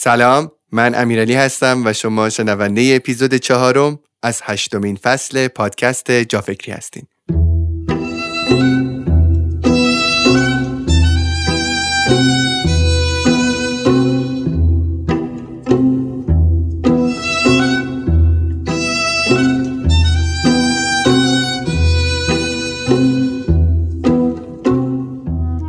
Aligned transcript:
سلام 0.00 0.50
من 0.72 0.94
امیرعلی 0.94 1.34
هستم 1.34 1.82
و 1.86 1.92
شما 1.92 2.28
شنونده 2.30 2.92
اپیزود 2.96 3.34
چهارم 3.34 3.98
از 4.22 4.40
هشتمین 4.44 4.96
فصل 4.96 5.48
پادکست 5.48 6.10
جافکری 6.10 6.72
هستین. 6.72 7.06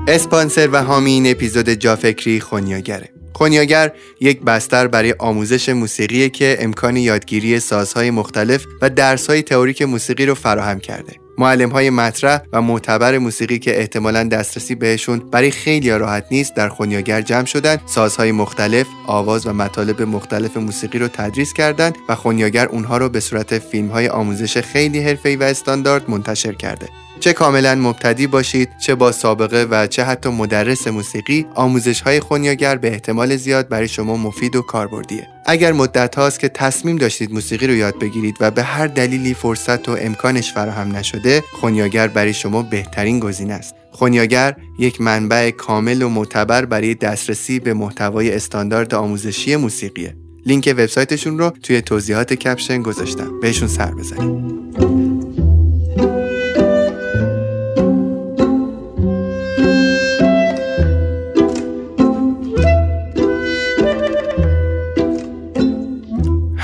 اسپانسر 0.07 0.70
و 0.71 0.84
حامی 0.84 1.32
اپیزود 1.32 1.70
جافکری 1.70 2.39
خونیاگره. 2.39 3.19
خونیاگر 3.40 3.92
یک 4.20 4.42
بستر 4.42 4.88
برای 4.88 5.16
آموزش 5.20 5.70
موسیقی 5.70 6.30
که 6.30 6.58
امکان 6.59 6.98
یادگیری 6.98 7.59
سازهای 7.59 8.12
مختلف 8.12 8.66
و 8.82 8.90
درسهای 8.90 9.41
تئوریک 9.41 9.82
موسیقی 9.82 10.26
رو 10.26 10.36
فراهم 10.36 10.80
کرده. 10.80 11.13
معلم 11.38 11.70
های 11.70 11.90
مطرح 11.90 12.41
و 12.54 12.62
معتبر 12.62 13.18
موسیقی 13.18 13.60
که 13.60 13.80
احتمالا 13.80 14.23
دسترسی 14.23 14.76
بهشون 14.76 15.20
برای 15.20 15.52
خیلی 15.52 15.91
راحت 15.91 16.26
نیست 16.32 16.55
در 16.55 16.70
خونیاگر 16.70 17.22
جمع 17.22 17.46
شدن 17.46 17.77
سازهای 17.86 18.32
مختلف 18.32 18.88
آواز 19.08 19.48
و 19.48 19.54
مطالب 19.54 20.02
مختلف 20.02 20.58
موسیقی 20.58 20.99
رو 20.99 21.08
تدریس 21.08 21.54
کردند 21.54 21.96
و 22.10 22.16
خونیاگر 22.16 22.66
اونها 22.68 22.98
رو 22.98 23.10
به 23.10 23.20
صورت 23.20 23.60
فیلم 23.60 23.88
های 23.88 24.08
آموزش 24.08 24.58
خیلی 24.58 24.99
حرفه‌ای 24.99 25.35
و 25.35 25.44
استاندارد 25.44 26.10
منتشر 26.10 26.54
کرده 26.54 26.90
چه 27.20 27.34
کاملا 27.34 27.76
مبتدی 27.76 28.28
باشید 28.28 28.70
چه 28.78 28.96
با 28.96 29.12
سابقه 29.12 29.68
و 29.72 29.88
چه 29.88 30.04
حتی 30.04 30.30
مدرس 30.30 30.88
موسیقی 30.88 31.46
آموزش 31.55 32.02
های 32.02 32.20
خونیاگر 32.20 32.76
به 32.76 32.91
احتمال 32.91 33.36
زیاد 33.36 33.70
برای 33.70 33.88
شما 33.88 34.18
مفید 34.18 34.55
و 34.55 34.62
کاربردیه. 34.62 35.27
اگر 35.46 35.72
مدت 35.72 36.16
هاست 36.16 36.40
که 36.40 36.50
تصمیم 36.50 36.96
داشتید 36.96 37.34
موسیقی 37.34 37.68
رو 37.68 37.74
یاد 37.74 37.99
بگیرید 37.99 38.35
و 38.40 38.52
به 38.52 38.63
هر 38.63 38.88
دلیلی 38.88 39.34
فرصت 39.34 39.90
و 39.90 39.98
امکانش 39.99 40.54
فراهم 40.54 40.96
نشده 40.96 41.43
خونیاگر 41.54 42.08
برای 42.08 42.34
شما 42.34 42.62
بهترین 42.62 43.20
گزینه 43.20 43.54
است. 43.54 43.76
خونیاگر 43.91 44.55
یک 44.80 45.02
منبع 45.02 45.52
کامل 45.52 46.02
و 46.02 46.10
معتبر 46.10 46.65
برای 46.65 46.96
دسترسی 46.96 47.60
به 47.60 47.74
محتوای 47.74 48.36
استاندارد 48.36 48.96
آموزشی 48.96 49.55
موسیقیه. 49.55 50.15
لینک 50.46 50.74
وبسایتشون 50.77 51.40
رو 51.40 51.49
توی 51.49 51.82
توضیحات 51.82 52.34
کپشن 52.34 52.82
گذاشتم. 52.82 53.40
بهشون 53.40 53.68
سر 53.68 53.91
بزنید. 53.91 54.99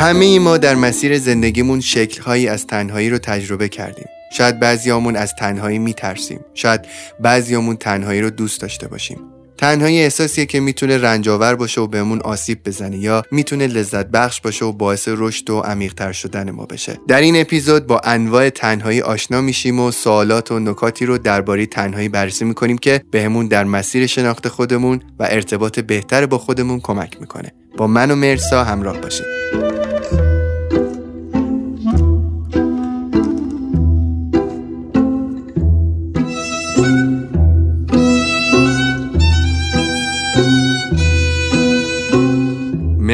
همه 0.06 0.40
ما 0.40 0.58
در 0.58 0.76
مسیر 0.76 1.18
زندگیمون 1.18 1.80
شکلهایی 1.80 2.48
از 2.48 2.68
تنهایی 2.68 3.10
رو 3.10 3.18
تجربه 3.18 3.70
کردیم. 3.70 4.06
شاید 4.32 4.60
بعضیامون 4.60 5.16
از 5.16 5.34
تنهایی 5.40 5.80
میترسیم. 5.80 6.40
شاید 6.54 6.82
بعضیامون 7.20 7.76
تنهایی 7.76 8.22
رو 8.22 8.30
دوست 8.30 8.62
داشته 8.62 8.88
باشیم. 8.88 9.18
تنهایی 9.58 10.02
احساسیه 10.02 10.46
که 10.46 10.60
می‌تونه 10.60 10.98
رنجاور 10.98 11.56
باشه 11.56 11.82
و 11.82 11.88
بهمون 11.88 12.22
آسیب 12.22 12.64
بزنه 12.66 12.98
یا 12.98 13.24
می‌تونه 13.32 13.68
لذت 13.68 14.06
بخش 14.06 14.42
باشه 14.42 14.66
و 14.66 14.72
باعث 14.72 15.08
رشد 15.12 15.50
و 15.50 15.60
عمیقتر 15.60 16.12
شدن 16.12 16.52
ما 16.52 16.66
بشه. 16.66 17.00
در 17.08 17.22
این 17.22 17.42
اپیزود 17.42 17.88
با 17.88 18.02
انواع 18.04 18.50
تنهایی 18.50 19.02
آشنا 19.02 19.42
میشیم 19.42 19.80
و 19.80 19.92
سوالات 19.92 20.52
و 20.52 20.60
نکاتی 20.60 21.06
رو 21.06 21.18
درباره 21.18 21.66
تنهایی 21.66 22.10
بررسی 22.10 22.46
می‌کنیم 22.46 22.78
که 22.78 23.02
بهمون 23.12 23.48
در 23.48 23.64
مسیر 23.64 24.08
شناخت 24.08 24.48
خودمون 24.48 25.02
و 25.20 25.28
ارتباط 25.30 25.80
بهتر 25.80 26.26
با 26.26 26.38
خودمون 26.38 26.80
کمک 26.80 27.18
می‌کنه. 27.22 27.52
با 27.78 27.88
من 27.88 28.12
و 28.12 28.16
مرسا 28.16 28.64
همراه 28.64 29.02
باشید. 29.02 29.26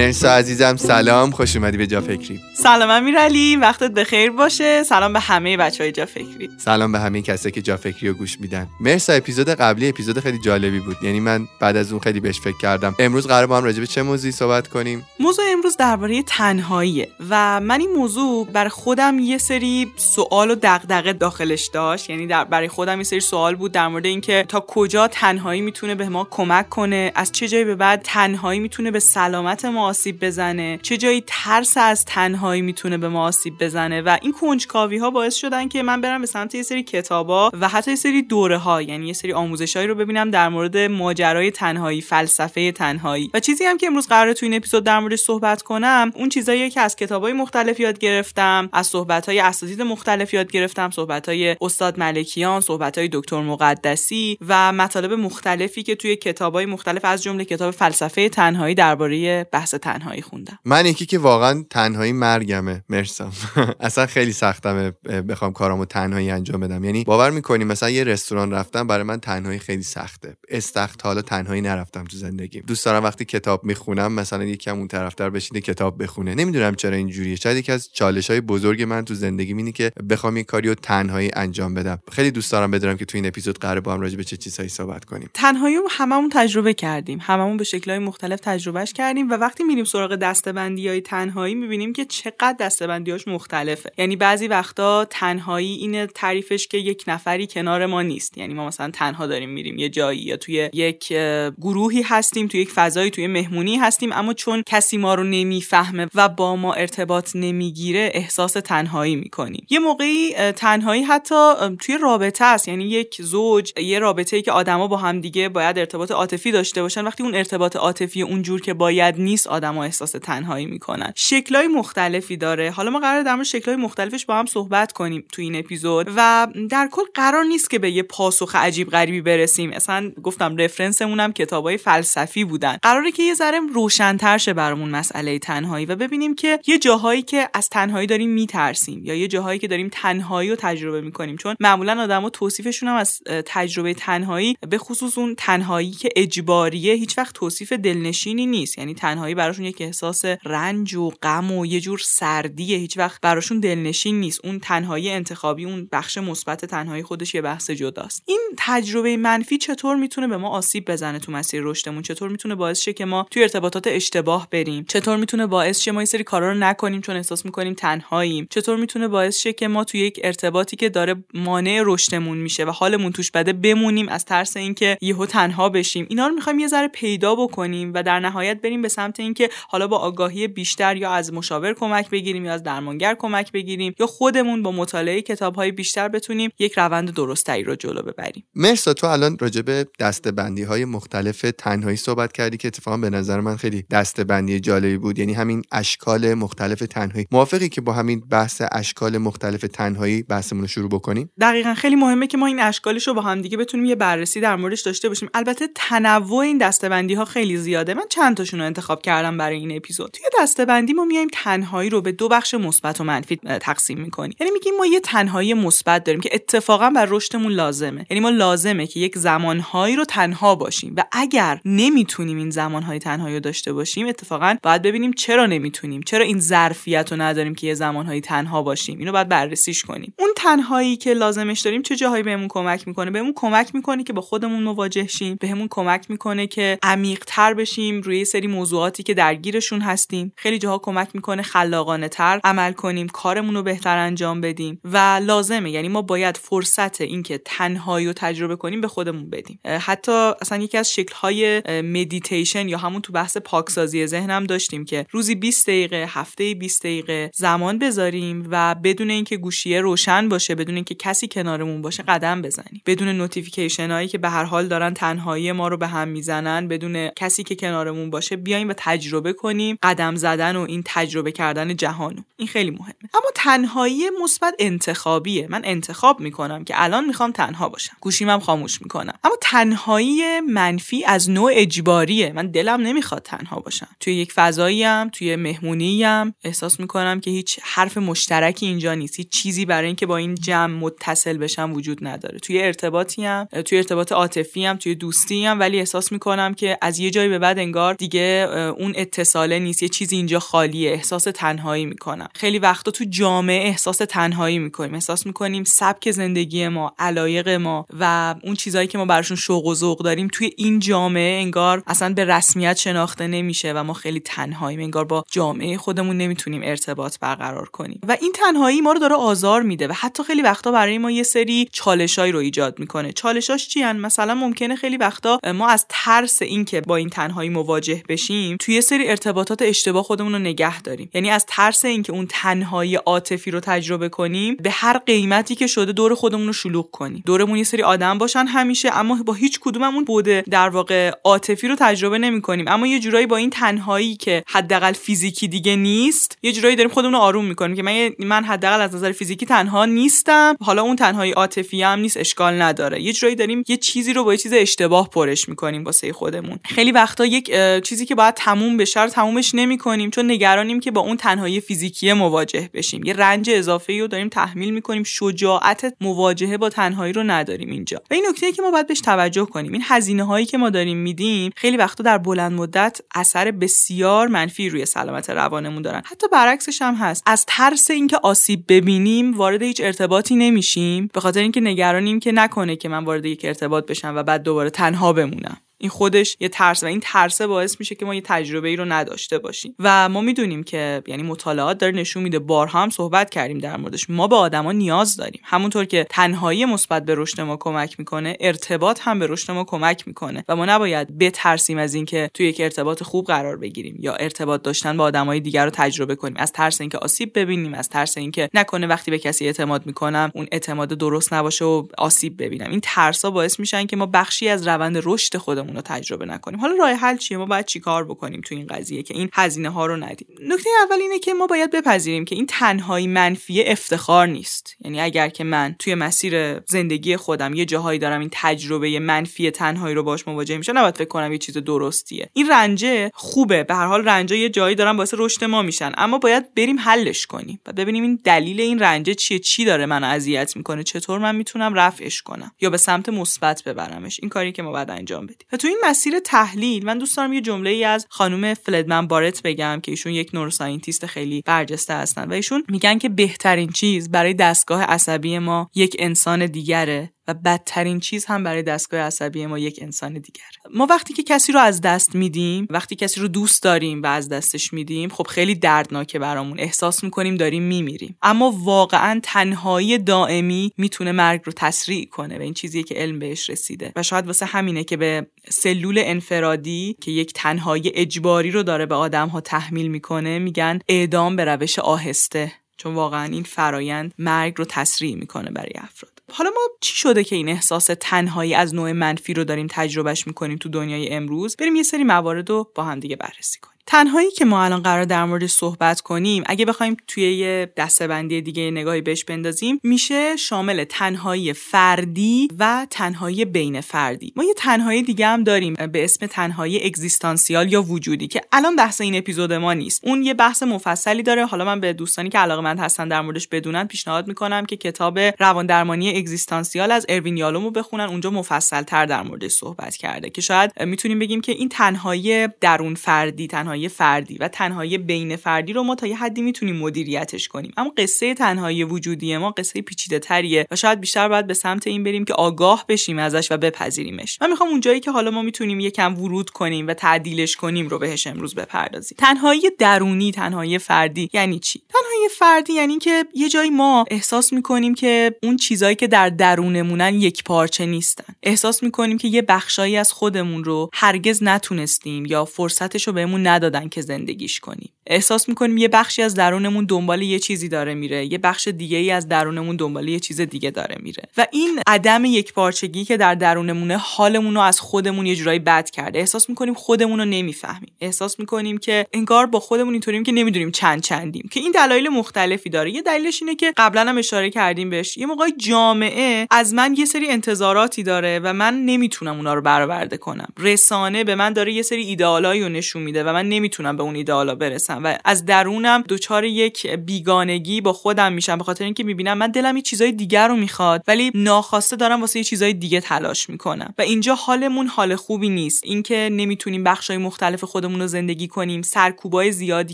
مرسا 0.01 0.31
عزیزم 0.31 0.75
سلام. 0.75 1.31
خوش 1.31 1.55
اومدی 1.55 1.77
به 1.77 1.87
جا 1.87 2.01
فکری. 2.01 2.39
سلام 2.53 2.89
امیرعلی 2.89 3.55
وقتت 3.55 3.91
بخیر 3.91 4.31
باشه. 4.31 4.83
سلام 4.83 5.13
به 5.13 5.19
همه 5.19 5.57
بچه 5.57 5.83
های 5.83 5.91
جا 5.91 6.05
فکری. 6.05 6.49
سلام 6.57 6.91
به 6.91 6.99
همه 6.99 7.21
کسایی 7.21 7.51
که 7.51 7.61
جا 7.61 7.77
فکری 7.77 8.07
رو 8.07 8.13
گوش 8.13 8.39
میدن. 8.39 8.67
مرسا 8.79 9.13
اپیزود 9.13 9.49
قبلی 9.49 9.89
اپیزود 9.89 10.19
خیلی 10.19 10.39
جالبی 10.39 10.79
بود. 10.79 10.97
یعنی 11.03 11.19
من 11.19 11.47
بعد 11.59 11.77
از 11.77 11.91
اون 11.91 12.01
خیلی 12.01 12.19
بهش 12.19 12.39
فکر 12.39 12.57
کردم. 12.61 12.95
امروز 12.99 13.27
قرار 13.27 13.47
با 13.47 13.57
هم 13.57 13.63
راجع 13.63 13.79
به 13.79 13.87
چه 13.87 14.01
موضوعی 14.01 14.31
صحبت 14.31 14.67
کنیم؟ 14.67 15.05
موضوع 15.19 15.45
امروز 15.51 15.77
درباره 15.77 16.23
تنهاییه 16.23 17.07
و 17.29 17.59
من 17.59 17.79
این 17.79 17.91
موضوع 17.91 18.47
بر 18.53 18.67
خودم 18.67 19.19
یه 19.19 19.37
سری 19.37 19.91
سوال 19.95 20.51
و 20.51 20.55
دغدغه 20.61 21.13
داخلش 21.13 21.67
داشت. 21.73 22.09
یعنی 22.09 22.27
در 22.27 22.43
برای 22.43 22.67
خودم 22.67 22.97
یه 22.97 23.03
سری 23.03 23.19
سوال 23.19 23.55
بود 23.55 23.71
در 23.71 23.87
مورد 23.87 24.05
اینکه 24.05 24.45
تا 24.47 24.59
کجا 24.67 25.07
تنهایی 25.07 25.61
می‌تونه 25.61 25.95
به 25.95 26.09
ما 26.09 26.27
کمک 26.29 26.69
کنه 26.69 27.11
از 27.15 27.31
چه 27.31 27.47
جایی 27.47 27.63
به 27.63 27.75
بعد 27.75 28.01
تنهایی 28.03 28.59
می‌تونه 28.59 28.91
به 28.91 28.99
سلامت 28.99 29.65
ما 29.65 29.90
آسیب 29.91 30.25
بزنه. 30.25 30.79
چه 30.81 30.97
جایی 30.97 31.23
ترس 31.27 31.77
از 31.77 32.05
تنهایی 32.05 32.61
می‌تونه 32.61 32.97
به 32.97 33.09
ما 33.09 33.25
آسیب 33.25 33.63
بزنه. 33.63 34.01
و 34.01 34.17
این 34.21 34.31
کنجکاوی 34.31 34.97
ها 34.97 35.09
باعث 35.09 35.35
شدن 35.35 35.67
که 35.67 35.83
من 35.83 36.01
برم 36.01 36.21
به 36.21 36.27
سمت 36.27 36.55
یه 36.55 36.63
سری 36.63 36.83
کتابا 36.83 37.51
و 37.61 37.67
حتی 37.67 37.91
یه 37.91 37.97
سری 37.97 38.21
دوره 38.21 38.57
ها 38.57 38.81
یعنی 38.81 39.07
یه 39.07 39.13
سری 39.13 39.33
آموزشهایی 39.33 39.87
رو 39.87 39.95
ببینم 39.95 40.31
در 40.31 40.49
مورد 40.49 40.77
ماجرای 40.77 41.51
تنهایی 41.51 42.01
فلسفه 42.01 42.71
تنهایی. 42.71 43.31
و 43.33 43.39
چیزی 43.39 43.63
هم 43.63 43.77
که 43.77 43.87
امروز 43.87 44.07
قراره 44.07 44.33
تو 44.33 44.45
این 44.45 44.55
اپیزود 44.55 44.83
در 44.83 44.99
موردش 44.99 45.19
صحبت 45.19 45.61
کنم 45.61 46.11
اون 46.15 46.29
چیزایی 46.29 46.69
که 46.69 46.81
از 46.81 46.95
کتابای 46.95 47.33
مختلف 47.33 47.79
یاد 47.79 47.99
گرفتم 47.99 48.69
از 48.73 48.87
صحبت 48.87 49.25
های 49.25 49.39
اساتید 49.39 49.81
مختلف 49.81 50.33
یاد 50.33 50.51
گرفتم 50.51 50.89
صحبت 50.89 51.29
های 51.29 51.55
استاد 51.61 51.99
ملکیان 51.99 52.61
صحبت 52.61 52.97
های 52.97 53.09
دکتر 53.11 53.41
مقدسی 53.41 54.37
و 54.47 54.71
مطالب 54.71 55.13
مختلفی 55.13 55.83
که 55.83 55.95
توی 55.95 56.15
کتابای 56.15 56.65
مختلف 56.65 57.05
از 57.05 57.23
جمله 57.23 57.45
کتاب 57.45 57.71
فلسفه 57.71 58.29
تنهایی 58.29 58.75
درباره 58.75 59.43
بحث 59.43 59.75
تنهایی 59.81 60.21
خوندم. 60.21 60.59
من 60.65 60.85
یکی 60.85 61.05
که 61.05 61.17
واقعا 61.17 61.63
تنهایی 61.69 62.13
مرگمه. 62.13 62.83
مرسام 62.89 63.31
اصلا 63.79 64.05
خیلی 64.05 64.33
سختمه 64.33 64.91
بخوام 65.29 65.53
کارامو 65.53 65.85
تنهایی 65.85 66.29
انجام 66.29 66.59
بدم. 66.59 66.83
یعنی 66.83 67.03
باور 67.03 67.31
می‌کنی 67.31 67.63
مثلا 67.63 67.89
یه 67.89 68.03
رستوران 68.03 68.51
رفتم 68.51 68.87
برای 68.87 69.03
من 69.03 69.19
تنهایی 69.19 69.59
خیلی 69.59 69.83
سخته. 69.83 70.37
استخت 70.49 71.05
حالا 71.05 71.21
تنهایی 71.21 71.61
نرفتم 71.61 72.03
تو 72.03 72.17
زندگی 72.17 72.61
دوست 72.61 72.85
دارم 72.85 73.03
وقتی 73.03 73.25
کتاب 73.25 73.63
می‌خونم 73.63 74.13
مثلا 74.13 74.43
یکم 74.43 74.77
اون 74.77 74.87
طرفدار 74.87 75.29
بشینه 75.29 75.61
کتاب 75.61 76.03
بخونه. 76.03 76.35
نمی‌دونم 76.35 76.75
چرا 76.75 76.95
اینجوریه. 76.95 77.35
شاید 77.35 77.57
یکی 77.57 77.71
از 77.71 77.89
چالش 77.93 78.29
های 78.29 78.41
بزرگ 78.41 78.83
من 78.83 79.05
تو 79.05 79.13
زندگی 79.13 79.53
اینه 79.53 79.71
که 79.71 79.91
بخوام 80.09 80.35
این 80.35 80.43
کاریو 80.43 80.73
تنهایی 80.73 81.31
انجام 81.35 81.73
بدم. 81.73 81.99
خیلی 82.11 82.31
دوست 82.31 82.51
دارم 82.51 82.71
بدونم 82.71 82.97
که 82.97 83.05
تو 83.05 83.17
این 83.17 83.27
اپیزود 83.27 83.59
قرار 83.59 83.79
با 83.79 83.93
هم 83.93 84.01
راجع 84.01 84.17
به 84.17 84.23
چه 84.23 84.37
چیزهایی 84.37 84.69
صحبت 84.69 85.05
کنیم. 85.05 85.29
تنهایی 85.33 85.77
هممون 85.89 86.29
تجربه 86.33 86.73
کردیم. 86.73 87.19
هممون 87.21 87.57
به 87.57 87.63
شکل‌های 87.63 87.99
مختلف 87.99 88.39
تجربهش 88.39 88.93
کردیم 88.93 89.29
و 89.29 89.33
وقتی 89.33 89.60
میریم 89.63 89.85
سراغ 89.85 90.15
دستبندی 90.15 90.87
های 90.87 91.01
تنهایی 91.01 91.55
می‌بینیم 91.55 91.93
که 91.93 92.05
چقدر 92.05 92.55
دستبندیاش 92.59 93.27
مختلفه. 93.27 93.91
یعنی 93.97 94.15
بعضی 94.15 94.47
وقتا 94.47 95.05
تنهایی 95.05 95.75
این 95.75 96.05
تعریفش 96.05 96.67
که 96.67 96.77
یک 96.77 97.03
نفری 97.07 97.47
کنار 97.47 97.85
ما 97.85 98.01
نیست. 98.01 98.37
یعنی 98.37 98.53
ما 98.53 98.67
مثلا 98.67 98.91
تنها 98.91 99.27
داریم 99.27 99.49
میریم 99.49 99.77
یه 99.77 99.89
جایی 99.89 100.19
یا 100.19 100.37
توی 100.37 100.69
یک 100.73 101.13
گروهی 101.61 102.01
هستیم 102.01 102.47
توی 102.47 102.61
یک 102.61 102.71
فضایی 102.71 103.09
توی 103.09 103.27
مهمونی 103.27 103.77
هستیم 103.77 104.11
اما 104.11 104.33
چون 104.33 104.63
کسی 104.65 104.97
ما 104.97 105.15
رو 105.15 105.23
نمی‌فهمه 105.23 106.07
و 106.15 106.29
با 106.29 106.55
ما 106.55 106.73
ارتباط 106.73 107.31
نمی‌گیره 107.35 108.11
احساس 108.13 108.53
تنهایی 108.53 109.15
می‌کنیم. 109.15 109.65
یه 109.69 109.79
موقعی 109.79 110.51
تنهایی 110.51 111.03
حتی 111.03 111.53
توی 111.79 111.97
رابطه 112.01 112.45
است. 112.45 112.67
یعنی 112.67 112.83
یک 112.83 113.21
زوج 113.21 113.71
یه 113.77 113.99
رابطه 113.99 114.35
ای 114.35 114.41
که 114.41 114.51
آدما 114.51 114.87
با 114.87 114.97
هم 114.97 115.21
دیگه 115.21 115.49
باید 115.49 115.79
ارتباط 115.79 116.11
عاطفی 116.11 116.51
داشته 116.51 116.81
باشن. 116.81 117.03
وقتی 117.03 117.23
اون 117.23 117.35
ارتباط 117.35 117.75
عاطفی 117.75 118.21
اونجور 118.21 118.61
که 118.61 118.73
باید 118.73 119.21
نیست 119.21 119.47
آدما 119.51 119.83
احساس 119.83 120.11
تنهایی 120.11 120.65
می‌کنن. 120.65 121.13
شکلای 121.15 121.67
مختلفی 121.67 122.37
داره. 122.37 122.71
حالا 122.71 122.89
ما 122.91 122.99
قرار 122.99 123.23
در 123.23 123.35
مورد 123.35 123.47
شکلای 123.47 123.75
مختلفش 123.75 124.25
با 124.25 124.35
هم 124.35 124.45
صحبت 124.45 124.91
کنیم 124.91 125.23
تو 125.31 125.41
این 125.41 125.55
اپیزود. 125.55 126.09
و 126.15 126.47
در 126.69 126.89
کل 126.91 127.01
قرار 127.13 127.43
نیست 127.43 127.69
که 127.69 127.79
به 127.79 127.91
یه 127.91 128.03
پاسخ 128.03 128.55
عجیب 128.55 128.89
غریبی 128.89 129.21
برسیم. 129.21 129.71
اصلا 129.71 130.11
گفتم 130.23 130.57
رفرنسمونم 130.57 131.33
کتابای 131.33 131.77
فلسفی 131.77 132.43
بودن. 132.43 132.77
قراره 132.81 133.11
که 133.11 133.23
یه 133.23 133.33
ذره 133.33 133.59
روشنتر 133.73 134.37
شه 134.37 134.53
برامون 134.53 134.89
مسئله 134.89 135.39
تنهایی 135.39 135.85
و 135.85 135.95
ببینیم 135.95 136.35
که 136.35 136.59
یه 136.67 136.79
جاهایی 136.79 137.21
که 137.21 137.49
از 137.53 137.69
تنهایی 137.69 138.07
داریم 138.07 138.29
میترسیم 138.29 139.05
یا 139.05 139.15
یه 139.15 139.27
جاهایی 139.27 139.59
که 139.59 139.67
داریم 139.67 139.89
تنهایی 139.91 140.49
رو 140.49 140.55
تجربه 140.55 141.01
می‌کنیم. 141.01 141.37
چون 141.37 141.55
معمولا 141.59 142.01
آدما 142.03 142.29
توصیفشون 142.29 142.89
هم 142.89 142.95
از 142.95 143.21
تجربه 143.45 143.93
تنهایی 143.93 144.57
به 144.69 144.77
خصوص 144.77 145.17
اون 145.17 145.35
تنهایی 145.37 145.91
که 145.91 146.09
اجباریه 146.15 146.93
هیچ 146.93 147.17
وقت 147.17 147.35
توصیف 147.35 147.73
دلنشینی 147.73 148.45
نیست. 148.45 148.77
یعنی 148.77 148.93
تنهایی 148.93 149.35
براشون 149.41 149.65
یک 149.65 149.81
احساس 149.81 150.25
رنج 150.45 150.95
و 150.95 151.09
غم 151.09 151.51
و 151.51 151.65
یه 151.65 151.79
جور 151.79 151.99
سردیه. 152.03 152.77
هیچ 152.77 152.97
وقت 152.97 153.21
براشون 153.21 153.59
دلنشین 153.59 154.19
نیست. 154.19 154.45
اون 154.45 154.59
تنهایی 154.59 155.09
انتخابی 155.09 155.65
اون 155.65 155.89
بخش 155.91 156.17
مثبت 156.17 156.65
تنهایی 156.65 157.03
خودش 157.03 157.35
یه 157.35 157.41
بحث 157.41 157.69
جداست. 157.69 158.23
این 158.25 158.41
تجربه 158.57 159.17
منفی 159.17 159.57
چطور 159.57 159.95
می‌تونه 159.95 160.27
به 160.27 160.37
ما 160.37 160.49
آسیب 160.49 160.91
بزنه 160.91 161.19
تو 161.19 161.31
مسیر 161.31 161.61
رشدمون؟ 161.63 162.01
چطور 162.01 162.29
می‌تونه 162.29 162.55
باعث 162.55 162.79
شه 162.79 162.93
که 162.93 163.05
ما 163.05 163.27
توی 163.31 163.41
ارتباطات 163.41 163.87
اشتباه 163.87 164.47
بریم؟ 164.51 164.85
چطور 164.87 165.17
می‌تونه 165.17 165.47
باعث 165.47 165.79
شه 165.79 165.91
ما 165.91 166.01
یه 166.01 166.05
سری 166.05 166.23
کارا 166.23 166.51
رو 166.51 166.57
نکنیم 166.57 167.01
چون 167.01 167.15
احساس 167.15 167.45
می‌کنیم 167.45 167.73
تنهاییم؟ 167.73 168.47
چطور 168.49 168.77
می‌تونه 168.77 169.07
باعث 169.07 169.37
شه 169.39 169.53
که 169.53 169.67
ما 169.67 169.83
توی 169.83 169.99
یک 169.99 170.19
ارتباطی 170.23 170.75
که 170.75 170.89
داره 170.89 171.15
مانع 171.33 171.81
رشدمون 171.85 172.37
میشه 172.37 172.65
و 172.65 172.69
حالمون 172.69 173.11
توش 173.11 173.31
بده 173.31 173.53
بمونیم 173.53 174.09
از 174.09 174.25
ترس 174.25 174.57
اینکه 174.57 174.97
یهو 175.01 175.25
تنها 175.25 175.69
بشیم؟ 175.69 176.05
اینا 176.09 176.27
رو 176.27 176.35
می‌خوایم 176.35 176.59
یه 176.59 176.67
ذره 176.67 176.87
پیدا 176.87 177.35
بکنیم 177.35 177.91
و 177.93 178.03
در 178.03 178.19
نهایت 178.19 178.61
بریم 178.61 178.81
به 178.81 178.87
سمت 178.87 179.19
اینکه 179.31 179.49
حالا 179.69 179.87
با 179.87 179.97
آگاهی 179.97 180.47
بیشتر 180.47 180.97
یا 180.97 181.11
از 181.11 181.33
مشاور 181.33 181.73
کمک 181.73 182.09
بگیریم 182.09 182.45
یا 182.45 182.53
از 182.53 182.63
درمانگر 182.63 183.15
کمک 183.19 183.51
بگیریم 183.51 183.93
یا 183.99 184.07
خودمون 184.07 184.63
با 184.63 184.71
مطالعه 184.71 185.21
کتابهای 185.21 185.71
بیشتر 185.71 186.07
بتونیم 186.07 186.49
یک 186.59 186.73
روند 186.77 187.13
درستری 187.13 187.63
رو 187.63 187.75
جلو 187.75 188.01
ببریم. 188.01 188.43
مرسا 188.55 188.93
تو 188.93 189.07
الان 189.07 189.37
راجع 189.39 189.61
به 189.61 189.87
دستبندی 189.99 190.63
های 190.63 190.85
مختلف 190.85 191.45
تنهایی 191.57 191.97
صحبت 191.97 192.31
کردی 192.31 192.57
که 192.57 192.67
اتفاقا 192.67 192.97
به 192.97 193.09
نظر 193.09 193.39
من 193.39 193.55
خیلی 193.55 193.85
دستبندی 193.91 194.59
جالبی 194.59 194.97
بود. 194.97 195.19
یعنی 195.19 195.33
همین 195.33 195.61
اشکال 195.71 196.33
مختلف 196.33 196.79
تنهایی. 196.79 197.27
موافقی 197.31 197.69
که 197.69 197.81
با 197.81 197.93
همین 197.93 198.19
بحث 198.19 198.61
اشکال 198.71 199.17
مختلف 199.17 199.61
تنهایی 199.61 200.23
بحثمون 200.23 200.61
رو 200.61 200.67
شروع 200.67 200.89
بکنیم؟ 200.89 201.29
دقیقا 201.41 201.73
خیلی 201.73 201.95
مهمه 201.95 202.27
که 202.27 202.37
ما 202.37 202.45
این 202.45 202.59
اشکالش 202.59 203.07
رو 203.07 203.13
با 203.13 203.21
هم 203.21 203.41
دیگه 203.41 203.57
بتونیم 203.57 203.85
یه 203.85 203.95
بررسی 203.95 204.39
در 204.39 204.55
موردش 204.55 204.81
داشته 204.81 205.09
باشیم. 205.09 205.29
البته 205.33 205.67
تنوع 205.75 206.37
این 206.37 206.57
دستبندی 206.57 207.13
ها 207.13 207.25
خیلی 207.25 207.57
زیاده. 207.57 207.93
من 207.93 208.03
چند 208.09 208.37
تاشون 208.37 208.59
رو 208.59 208.65
انتخاب 208.65 209.01
کردم. 209.01 209.20
برای 209.29 209.57
این 209.57 209.75
اپیزود. 209.75 210.11
توی 210.11 210.25
دستبندی 210.41 210.93
ما 210.93 211.05
میایم 211.05 211.27
تنهایی 211.33 211.89
رو 211.89 212.01
به 212.01 212.11
دو 212.11 212.27
بخش 212.27 212.53
مثبت 212.53 213.01
و 213.01 213.03
منفی 213.03 213.35
تقسیم 213.35 213.99
می‌کنیم. 213.99 214.35
یعنی 214.39 214.51
میگیم 214.51 214.77
ما 214.77 214.85
یه 214.85 214.99
تنهایی 214.99 215.53
مثبت 215.53 216.03
داریم 216.03 216.21
که 216.21 216.29
اتفاقا 216.33 216.89
بر 216.89 217.07
رشدمون 217.09 217.51
لازمه. 217.51 218.05
یعنی 218.09 218.21
ما 218.21 218.29
لازمه 218.29 218.87
که 218.87 218.99
یک 218.99 219.17
زمانهایی 219.17 219.95
رو 219.95 220.05
تنها 220.05 220.55
باشیم. 220.55 220.93
و 220.97 221.03
اگر 221.11 221.61
نمی‌تونیم 221.65 222.37
این 222.37 222.49
زمانهای 222.49 222.99
تنهایی 222.99 223.35
رو 223.35 223.39
داشته 223.39 223.73
باشیم 223.73 224.07
اتفاقا 224.07 224.57
باید 224.63 224.81
ببینیم 224.81 225.13
چرا 225.13 225.45
نمی‌تونیم 225.45 226.01
چرا 226.01 226.25
این 226.25 226.39
ظرفیت 226.39 227.11
رو 227.11 227.21
نداریم 227.21 227.55
که 227.55 227.67
یه 227.67 227.73
زمانهایی 227.73 228.21
تنها 228.21 228.61
باشیم. 228.61 228.99
اینو 228.99 229.11
باید 229.11 229.29
بررسیش 229.29 229.83
کنیم. 229.83 230.13
اون 230.19 230.29
تنهایی 230.35 230.97
که 230.97 231.13
لازمش 231.13 231.59
داریم 231.59 231.81
چه 231.81 231.95
جاهایی 231.95 232.23
بهمون 232.23 232.47
کمک 232.47 232.87
می‌کنه؟ 232.87 233.11
بهمون 233.11 233.33
کمک 233.35 233.75
می‌کنه 233.75 234.03
که 234.03 234.13
با 234.13 234.21
خودمون 234.21 234.63
مواجه 234.63 235.07
شیم. 235.07 235.37
بهمون 235.39 235.67
کمک 235.71 236.05
می‌کنه 236.09 236.47
که 236.47 236.79
عمیق 236.83 237.23
تر 237.27 237.53
بشیم. 237.53 238.01
رو 238.01 238.13
یه 238.13 238.25
سری 238.25 238.47
موضوعاتی 238.47 239.03
درگیرشون 239.13 239.81
هستیم. 239.81 240.33
خیلی 240.37 240.59
جاها 240.59 240.77
کمک 240.77 241.09
می‌کنه 241.13 241.41
خلاقانه 241.41 242.09
تر 242.09 242.39
عمل 242.43 242.73
کنیم 242.73 243.07
کارمون 243.07 243.55
رو 243.55 243.63
بهتر 243.63 243.97
انجام 243.97 244.41
بدیم 244.41 244.81
و 244.83 244.97
لازمه. 245.23 245.71
یعنی 245.71 245.87
ما 245.87 246.01
باید 246.01 246.37
فرصت 246.37 247.01
اینکه 247.01 247.41
تنهایی 247.45 248.07
رو 248.07 248.13
تجربه 248.13 248.55
کنیم 248.55 248.81
به 248.81 248.87
خودمون 248.87 249.29
بدیم. 249.29 249.59
حتی 249.65 250.11
اصلا 250.41 250.57
یکی 250.57 250.77
از 250.77 250.93
شکل‌های 250.93 251.61
مدیتیشن 251.81 252.69
یا 252.69 252.77
همون 252.77 253.01
تو 253.01 253.13
بحث 253.13 253.37
پاکسازی 253.37 254.07
ذهنم 254.07 254.43
داشتیم 254.43 254.85
که 254.85 255.05
روزی 255.11 255.35
20 255.35 255.67
دقیقه 255.67 256.05
هفته 256.09 256.53
20 256.53 256.81
دقیقه 256.81 257.31
زمان 257.33 257.79
بذاریم 257.79 258.47
و 258.49 258.75
بدون 258.75 259.09
اینکه 259.09 259.37
گوشیه 259.37 259.81
روشن 259.81 260.29
باشه 260.29 260.55
بدون 260.55 260.75
اینکه 260.75 260.95
کسی 260.95 261.27
کنارمون 261.27 261.81
باشه 261.81 262.03
قدم 262.03 262.41
بزنیم. 262.41 262.81
بدون 262.85 263.07
notification 263.07 263.91
هایی 263.91 264.07
که 264.07 264.17
به 264.17 264.29
هر 264.29 264.43
حال 264.43 264.67
دارن 264.67 264.93
تنهایی 264.93 265.51
ما 265.51 265.67
رو 265.67 265.77
به 265.77 265.87
هم 265.87 266.07
می‌زنن 266.07 266.67
بدون 266.67 267.09
کسی 267.09 267.43
که 267.43 267.55
کنارمون 267.55 268.09
باشه 268.09 268.35
بیایم 268.35 268.69
و 268.69 268.73
تجربه 269.01 269.33
کنیم 269.33 269.77
قدم 269.83 270.15
زدن 270.15 270.55
و 270.55 270.61
این 270.61 270.83
تجربه 270.85 271.31
کردن 271.31 271.75
جهانو 271.75 272.21
این 272.37 272.47
خیلی 272.47 272.71
مهمه. 272.71 272.93
اما 273.13 273.29
تنهایی 273.35 274.03
مثبت 274.23 274.55
انتخابیه. 274.59 275.47
من 275.49 275.61
انتخاب 275.63 276.19
می‌کنم 276.19 276.63
که 276.63 276.73
الان 276.77 277.05
می‌خوام 277.05 277.31
تنها 277.31 277.69
باشم. 277.69 277.97
گوشیمم 277.99 278.39
خاموش 278.39 278.81
می‌کنم. 278.81 279.13
اما 279.23 279.35
تنهایی 279.41 280.39
منفی 280.39 281.05
از 281.05 281.29
نوع 281.29 281.51
اجباریه. 281.53 282.31
من 282.31 282.47
دلم 282.47 282.81
نمی‌خواد 282.81 283.21
تنها 283.21 283.59
باشم. 283.59 283.87
توی 283.99 284.13
یک 284.13 284.33
فضایی 284.33 284.83
هم 284.83 285.09
توی 285.13 285.35
مهمونی 285.35 286.03
هم 286.03 286.33
احساس 286.43 286.79
می‌کنم 286.79 287.19
که 287.19 287.31
هیچ 287.31 287.59
حرف 287.61 287.97
مشترکی 287.97 288.65
اینجا 288.65 288.93
نیست. 288.93 289.17
هیچ 289.17 289.29
چیزی 289.29 289.65
برای 289.65 289.87
اینکه 289.87 290.05
با 290.05 290.17
این 290.17 290.35
جمع 290.35 290.77
متصل 290.77 291.37
بشم 291.37 291.73
وجود 291.73 292.07
نداره. 292.07 292.39
توی 292.39 292.61
ارتباطی 292.61 293.25
هم 293.25 293.47
توی 293.65 293.77
ارتباط 293.77 294.11
عاطفی 294.11 294.65
هم 294.65 294.77
توی 294.77 294.95
دوستی 294.95 295.45
هم 295.45 295.59
ولی 295.59 295.79
احساس 295.79 296.11
می‌کنم 296.11 296.53
که 296.53 296.77
از 296.81 296.99
یه 296.99 297.11
جایی 297.11 297.29
به 297.29 297.39
بعد 297.39 297.59
انگار 297.59 297.93
دیگه 297.93 298.47
اون 298.77 298.90
اتصاله 298.95 299.59
نیست 299.59 299.83
یه 299.83 299.89
چیزی 299.89 300.15
اینجا 300.15 300.39
خالیه 300.39 300.91
احساس 300.91 301.23
تنهایی 301.23 301.85
می‌کنم. 301.85 302.27
خیلی 302.35 302.59
وقتا 302.59 302.91
تو 302.91 303.05
جامعه 303.09 303.67
احساس 303.67 303.97
تنهایی 303.97 304.59
می‌کنیم. 304.59 304.93
احساس 304.93 305.25
می‌کنیم 305.25 305.63
سبک 305.63 306.11
زندگی 306.11 306.67
ما 306.67 306.93
علایق 306.99 307.49
ما 307.49 307.85
و 307.99 308.35
اون 308.43 308.55
چیزایی 308.55 308.87
که 308.87 308.97
ما 308.97 309.05
براشون 309.05 309.37
شوق 309.37 309.65
و 309.65 309.75
ذوق 309.75 309.99
داریم 309.99 310.27
توی 310.31 310.49
این 310.57 310.79
جامعه 310.79 311.41
انگار 311.41 311.83
اصلا 311.87 312.13
به 312.13 312.25
رسمیت 312.25 312.77
شناخته 312.77 313.27
نمیشه 313.27 313.73
و 313.75 313.83
ما 313.83 313.93
خیلی 313.93 314.19
تنهاییم 314.19 314.79
انگار 314.79 315.05
با 315.05 315.23
جامعه 315.31 315.77
خودمون 315.77 316.17
نمی‌تونیم 316.17 316.61
ارتباط 316.63 317.19
برقرار 317.19 317.69
کنیم. 317.69 318.01
و 318.07 318.17
این 318.21 318.31
تنهایی 318.31 318.81
ما 318.81 318.91
رو 318.91 318.99
داره 318.99 319.15
آزار 319.15 319.61
میده 319.61 319.87
و 319.87 319.93
حتی 319.93 320.23
خیلی 320.23 320.41
وقتا 320.41 320.71
برای 320.71 320.97
ما 320.97 321.11
یه 321.11 321.23
سری 321.23 321.69
چالشایی 321.71 322.31
رو 322.31 322.39
ایجاد 322.39 322.79
می‌کنه. 322.79 323.11
چالشاش 323.11 323.67
چی 323.67 323.81
هن؟ 323.81 323.97
مثلا 323.97 324.35
ممکنه 324.35 324.75
خیلی 324.75 324.97
وقتا 324.97 325.39
ما 325.55 325.67
از 325.67 325.85
ترس 325.89 326.41
اینکه 326.41 326.81
با 326.81 326.95
این 326.95 327.09
تنهایی 327.09 327.49
مواجه 327.49 328.03
بشیم 328.09 328.57
توی 328.59 328.70
یه 328.73 328.81
سری 328.81 329.07
ارتباطات 329.07 329.61
اشتباه 329.61 330.03
خودمون 330.03 330.33
رو 330.33 330.39
نگه 330.39 330.81
داریم. 330.81 331.09
یعنی 331.13 331.29
از 331.29 331.45
ترس 331.47 331.85
اینکه 331.85 332.13
اون 332.13 332.27
تنهایی 332.29 332.95
عاطفی 332.95 333.51
رو 333.51 333.59
تجربه 333.59 334.09
کنیم 334.09 334.55
به 334.55 334.71
هر 334.71 334.97
قیمتی 334.97 335.55
که 335.55 335.67
شده 335.67 335.91
دور 335.91 336.15
خودمون 336.15 336.47
رو 336.47 336.53
شلوغ 336.53 336.91
کنیم. 336.91 337.23
دورمون 337.25 337.57
یه 337.57 337.63
سری 337.63 337.83
آدم 337.83 338.17
باشن 338.17 338.45
همیشه 338.45 338.97
اما 338.97 339.23
با 339.25 339.33
هیچ 339.33 339.59
کدوممون 339.59 340.03
بوده 340.03 340.43
در 340.49 340.69
واقع 340.69 341.11
عاطفی 341.23 341.67
رو 341.67 341.75
تجربه 341.79 342.17
نمی 342.17 342.41
کنیم. 342.41 342.67
اما 342.67 342.87
یه 342.87 342.99
جورایی 342.99 343.25
با 343.25 343.37
این 343.37 343.49
تنهایی 343.49 344.15
که 344.15 344.43
حداقل 344.47 344.93
فیزیکی 344.93 345.47
دیگه 345.47 345.75
نیست 345.75 346.37
یه 346.43 346.51
جورایی 346.51 346.75
داریم 346.75 346.91
خودمون 346.91 347.13
رو 347.13 347.19
آروم 347.19 347.45
می‌کنیم 347.45 347.75
که 347.75 347.83
من 347.83 348.09
من 348.19 348.43
حداقل 348.43 348.81
از 348.81 348.95
نظر 348.95 349.11
فیزیکی 349.11 349.45
تنها 349.45 349.85
نیستم. 349.85 350.55
حالا 350.61 350.81
اون 350.81 350.95
تنهایی 350.95 351.31
عاطفی 351.31 351.83
هم 351.83 351.99
نیست 351.99 352.17
اشکال 352.17 352.61
نداره. 352.61 353.01
یه 353.01 353.13
جورایی 353.13 353.35
داریم 353.35 353.63
یه 353.67 353.77
چیزی 353.77 354.13
رو 354.13 354.23
با 354.23 354.33
یه 354.33 354.37
چیز 354.37 354.53
اشتباه 354.53 355.09
پرش 355.09 355.49
می‌کنیم 355.49 355.83
واسه 355.83 356.13
خودمون. 356.13 356.59
خیلی 356.65 356.91
وقتا 356.91 357.25
یک 357.25 357.51
چیزی 357.83 358.05
که 358.05 358.15
باید 358.15 358.39
بشه 358.77 359.03
رو 359.03 359.09
تمومش 359.09 359.55
نمی‌کنیم 359.55 360.09
چون 360.09 360.31
نگرانیم 360.31 360.79
که 360.79 360.91
با 360.91 361.01
اون 361.01 361.17
تنهایی 361.17 361.61
فیزیکی 361.61 362.13
مواجه 362.13 362.69
بشیم. 362.73 363.03
یه 363.03 363.13
رنج 363.13 363.49
اضافه 363.49 363.99
رو 363.99 364.07
داریم 364.07 364.29
تحمیل 364.29 364.73
می‌کنیم 364.73 365.03
شجاعت 365.03 365.93
مواجهه 366.01 366.57
با 366.57 366.69
تنهایی 366.69 367.13
رو 367.13 367.23
نداریم 367.23 367.71
اینجا. 367.71 368.01
و 368.11 368.13
این 368.13 368.25
نکته 368.29 368.51
که 368.51 368.61
ما 368.61 368.71
باید 368.71 368.87
بهش 368.87 369.01
توجه 369.01 369.45
کنیم 369.45 369.71
این 369.71 369.81
هزینه 369.85 370.23
هایی 370.23 370.45
که 370.45 370.57
ما 370.57 370.69
داریم 370.69 370.97
میدیم 370.97 371.51
خیلی 371.55 371.77
وقتا 371.77 372.03
در 372.03 372.17
بلند 372.17 372.51
مدت 372.51 373.01
اثر 373.15 373.51
بسیار 373.51 374.27
منفی 374.27 374.69
روی 374.69 374.85
سلامت 374.85 375.29
روانمون 375.29 375.81
دارن. 375.81 376.01
حتی 376.05 376.27
برعکسش 376.31 376.81
هم 376.81 376.95
هست. 376.95 377.23
از 377.25 377.45
ترس 377.47 377.91
اینکه 377.91 378.17
آسیب 378.17 378.63
ببینیم 378.67 379.37
وارد 379.37 379.61
هیچ 379.61 379.81
ارتباطی 379.81 380.35
نمیشیم. 380.35 381.09
به 381.13 381.19
خاطر 381.19 381.39
اینکه 381.39 381.61
نگرانیم 381.61 382.19
که 382.19 382.31
نکنه 382.31 382.75
که 382.75 382.89
من 382.89 383.03
وارد 383.03 383.25
یک 383.25 383.45
ارتباط 383.45 383.85
بشم 383.85 384.13
و 384.15 384.23
بعد 384.23 384.43
دوباره 384.43 384.69
تنها 384.69 385.13
بمونم. 385.13 385.57
این 385.81 385.89
خودش 385.89 386.37
یه 386.39 386.49
ترس 386.49 386.83
و 386.83 386.85
این 386.85 386.99
ترسه 387.03 387.47
باعث 387.47 387.75
میشه 387.79 387.95
که 387.95 388.05
ما 388.05 388.15
یه 388.15 388.21
تجربه 388.21 388.67
ای 388.67 388.75
رو 388.75 388.85
نداشته 388.85 389.37
باشیم. 389.37 389.75
و 389.79 390.09
ما 390.09 390.21
می‌دونیم 390.21 390.63
که 390.63 391.03
یعنی 391.07 391.23
مطالعات 391.23 391.77
داره 391.77 391.93
نشون 391.93 392.23
میده 392.23 392.39
بارها 392.39 392.81
هم 392.81 392.89
صحبت 392.89 393.29
کردیم 393.29 393.57
در 393.57 393.77
موردش. 393.77 394.09
ما 394.09 394.27
به 394.27 394.35
آدما 394.35 394.71
نیاز 394.71 395.15
داریم. 395.17 395.41
همونطور 395.43 395.85
که 395.85 396.07
تنهایی 396.09 396.65
مثبت 396.65 397.05
به 397.05 397.15
رشد 397.15 397.41
ما 397.41 397.57
کمک 397.57 397.99
می‌کنه 397.99 398.37
ارتباط 398.39 398.99
هم 399.03 399.19
به 399.19 399.27
رشد 399.27 399.51
ما 399.51 399.63
کمک 399.63 400.07
می‌کنه. 400.07 400.43
و 400.49 400.55
ما 400.55 400.65
نباید 400.65 401.17
بترسیم 401.17 401.77
از 401.77 401.93
اینکه 401.93 402.29
توی 402.33 402.47
یک 402.47 402.61
ارتباط 402.61 403.03
خوب 403.03 403.27
قرار 403.27 403.57
بگیریم 403.57 403.97
یا 403.99 404.13
ارتباط 404.13 404.61
داشتن 404.61 404.97
با 404.97 405.03
آدمای 405.03 405.39
دیگر 405.39 405.65
رو 405.65 405.71
تجربه 405.73 406.15
کنیم. 406.15 406.35
از 406.37 406.51
ترس 406.51 406.81
اینکه 406.81 406.97
آسیب 406.97 407.39
ببینیم 407.39 407.73
از 407.73 407.89
ترس 407.89 408.17
اینکه 408.17 408.49
نکنه 408.53 408.87
وقتی 408.87 409.11
به 409.11 409.19
کسی 409.19 409.45
اعتماد 409.45 409.85
می‌کنم 409.85 410.31
اون 410.35 410.47
اعتماد 410.51 410.89
درست 410.89 411.33
نباشه 411.33 411.65
و 411.65 411.87
آسیب 411.97 412.43
ببینم. 412.43 412.69
این 412.69 412.79
ترسا 412.83 413.31
باعث 413.31 413.59
میشن 413.59 413.85
که 413.85 413.95
ما 413.95 414.05
بخشی 414.05 414.49
از 414.49 414.67
روند 414.67 415.01
رشد 415.03 415.37
خودمون 415.37 415.70
رو 415.75 415.81
تجربه 415.81 416.25
نکنیم. 416.25 416.59
حالا 416.59 416.75
راه 416.75 416.91
حل 416.91 417.17
چیه؟ 417.17 417.37
ما 417.37 417.45
باید 417.45 417.65
چیکار 417.65 418.05
بکنیم 418.05 418.41
تو 418.41 418.55
این 418.55 418.67
قضیه 418.67 419.03
که 419.03 419.13
این 419.13 419.29
هزینه 419.33 419.69
ها 419.69 419.85
رو 419.85 419.97
ندیم؟ 419.97 420.27
نکته 420.41 420.69
اول 420.85 421.01
اینه 421.01 421.19
که 421.19 421.33
ما 421.33 421.47
باید 421.47 421.71
بپذیریم 421.71 422.25
که 422.25 422.35
این 422.35 422.45
تنهایی 422.45 423.07
منفی 423.07 423.63
افتخار 423.63 424.27
نیست. 424.27 424.75
یعنی 424.85 425.01
اگر 425.01 425.29
که 425.29 425.43
من 425.43 425.75
توی 425.79 425.95
مسیر 425.95 426.59
زندگی 426.59 427.17
خودم 427.17 427.53
یه 427.53 427.65
جاهایی 427.65 427.99
دارم 427.99 428.19
این 428.19 428.29
تجربه 428.31 428.99
منفی 428.99 429.51
تنهایی 429.51 429.95
رو 429.95 430.03
باش 430.03 430.27
مواجه 430.27 430.57
میشم 430.57 430.77
نباید 430.77 430.95
فکر 430.97 431.07
کنم 431.07 431.31
یه 431.31 431.37
چیز 431.37 431.57
درستیه. 431.57 432.29
این 432.33 432.49
رنجه 432.49 433.11
خوبه. 433.13 433.63
به 433.63 433.75
هر 433.75 433.85
حال 433.85 434.05
رنجه 434.05 434.37
یه 434.37 434.49
جایی 434.49 434.75
دارن 434.75 434.97
باعث 434.97 435.13
رشد 435.17 435.43
ما 435.43 435.61
میشن. 435.61 435.91
اما 435.97 436.17
باید 436.17 436.53
بریم 436.53 436.79
حلش 436.79 437.25
کنیم 437.25 437.61
و 437.65 437.73
ببینیم 437.73 438.03
این 438.03 438.19
دلیل 438.23 438.61
این 438.61 438.79
رنجه 438.79 439.13
چیه 439.13 439.39
چی 439.39 439.65
داره 439.65 439.85
منو 439.85 440.07
اذیت 440.07 440.57
می‌کنه 440.57 440.83
چطور 440.83 441.19
من 441.19 441.35
می‌تونم 441.35 441.73
رفعش 441.73 442.21
کنم 442.21 442.51
یا 442.61 442.69
به 442.69 442.77
سمت 442.77 443.09
مثبت 443.09 443.63
ببرمش. 443.63 444.19
این 444.21 444.29
کاری 444.29 444.51
که 444.51 444.63
ما 444.63 444.71
باید 444.71 444.89
انجام 444.89 445.25
بدیم. 445.25 445.47
تو 445.61 445.67
این 445.67 445.79
مسیر 445.83 446.19
تحلیل 446.19 446.85
من 446.85 446.97
دوست 446.97 447.17
دارم 447.17 447.33
یه 447.33 447.41
جمله 447.41 447.69
ای 447.69 447.83
از 447.83 448.07
خانم 448.09 448.53
فلدمن 448.53 449.07
بارت 449.07 449.41
بگم 449.41 449.79
که 449.83 449.91
ایشون 449.91 450.11
یک 450.11 450.29
نوروساینتیست 450.33 451.05
خیلی 451.05 451.41
برجسته 451.45 451.93
هستن 451.93 452.29
و 452.29 452.33
ایشون 452.33 452.63
میگن 452.69 452.97
که 452.97 453.09
بهترین 453.09 453.69
چیز 453.69 454.11
برای 454.11 454.33
دستگاه 454.33 454.83
عصبی 454.83 455.39
ما 455.39 455.69
یک 455.75 455.95
انسان 455.99 456.45
دیگره. 456.45 457.13
و 457.27 457.33
بدترین 457.33 457.99
چیز 457.99 458.25
هم 458.25 458.43
برای 458.43 458.63
دستگاه 458.63 458.99
عصبی 458.99 459.45
ما 459.45 459.59
یک 459.59 459.79
انسان 459.81 460.13
دیگر. 460.13 460.43
ما 460.73 460.85
وقتی 460.85 461.13
که 461.13 461.23
کسی 461.23 461.51
رو 461.51 461.59
از 461.59 461.81
دست 461.81 462.15
میدیم 462.15 462.67
وقتی 462.69 462.95
کسی 462.95 463.19
رو 463.19 463.27
دوست 463.27 463.63
داریم 463.63 464.01
و 464.01 464.05
از 464.05 464.29
دستش 464.29 464.73
میدیم 464.73 465.09
خب 465.09 465.27
خیلی 465.27 465.55
دردناکه 465.55 466.19
برامون. 466.19 466.59
احساس 466.59 467.03
می‌کنیم 467.03 467.35
داریم 467.35 467.63
میمیریم. 467.63 468.17
اما 468.21 468.51
واقعا 468.51 469.19
تنهایی 469.23 469.97
دائمی 469.97 470.71
می‌تونه 470.77 471.11
مرگ 471.11 471.41
رو 471.43 471.53
تسریع 471.55 472.05
کنه 472.05 472.37
و 472.37 472.41
این 472.41 472.53
چیزیه 472.53 472.83
که 472.83 472.95
علم 472.95 473.19
بهش 473.19 473.49
رسیده. 473.49 473.91
و 473.95 474.03
شاید 474.03 474.27
واسه 474.27 474.45
همینه 474.45 474.83
که 474.83 474.97
به 474.97 475.27
سلول 475.49 476.01
انفرادی 476.05 476.95
که 477.01 477.11
یک 477.11 477.33
تنهایی 477.33 477.91
اجباری 477.95 478.51
رو 478.51 478.63
داره 478.63 478.85
به 478.85 478.95
آدم 478.95 479.27
ها 479.27 479.41
تحمیل 479.41 479.87
می‌کنه 479.87 480.39
میگن 480.39 480.79
اعدام 480.87 481.35
به 481.35 481.45
روش 481.45 481.79
آهسته. 481.79 482.51
چون 482.77 482.93
واقعا 482.93 483.23
این 483.23 483.43
فرایند 483.43 484.13
مرگ 484.17 484.53
رو 484.57 484.65
تسریع 484.65 485.15
می‌کنه 485.15 485.51
برای 485.51 485.73
افراد. 485.75 486.10
حالا 486.33 486.49
ما 486.49 486.61
چی 486.81 486.95
شده 486.95 487.23
که 487.23 487.35
این 487.35 487.49
احساس 487.49 487.89
تنهایی 487.99 488.55
از 488.55 488.75
نوع 488.75 488.91
منفی 488.91 489.33
رو 489.33 489.43
داریم 489.43 489.67
تجربهش 489.69 490.27
می‌کنیم 490.27 490.57
تو 490.57 490.69
دنیای 490.69 491.09
امروز؟ 491.09 491.55
بریم 491.55 491.75
یه 491.75 491.83
سری 491.83 492.03
موارد 492.03 492.49
رو 492.49 492.71
با 492.75 492.83
هم 492.83 492.99
دیگه 492.99 493.15
بررسی 493.15 493.59
کنیم. 493.59 493.80
تنهایی 493.85 494.31
که 494.31 494.45
ما 494.45 494.63
الان 494.63 494.81
قرار 494.81 495.03
در 495.03 495.25
مورد 495.25 495.45
صحبت 495.45 496.01
کنیم 496.01 496.43
اگه 496.45 496.65
بخوایم 496.65 496.97
توی 497.07 497.33
یه 497.33 497.73
دستبندی 497.77 498.41
دیگه 498.41 498.71
نگاهی 498.71 499.01
بهش 499.01 499.23
بندازیم 499.23 499.79
میشه 499.83 500.35
شامل 500.35 500.83
تنهایی 500.83 501.53
فردی 501.53 502.47
و 502.59 502.87
تنهایی 502.89 503.45
بین 503.45 503.81
فردی. 503.81 504.33
ما 504.35 504.43
یه 504.43 504.53
تنهایی 504.53 505.03
دیگه 505.03 505.27
هم 505.27 505.43
داریم 505.43 505.73
به 505.73 506.03
اسم 506.03 506.25
تنهایی 506.25 506.85
اگزیستانسیال 506.85 507.71
یا 507.71 507.81
وجودی 507.81 508.27
که 508.27 508.41
الان 508.51 508.75
بحث 508.75 509.01
این 509.01 509.15
اپیزود 509.15 509.53
ما 509.53 509.73
نیست. 509.73 510.01
اون 510.03 510.23
یه 510.23 510.33
بحث 510.33 510.63
مفصلی 510.63 511.23
داره. 511.23 511.45
حالا 511.45 511.65
من 511.65 511.79
به 511.79 511.93
دوستانی 511.93 512.29
که 512.29 512.37
علاقه 512.37 512.61
مند 512.61 512.79
هستن 512.79 513.07
در 513.07 513.21
موردش 513.21 513.47
بدونن 513.47 513.87
پیشنهاد 513.87 514.27
می‌کنم 514.27 514.65
که 514.65 514.77
کتاب 514.77 515.19
روان 515.19 515.65
درمانی 515.65 516.17
اگزیستانسیال 516.17 516.91
از 516.91 517.05
اروین 517.09 517.37
یالومو 517.37 517.71
بخونن. 517.71 518.03
اونجا 518.03 518.29
مفصل 518.29 518.81
تر 518.81 519.05
در 519.05 519.23
موردش 519.23 519.51
صحبت 519.51 519.95
کرده 519.95 520.29
که 520.29 520.41
شاید 520.41 520.83
می‌تونیم 520.83 521.19
بگیم 521.19 521.41
که 521.41 521.51
این 521.51 521.69
تنهایی 521.69 522.47
درون 522.47 522.95
فردی 522.95 523.47
تنهایی 523.47 523.80
تنهایی 523.81 523.89
فردی 523.89 524.37
و 524.37 524.47
تنهایی 524.47 524.97
بین 524.97 525.35
فردی 525.35 525.73
رو 525.73 525.83
ما 525.83 525.95
تا 525.95 526.07
یه 526.07 526.17
حدی 526.17 526.41
می‌تونیم 526.41 526.75
مدیریتش 526.75 527.47
کنیم. 527.47 527.73
اما 527.77 527.93
قصه 527.97 528.33
تنهایی 528.33 528.83
وجودی 528.83 529.37
ما 529.37 529.51
قصه 529.51 529.81
پیچیده 529.81 530.19
تریه 530.19 530.67
و 530.71 530.75
شاید 530.75 530.99
بیشتر 530.99 531.29
باید 531.29 531.47
به 531.47 531.53
سمت 531.53 531.87
این 531.87 532.03
بریم 532.03 532.25
که 532.25 532.33
آگاه 532.33 532.85
بشیم 532.87 533.19
ازش 533.19 533.51
و 533.51 533.57
بپذیریمش. 533.57 534.37
من 534.41 534.49
می‌خوام 534.49 534.69
اونجایی 534.69 534.99
که 534.99 535.11
حالا 535.11 535.31
ما 535.31 535.41
می‌تونیم 535.41 535.79
یکم 535.79 536.19
ورود 536.19 536.49
کنیم 536.49 536.87
و 536.87 536.93
تعدیلش 536.93 537.55
کنیم 537.55 537.87
رو 537.87 537.99
بهش 537.99 538.27
امروز 538.27 538.55
بپردازیم. 538.55 539.15
تنهایی 539.17 539.61
درونی 539.79 540.31
تنهایی 540.31 540.77
فردی 540.77 541.29
یعنی 541.33 541.59
چی؟ 541.59 541.81
تنهایی 541.89 542.29
فردی 542.39 542.73
یعنی 542.73 542.97
که 542.97 543.25
یه 543.33 543.49
جایی 543.49 543.69
ما 543.69 544.05
احساس 544.11 544.53
می‌کنیم 544.53 544.95
که 544.95 545.35
اون 545.43 545.57
چیزایی 545.57 545.95
که 545.95 546.07
در 546.07 546.29
درونمونن 546.29 547.15
یک 547.15 547.43
پارچه 547.43 547.85
نیستن. 547.85 548.35
احساس 548.43 548.83
می‌کنیم 548.83 549.17
که 549.17 549.27
یه 549.27 549.41
بخشایی 549.41 549.97
از 549.97 550.11
خودمون 550.11 550.63
رو 550.63 550.89
هرگز 550.93 551.43
نتونستیم 551.43 552.25
یا 552.25 552.45
فرصتش 552.45 553.07
رو 553.07 553.13
بهمون 553.13 553.47
ندادن 553.61 553.89
که 553.89 554.01
زندگیش 554.01 554.59
کنیم. 554.59 554.89
احساس 555.07 555.49
می‌کنیم 555.49 555.77
یه 555.77 555.87
بخشی 555.87 556.21
از 556.21 556.35
درونمون 556.35 556.85
دنبال 556.85 557.21
یه 557.21 557.39
چیزی 557.39 557.69
داره 557.69 557.93
میره 557.93 558.31
یه 558.31 558.37
بخش 558.37 558.67
دیگه 558.67 558.97
ای 558.97 559.11
از 559.11 559.27
درونمون 559.27 559.75
دنبال 559.75 560.07
یه 560.07 560.19
چیز 560.19 560.41
دیگه 560.41 560.71
داره 560.71 560.95
میره. 560.99 561.23
و 561.37 561.47
این 561.51 561.79
عدم 561.87 562.25
یک 562.25 562.53
پارچگی 562.53 563.05
که 563.05 563.17
در 563.17 563.35
درونمونه 563.35 563.97
حالمون 563.97 564.55
رو 564.55 564.61
از 564.61 564.79
خودمون 564.79 565.25
یه 565.25 565.35
جورایی 565.35 565.59
بد 565.59 565.89
کرده. 565.89 566.19
احساس 566.19 566.49
می‌کنیم 566.49 566.73
خودمون 566.73 567.19
رو 567.19 567.25
نمی‌فهمیم. 567.25 567.91
احساس 568.01 568.39
می‌کنیم 568.39 568.77
که 568.77 569.07
انگار 569.13 569.45
با 569.45 569.59
خودمون 569.59 569.93
اینطوریم 569.93 570.23
که 570.23 570.31
نمی‌دونیم 570.31 570.71
چند 570.71 571.01
چندیم. 571.01 571.49
که 571.51 571.59
این 571.59 571.71
دلایل 571.71 572.09
مختلفی 572.09 572.69
داره. 572.69 572.91
یه 572.91 573.01
دلیلش 573.01 573.41
اینه 573.41 573.55
که 573.55 573.73
قبلا 573.77 574.01
هم 574.01 574.17
اشاره 574.17 574.49
کردیم 574.49 574.89
بهش. 574.89 575.17
یه 575.17 575.25
موقع 575.25 575.49
جامعه 575.57 576.47
از 576.51 576.73
من 576.73 576.95
یه 576.97 577.05
سری 577.05 577.29
انتظاراتی 577.29 578.03
داره 578.03 578.39
و 578.43 578.53
من 578.53 578.85
نمی‌تونم 578.85 579.35
اونا 579.35 579.53
رو 579.53 579.61
برآورده 579.61 580.17
کنم. 580.17 580.47
رسانه 580.59 581.23
به 581.23 581.35
من 581.35 581.53
داره 581.53 581.73
یه 581.73 581.81
سری 581.81 582.03
ایدئالایی 582.03 582.61
رو 582.63 582.69
نشون 582.69 583.01
میده 583.01 583.23
و 583.23 583.33
من 583.33 583.49
نمی‌تونم 583.51 583.97
به 583.97 584.03
اون 584.03 584.15
ایدئالا 584.15 584.55
برسم 584.55 585.01
و 585.03 585.17
از 585.25 585.45
درونم 585.45 586.03
دچار 586.09 586.43
یک 586.43 586.87
بیگانگی 586.87 587.81
با 587.81 587.93
خودم 587.93 588.33
میشم 588.33 588.57
به 588.57 588.63
خاطر 588.63 588.85
اینکه 588.85 589.03
می‌بینم 589.03 589.37
من 589.37 589.51
دلم 589.51 589.77
یه 589.77 589.81
چیزای 589.81 590.11
دیگر 590.11 590.47
رو 590.47 590.55
می‌خواد 590.55 591.03
ولی 591.07 591.31
ناخواسته 591.35 591.95
دارم 591.95 592.21
واسه 592.21 592.39
یه 592.39 592.43
چیزای 592.43 592.73
دیگه 592.73 593.01
تلاش 593.01 593.49
می‌کنم. 593.49 593.93
و 593.97 594.01
اینجا 594.01 594.35
حالمون 594.35 594.87
حال 594.87 595.15
خوبی 595.15 595.49
نیست. 595.49 595.83
اینکه 595.83 596.29
نمی‌تونیم 596.31 596.83
بخشای 596.83 597.17
مختلف 597.17 597.63
خودمون 597.63 598.01
رو 598.01 598.07
زندگی 598.07 598.47
کنیم 598.47 598.81
سرکوبای 598.81 599.51
زیادی 599.51 599.93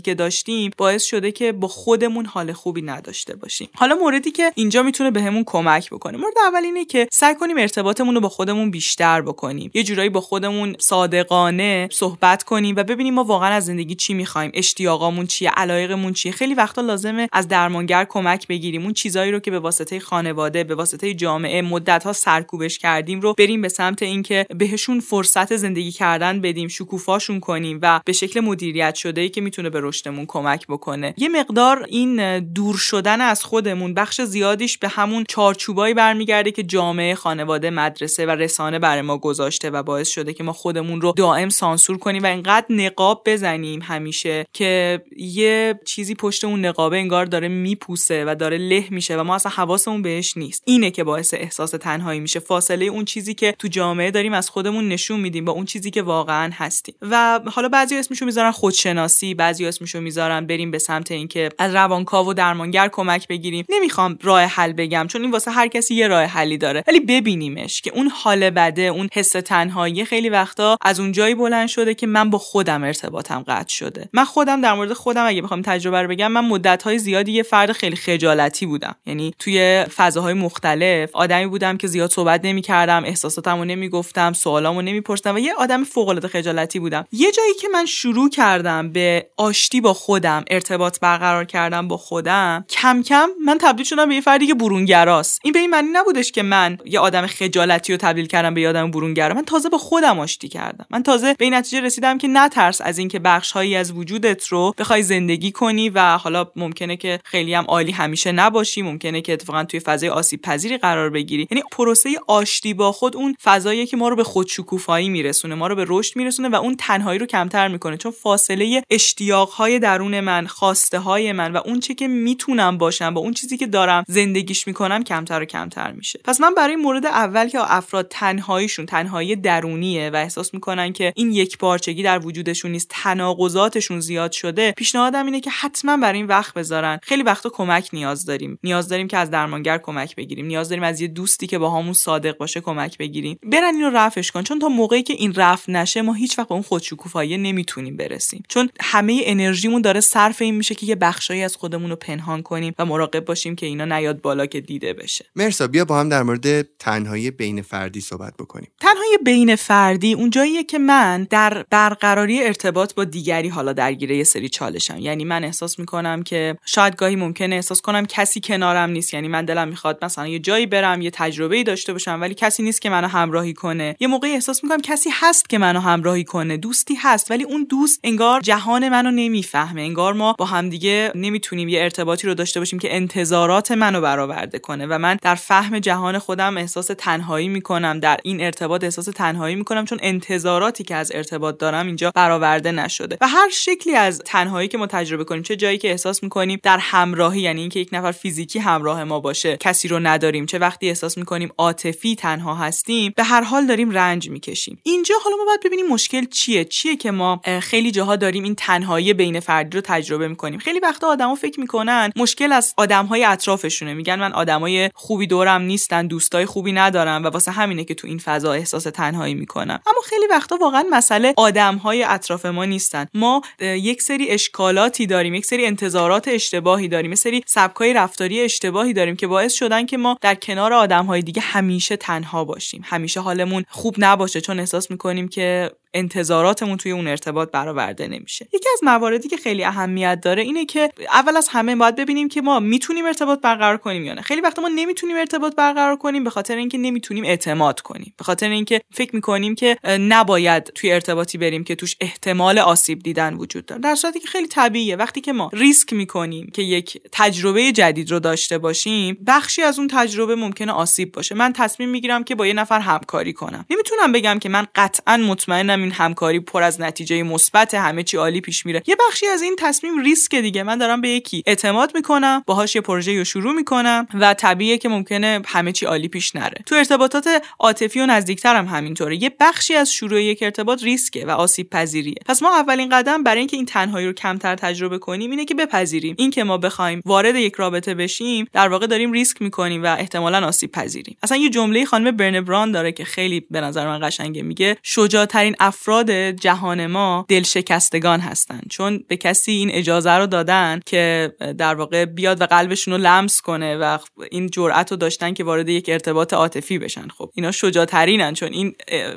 که 0.00 0.14
داشتیم 0.14 0.70
باعث 0.76 1.04
شده 1.04 1.32
که 1.32 1.52
با 1.52 1.68
خودمون 1.68 2.26
حال 2.26 2.52
خوبی 2.52 2.82
نداشته 2.82 3.36
باشیم. 3.36 3.68
حالا 3.74 3.94
موردی 3.94 4.30
که 4.30 4.52
اینجا 4.54 4.82
می‌تونه 4.82 5.10
بهمون 5.10 5.44
کمک 5.46 5.90
بکنه. 5.90 6.18
مورد 6.18 6.34
اول 6.48 6.64
اینه 6.64 6.84
که 6.84 7.08
سعی 7.12 7.34
کنیم 7.34 7.58
ارتباطمون 7.58 8.14
رو 8.14 8.20
با 8.20 8.28
خودمون 8.28 8.70
بیشتر 8.70 9.20
بکنیم. 9.20 9.70
یه 9.74 9.82
جورایی 9.82 10.08
با 10.08 10.20
خودمون 10.20 10.76
صادقانه 10.78 11.88
صحبت 11.92 12.42
کنیم 12.42 12.76
و 12.76 12.82
ببینیم 12.82 13.14
ما 13.14 13.24
واقعا 13.24 13.47
از 13.52 13.66
زندگی 13.66 13.94
چی 13.94 14.14
می‌خوایم؟ 14.14 14.50
اشتیاقامون 14.54 15.26
چیه؟ 15.26 15.50
علایقمون 15.50 16.12
چیه؟ 16.12 16.32
خیلی 16.32 16.54
وقتا 16.54 16.82
لازمه 16.82 17.28
از 17.32 17.48
درمانگر 17.48 18.04
کمک 18.04 18.46
بگیریم. 18.46 18.82
اون 18.82 18.92
چیزایی 18.92 19.32
رو 19.32 19.40
که 19.40 19.50
به 19.50 19.58
واسطه 19.58 20.00
خانواده 20.00 20.64
به 20.64 20.74
واسطه 20.74 21.14
جامعه 21.14 21.62
مدت 21.62 22.04
ها 22.04 22.12
سرکوبش 22.12 22.78
کردیم 22.78 23.20
رو 23.20 23.34
بریم 23.38 23.62
به 23.62 23.68
سمت 23.68 24.02
اینکه 24.02 24.46
بهشون 24.58 25.00
فرصت 25.00 25.56
زندگی 25.56 25.92
کردن 25.92 26.40
بدیم 26.40 26.68
شکوفاشون 26.68 27.40
کنیم 27.40 27.78
و 27.82 28.00
به 28.04 28.12
شکل 28.12 28.40
مدیریت 28.40 28.94
شده 28.94 29.20
ای 29.20 29.28
که 29.28 29.40
می‌تونه 29.40 29.70
به 29.70 29.80
رشدمون 29.82 30.26
کمک 30.28 30.66
بکنه. 30.66 31.14
یه 31.16 31.28
مقدار 31.28 31.86
این 31.88 32.38
دور 32.38 32.76
شدن 32.76 33.20
از 33.20 33.44
خودمون 33.44 33.94
بخش 33.94 34.20
زیادیش 34.20 34.78
به 34.78 34.88
همون 34.88 35.24
چارچوبایی 35.28 35.94
برمیگرده 35.94 36.50
که 36.50 36.62
جامعه 36.62 37.14
خانواده 37.14 37.70
مدرسه 37.70 38.26
و 38.26 38.30
رسانه 38.30 38.78
برای 38.78 39.02
ما 39.02 39.18
گذاشته 39.18 39.70
و 39.70 39.82
باعث 39.82 40.08
شده 40.08 40.32
که 40.32 40.44
ما 40.44 40.52
خودمون 40.52 41.00
رو 41.00 41.12
دائم 41.16 41.48
سانسور 41.48 41.98
کنیم 41.98 42.22
و 42.22 42.26
اینقدر 42.26 42.66
نقاب 42.70 43.22
بزنیم 43.38 43.80
همیشه 43.82 44.46
که 44.52 45.02
یه 45.16 45.80
چیزی 45.84 46.14
پشت 46.14 46.44
اون 46.44 46.64
نقابه 46.64 46.96
انگار 46.96 47.26
داره 47.26 47.48
میپوسه 47.48 48.24
و 48.24 48.34
داره 48.34 48.58
له 48.58 48.84
میشه 48.90 49.16
و 49.16 49.24
ما 49.24 49.34
اصلا 49.34 49.52
حواسمون 49.52 50.02
بهش 50.02 50.36
نیست. 50.36 50.62
اینه 50.66 50.90
که 50.90 51.04
باعث 51.04 51.34
احساس 51.34 51.70
تنهایی 51.70 52.20
میشه. 52.20 52.40
فاصله 52.40 52.84
اون 52.84 53.04
چیزی 53.04 53.34
که 53.34 53.54
تو 53.58 53.68
جامعه 53.68 54.10
داریم 54.10 54.32
از 54.32 54.50
خودمون 54.50 54.88
نشون 54.88 55.20
میدیم 55.20 55.44
با 55.44 55.52
اون 55.52 55.64
چیزی 55.64 55.90
که 55.90 56.02
واقعا 56.02 56.50
هستیم. 56.54 56.94
و 57.02 57.40
حالا 57.46 57.68
بعضی 57.68 57.96
اسمشو 57.96 58.24
می‌ذارن 58.24 58.50
خودشناسی 58.50 59.34
بعضی 59.34 59.66
اسمشو 59.66 60.00
می‌ذارن 60.00 60.46
بریم 60.46 60.70
به 60.70 60.78
سمت 60.78 61.10
اینکه 61.10 61.48
از 61.58 61.74
روانکاو 61.74 62.28
و 62.28 62.34
درمانگر 62.34 62.88
کمک 62.88 63.28
بگیریم. 63.28 63.64
نمی‌خوام 63.68 64.18
راه 64.22 64.42
حل 64.42 64.72
بگم 64.72 65.06
چون 65.08 65.22
این 65.22 65.30
واسه 65.30 65.50
هر 65.50 65.68
کسی 65.68 65.94
یه 65.94 66.08
راه 66.08 66.24
حلی 66.24 66.58
داره. 66.58 66.84
ولی 66.88 67.00
ببینیمش 67.00 67.80
که 67.80 67.90
اون 67.94 68.08
حال 68.08 68.50
بده 68.50 68.82
اون 68.82 69.08
حس 69.12 69.30
تنهایی 69.30 70.04
خیلی 70.04 70.28
وقتا 70.28 70.76
از 70.80 71.00
اون 71.00 71.12
جایی 71.12 71.34
بلند 71.34 71.68
شده 71.68 71.94
که 71.94 72.06
من 72.06 72.30
با 72.30 72.38
خودم 72.38 72.84
ارتباطم 73.28 73.52
قطع 73.52 73.74
شده. 73.74 74.08
من 74.12 74.24
خودم 74.24 74.60
در 74.60 74.72
مورد 74.72 74.92
خودم 74.92 75.26
اگه 75.26 75.42
بخوام 75.42 75.62
تجربه 75.62 76.02
رو 76.02 76.08
بگم 76.08 76.32
من 76.32 76.44
مدت 76.44 76.82
های 76.82 76.98
زیادی 76.98 77.32
یه 77.32 77.42
فرد 77.42 77.72
خیلی 77.72 77.96
خجالتی 77.96 78.66
بودم. 78.66 78.94
یعنی 79.06 79.34
توی 79.38 79.84
فضاهای 79.96 80.34
مختلف 80.34 81.10
آدمی 81.12 81.46
بودم 81.46 81.76
که 81.76 81.86
زیاد 81.86 82.10
صحبت 82.10 82.40
نمی‌کردم 82.44 83.04
احساساتمو 83.04 83.64
نمی‌گفتم 83.64 84.32
سوالامو 84.32 84.82
نمیپرسیدم 84.82 85.34
و 85.34 85.38
یه 85.38 85.54
آدم 85.54 85.84
فوق 85.84 86.08
العاده 86.08 86.28
خجالتی 86.28 86.78
بودم. 86.78 87.04
یه 87.12 87.32
جایی 87.32 87.54
که 87.54 87.68
من 87.68 87.86
شروع 87.86 88.30
کردم 88.30 88.92
به 88.92 89.26
آشتی 89.36 89.80
با 89.80 89.94
خودم 89.94 90.44
ارتباط 90.50 91.00
برقرار 91.00 91.44
کردم 91.44 91.88
با 91.88 91.96
خودم 91.96 92.64
کم 92.68 93.02
کم 93.02 93.28
من 93.44 93.58
تبدیل 93.60 93.84
شدم 93.84 94.08
به 94.08 94.14
یه 94.14 94.20
فردی 94.20 94.46
که 94.46 94.54
برونگراست. 94.54 95.40
این 95.44 95.52
به 95.52 95.58
این 95.58 95.70
معنی 95.70 95.88
نبودش 95.92 96.32
که 96.32 96.42
من 96.42 96.78
یه 96.84 97.00
آدم 97.00 97.26
خجالتی 97.26 97.92
رو 97.92 97.98
تبدیل 97.98 98.26
کردم 98.26 98.54
به 98.54 98.60
یه 98.60 98.68
آدم 98.68 98.90
برونگرا. 98.90 99.34
من 99.34 99.44
تازه 99.44 99.68
با 99.68 99.78
خودم 99.78 100.18
آشتی 100.18 100.48
کردم. 100.48 100.86
من 100.90 101.02
تازه 101.02 101.34
به 101.38 101.44
این 101.44 101.54
نتیجه 101.54 101.80
رسیدم 101.80 102.18
که 102.18 102.28
نترس 102.28 102.80
از 102.80 102.98
اینکه 102.98 103.17
بخش 103.18 103.52
هایی 103.52 103.76
از 103.76 103.92
وجودت 103.92 104.46
رو 104.46 104.74
بخوای 104.78 105.02
زندگی 105.02 105.52
کنی 105.52 105.88
و 105.88 106.16
حالا 106.16 106.46
ممکنه 106.56 106.96
که 106.96 107.20
خیلی 107.24 107.54
هم 107.54 107.64
عالی 107.64 107.92
همیشه 107.92 108.32
نباشی 108.32 108.82
ممکنه 108.82 109.20
که 109.20 109.32
اتفاقا 109.32 109.64
توی 109.64 109.80
فضای 109.80 110.08
آسیب 110.08 110.42
پذیری 110.42 110.78
قرار 110.78 111.10
بگیری. 111.10 111.48
یعنی 111.50 111.62
پروسه 111.72 112.10
آشتی 112.26 112.74
با 112.74 112.92
خود 112.92 113.16
اون 113.16 113.36
فضایی 113.42 113.86
که 113.86 113.96
ما 113.96 114.08
رو 114.08 114.16
به 114.16 114.24
خودشکوفایی 114.24 115.08
میرسونه 115.08 115.54
ما 115.54 115.66
رو 115.66 115.74
به 115.74 115.84
رشد 115.88 116.16
میرسونه 116.16 116.48
و 116.48 116.54
اون 116.54 116.76
تنهایی 116.76 117.18
رو 117.18 117.26
کمتر 117.26 117.68
می‌کنه. 117.68 117.96
چون 117.96 118.12
فاصله 118.12 118.82
اشتیاق 118.90 119.50
های 119.50 119.78
درون 119.78 120.20
من 120.20 120.46
خواسته 120.46 120.98
های 120.98 121.32
من 121.32 121.52
و 121.52 121.60
اون 121.64 121.80
چه 121.80 121.94
که 121.94 122.08
می‌تونم 122.08 122.78
باشم 122.78 123.14
با 123.14 123.20
اون 123.20 123.32
چیزی 123.32 123.56
که 123.56 123.66
دارم 123.66 124.04
زندگیش 124.08 124.66
می‌کنم 124.66 125.04
کمتر 125.04 125.42
و 125.42 125.44
کمتر 125.44 125.92
میشه. 125.92 126.20
پس 126.24 126.40
من 126.40 126.54
برای 126.54 126.76
مورد 126.76 127.06
اول 127.06 127.48
که 127.48 127.58
افراد 127.60 128.08
تنهاییشون 128.10 128.86
تنهایی 128.86 129.36
درونیه 129.36 130.10
و 130.10 130.16
احساس 130.16 130.54
می‌کنن 130.54 130.92
که 130.92 131.12
این 131.16 131.32
یک 131.32 131.58
پارچگی 131.58 132.02
در 132.02 132.26
وجودشون 132.26 132.70
نیست 132.70 132.88
تناقضاتشون 133.08 134.00
زیاد 134.00 134.32
شده 134.32 134.72
پیشنهادم 134.72 135.26
اینه 135.26 135.40
که 135.40 135.50
حتما 135.50 135.96
برای 135.96 136.18
این 136.18 136.26
وقت 136.26 136.54
بذارن. 136.54 136.98
خیلی 137.02 137.22
وقتا 137.22 137.50
کمک 137.50 137.88
نیاز 137.92 138.24
داریم. 138.24 138.58
نیاز 138.64 138.88
داریم 138.88 139.08
که 139.08 139.16
از 139.16 139.30
درمانگر 139.30 139.78
کمک 139.78 140.16
بگیریم. 140.16 140.46
نیاز 140.46 140.68
داریم 140.68 140.84
از 140.84 141.00
یه 141.00 141.08
دوستی 141.08 141.46
که 141.46 141.58
با 141.58 141.70
همون 141.70 141.92
صادق 141.92 142.36
باشه 142.36 142.60
کمک 142.60 142.98
بگیریم. 142.98 143.38
برن 143.42 143.74
اینو 143.74 143.90
رفعش 143.90 144.30
کن. 144.30 144.42
چون 144.42 144.58
تا 144.58 144.68
موقعی 144.68 145.02
که 145.02 145.12
این 145.12 145.34
رفع 145.34 145.72
نشه 145.72 146.02
ما 146.02 146.12
هیچ 146.12 146.38
وقت 146.38 146.48
به 146.48 146.54
اون 146.54 146.62
خودشکوفایی 146.62 147.38
نمی‌تونیم 147.38 147.96
برسیم. 147.96 148.42
چون 148.48 148.70
همه 148.80 149.20
انرژیمون 149.24 149.82
داره 149.82 150.00
صرف 150.00 150.42
این 150.42 150.54
میشه 150.54 150.74
که 150.74 150.86
یه 150.86 150.94
بخشایی 150.94 151.42
از 151.42 151.56
خودمون 151.56 151.90
رو 151.90 151.96
پنهان 151.96 152.42
کنیم 152.42 152.74
و 152.78 152.86
مراقب 152.86 153.24
باشیم 153.24 153.56
که 153.56 153.66
اینا 153.66 153.84
نیاد 153.84 154.20
بالا 154.20 154.46
که 154.46 154.60
دیده 154.60 154.92
بشه. 154.92 155.24
مرسا 155.36 155.66
بیا 155.66 155.84
با 155.84 156.00
هم 156.00 156.08
در 156.08 156.22
مورد 156.22 156.62
تنهایی 156.78 157.30
بین 157.30 157.62
فردی 157.62 158.00
صحبت 158.00 158.34
بکنیم. 158.38 158.68
تنهایی 158.80 159.18
بین 159.24 159.56
فردی 159.56 160.12
اون 160.12 160.30
جاییه 160.30 160.64
که 160.64 160.78
من 160.78 161.26
در 161.30 161.64
برقراری 161.70 162.42
ارتباط 162.42 162.94
با 162.98 163.04
دیگری 163.04 163.48
حالا 163.48 163.72
درگیره 163.72 164.16
یه 164.16 164.24
سری 164.24 164.48
چالشم 164.48 164.98
یعنی 164.98 165.24
من 165.24 165.44
احساس 165.44 165.78
می‌کنم 165.78 166.22
که 166.22 166.56
شاید 166.64 166.96
گاهی 166.96 167.16
ممکنه 167.16 167.54
احساس 167.54 167.80
کنم 167.80 168.06
کسی 168.06 168.40
کنارم 168.40 168.90
نیست. 168.90 169.14
یعنی 169.14 169.28
من 169.28 169.44
دلم 169.44 169.68
می‌خواد 169.68 170.04
مثلا 170.04 170.28
یه 170.28 170.38
جایی 170.38 170.66
برم 170.66 171.02
یه 171.02 171.10
تجربه 171.10 171.56
ای 171.56 171.64
داشته 171.64 171.92
باشم 171.92 172.18
ولی 172.20 172.34
کسی 172.34 172.62
نیست 172.62 172.82
که 172.82 172.90
منو 172.90 173.08
همراهی 173.08 173.54
کنه. 173.54 173.96
یه 174.00 174.08
موقعی 174.08 174.32
احساس 174.32 174.64
می‌کنم 174.64 174.80
کسی 174.80 175.10
هست 175.12 175.48
که 175.48 175.58
منو 175.58 175.80
همراهی 175.80 176.24
کنه 176.24 176.56
دوستی 176.56 176.94
هست 176.94 177.30
ولی 177.30 177.44
اون 177.44 177.66
دوست 177.70 178.00
انگار 178.04 178.40
جهان 178.40 178.88
منو 178.88 179.10
نمی‌فهمه. 179.10 179.82
انگار 179.82 180.12
ما 180.12 180.34
با 180.38 180.44
همدیگه 180.44 181.12
نمی‌تونیم 181.14 181.68
یه 181.68 181.82
ارتباطی 181.82 182.26
رو 182.26 182.34
داشته 182.34 182.60
باشیم 182.60 182.78
که 182.78 182.96
انتظارات 182.96 183.72
منو 183.72 184.00
برآورده 184.00 184.58
کنه. 184.58 184.86
و 184.86 184.98
من 184.98 185.18
در 185.22 185.34
فهم 185.34 185.78
جهان 185.78 186.18
خودم 186.18 186.56
احساس 186.56 186.90
تنهایی 186.98 187.48
می‌کنم. 187.48 188.00
در 188.00 188.18
این 188.22 188.40
ارتباط 188.40 188.84
احساس 188.84 189.04
تنهایی 189.04 189.54
می‌کنم 189.54 189.84
چون 189.84 189.98
انتظاراتی 190.02 190.84
که 190.84 190.94
از 190.94 191.12
ارتباط 191.14 191.58
دارم 191.58 191.86
اینجا 191.86 192.12
برآورده 192.14 192.72
نشده. 192.78 193.18
و 193.20 193.28
هر 193.28 193.48
شکلی 193.48 193.94
از 193.94 194.22
تنهایی 194.24 194.68
که 194.68 194.78
ما 194.78 194.86
تجربه 194.86 195.24
کنیم 195.24 195.42
چه 195.42 195.56
جایی 195.56 195.78
که 195.78 195.90
احساس 195.90 196.22
می‌کنیم 196.22 196.60
در 196.62 196.78
همراهی 196.78 197.40
یعنی 197.40 197.60
اینکه 197.60 197.80
یک 197.80 197.88
نفر 197.92 198.12
فیزیکی 198.12 198.58
همراه 198.58 199.04
ما 199.04 199.20
باشه 199.20 199.56
کسی 199.56 199.88
رو 199.88 199.98
نداریم 199.98 200.46
چه 200.46 200.58
وقتی 200.58 200.88
احساس 200.88 201.18
می‌کنیم 201.18 201.50
عاطفی 201.58 202.14
تنها 202.14 202.54
هستیم 202.54 203.12
به 203.16 203.24
هر 203.24 203.42
حال 203.42 203.66
داریم 203.66 203.90
رنج 203.90 204.30
می‌کشیم. 204.30 204.78
اینجا 204.82 205.14
حالا 205.24 205.36
ما 205.36 205.44
باید 205.44 205.60
ببینیم 205.64 205.86
مشکل 205.86 206.24
چیه؟ 206.24 206.64
چیه 206.64 206.96
که 206.96 207.10
ما 207.10 207.40
خیلی 207.60 207.90
جاها 207.90 208.16
داریم 208.16 208.44
این 208.44 208.54
تنهایی 208.54 209.14
بین 209.14 209.40
فردی 209.40 209.76
رو 209.76 209.80
تجربه 209.84 210.28
می‌کنیم. 210.28 210.58
خیلی 210.58 210.80
وقتا 210.80 211.06
آدما 211.06 211.34
فکر 211.34 211.60
می‌کنن 211.60 212.12
مشکل 212.16 212.52
از 212.52 212.74
آدمهای 212.76 213.24
اطرافشونه. 213.24 213.94
میگن 213.94 214.18
من 214.18 214.32
آدمای 214.32 214.90
خوبی 214.94 215.26
دورم 215.26 215.62
نیستن 215.62 216.06
دوستای 216.06 216.46
خوبی 216.46 216.72
ندارم 216.72 217.24
و 217.24 217.26
واسه 217.26 217.50
همینه 217.50 217.84
که 217.84 217.94
تو 217.94 218.06
این 218.06 218.18
فضا 218.18 218.52
احساس 218.52 218.82
تنهایی 218.82 219.34
می‌کنم. 219.34 219.80
اما 219.86 220.00
خیلی 220.08 220.26
وقتا 220.30 220.56
واقعا 220.56 220.84
مسئله 220.90 221.34
آدمهای 221.36 222.04
اطراف 222.04 222.46
ما 222.46 222.64
نیستن. 222.68 223.06
ما 223.14 223.42
یک 223.60 224.02
سری 224.02 224.30
اشکالاتی 224.30 225.06
داریم 225.06 225.34
یک 225.34 225.46
سری 225.46 225.66
انتظارات 225.66 226.28
اشتباهی 226.28 226.88
داریم 226.88 227.12
یک 227.12 227.18
سری 227.18 227.42
سبکای 227.46 227.92
رفتاری 227.92 228.40
اشتباهی 228.40 228.92
داریم 228.92 229.16
که 229.16 229.26
باعث 229.26 229.52
شدن 229.52 229.86
که 229.86 229.96
ما 229.96 230.18
در 230.20 230.34
کنار 230.34 230.72
آدمهای 230.72 231.22
دیگه 231.22 231.42
همیشه 231.42 231.96
تنها 231.96 232.44
باشیم. 232.44 232.82
همیشه 232.84 233.20
حالمون 233.20 233.64
خوب 233.68 233.94
نباشه 233.98 234.40
چون 234.40 234.60
احساس 234.60 234.90
می‌کنیم 234.90 235.28
که 235.28 235.70
انتظاراتمون 235.94 236.76
توی 236.76 236.92
اون 236.92 237.06
ارتباط 237.06 237.50
برآورده 237.50 238.08
نمیشه. 238.08 238.48
یکی 238.52 238.68
از 238.72 238.80
مواردی 238.82 239.28
که 239.28 239.36
خیلی 239.36 239.64
اهمیت 239.64 240.20
داره 240.22 240.42
اینه 240.42 240.66
که 240.66 240.90
اول 241.12 241.36
از 241.36 241.48
همه 241.48 241.76
باید 241.76 241.96
ببینیم 241.96 242.28
که 242.28 242.42
ما 242.42 242.60
می‌تونیم 242.60 243.06
ارتباط 243.06 243.40
برقرار 243.40 243.76
کنیم 243.76 244.04
یا 244.04 244.14
نه. 244.14 244.22
خیلی 244.22 244.40
وقتا 244.40 244.62
ما 244.62 244.68
نمی‌تونیم 244.68 245.16
ارتباط 245.16 245.54
برقرار 245.54 245.96
کنیم 245.96 246.24
به 246.24 246.30
خاطر 246.30 246.56
اینکه 246.56 246.78
نمی‌تونیم 246.78 247.24
اعتماد 247.24 247.80
کنیم. 247.80 248.14
به 248.18 248.24
خاطر 248.24 248.48
اینکه 248.48 248.80
فکر 248.94 249.14
می‌کنیم 249.14 249.54
که 249.54 249.76
نباید 249.84 250.64
توی 250.64 250.92
ارتباطی 250.92 251.38
بریم 251.38 251.64
که 251.64 251.74
توش 251.74 251.96
احتمال 252.00 252.58
آسیب 252.58 252.98
دیدن 252.98 253.34
وجود 253.34 253.66
داره. 253.66 253.80
در 253.80 253.94
صورتی 253.94 254.20
که 254.20 254.28
خیلی 254.28 254.48
طبیعیه. 254.48 254.96
وقتی 254.96 255.20
که 255.20 255.32
ما 255.32 255.50
ریسک 255.52 255.92
می‌کنیم 255.92 256.50
که 256.54 256.62
یک 256.62 257.00
تجربه 257.12 257.72
جدید 257.72 258.10
رو 258.10 258.20
داشته 258.20 258.58
باشیم 258.58 259.18
بخشی 259.26 259.62
از 259.62 259.78
اون 259.78 259.88
تجربه 259.88 260.34
ممکنه 260.34 260.72
آسیب 260.72 261.12
باشه. 261.12 261.34
من 261.34 261.52
تصمیم 261.52 261.88
می‌گیرم 261.88 262.24
که 262.24 262.34
با 262.34 262.46
یه 262.46 262.52
نفر 262.52 262.80
همکاری 262.80 263.32
کنم. 263.32 263.66
نمی‌تونم 263.70 264.12
بگم 264.12 264.38
که 264.38 264.48
من 264.48 264.66
قطعا 264.74 265.16
مطمئنم 265.16 265.77
این 265.82 265.92
همکاری 265.92 266.40
پر 266.40 266.62
از 266.62 266.80
نتیجه 266.80 267.22
مثبت 267.22 267.74
همه 267.74 268.02
چی 268.02 268.16
عالی 268.16 268.40
پیش 268.40 268.66
میره. 268.66 268.82
یه 268.86 268.96
بخشی 269.08 269.26
از 269.26 269.42
این 269.42 269.56
تصمیم 269.58 270.00
ریسک 270.00 270.34
دیگه. 270.34 270.62
من 270.62 270.78
دارم 270.78 271.00
به 271.00 271.08
یکی 271.08 271.42
اعتماد 271.46 271.92
می‌کنم 271.94 272.42
باهاش 272.46 272.74
یه 272.74 272.80
پروژه 272.80 273.18
رو 273.18 273.24
شروع 273.24 273.52
می‌کنم 273.52 274.06
و 274.14 274.34
طبیعیه 274.34 274.78
که 274.78 274.88
ممکنه 274.88 275.42
همه 275.46 275.72
چی 275.72 275.86
عالی 275.86 276.08
پیش 276.08 276.36
نره. 276.36 276.62
تو 276.66 276.74
ارتباطات 276.74 277.28
عاطفی 277.58 278.00
و 278.00 278.06
نزدیکتر 278.06 278.56
هم 278.56 278.66
همینطوره. 278.66 279.22
یه 279.22 279.36
بخشی 279.40 279.74
از 279.74 279.92
شروع 279.92 280.22
یک 280.22 280.42
ارتباط 280.42 280.82
ریسکه 280.82 281.26
و 281.26 281.30
آسیب 281.30 281.70
پذیریه 281.70 282.14
پس 282.26 282.42
ما 282.42 282.56
اولین 282.56 282.88
قدم 282.88 283.22
برای 283.22 283.38
اینکه 283.38 283.56
این 283.56 283.66
تنهایی 283.66 284.06
رو 284.06 284.12
کمتر 284.12 284.54
تجربه 284.54 284.98
کنیم 284.98 285.30
اینه 285.30 285.44
که 285.44 285.54
بپذیریم. 285.54 286.14
اینکه 286.18 286.44
ما 286.44 286.58
بخوایم 286.58 287.02
وارد 287.04 287.36
یک 287.36 287.54
رابطه 287.54 287.94
بشیم 287.94 288.46
در 288.52 288.68
واقع 288.68 288.86
داریم 288.86 289.12
ریسک 289.12 289.42
می‌کنیم 289.42 289.82
و 289.82 289.96
احتمالا 289.98 290.46
آسیب 290.46 290.72
پذیریم 290.72 291.16
اصلا 291.22 291.38
یه 291.38 291.50
جمله 291.50 291.84
خانم 291.84 292.16
برنبران 292.16 292.72
داره 292.72 292.92
که 292.92 293.04
خیلی 293.04 293.46
به 293.50 293.60
نظر 293.60 293.86
من 293.86 294.08
قشنگه. 294.08 294.42
میگه 294.42 294.76
شجاعترین 294.82 295.56
افراد 295.68 296.10
جهان 296.30 296.86
ما 296.86 297.26
دلشکستگان 297.28 298.20
هستن. 298.20 298.60
چون 298.70 299.04
به 299.08 299.16
کسی 299.16 299.52
این 299.52 299.70
اجازه 299.70 300.10
رو 300.10 300.26
دادن 300.26 300.80
که 300.86 301.32
در 301.58 301.74
واقع 301.74 302.04
بیاد 302.04 302.40
و 302.40 302.46
قلبشون 302.46 302.94
رو 302.94 303.00
لمس 303.00 303.40
کنه 303.40 303.76
و 303.76 303.98
این 304.30 304.50
جرأت 304.50 304.90
رو 304.90 304.96
داشتن 304.96 305.34
که 305.34 305.44
وارد 305.44 305.68
یک 305.68 305.88
ارتباط 305.88 306.32
عاطفی 306.32 306.78
بشن. 306.78 307.08
خب 307.08 307.30
اینا 307.34 307.50
شجاعترینن 307.50 308.34
چون 308.34 308.52
این 308.52 308.74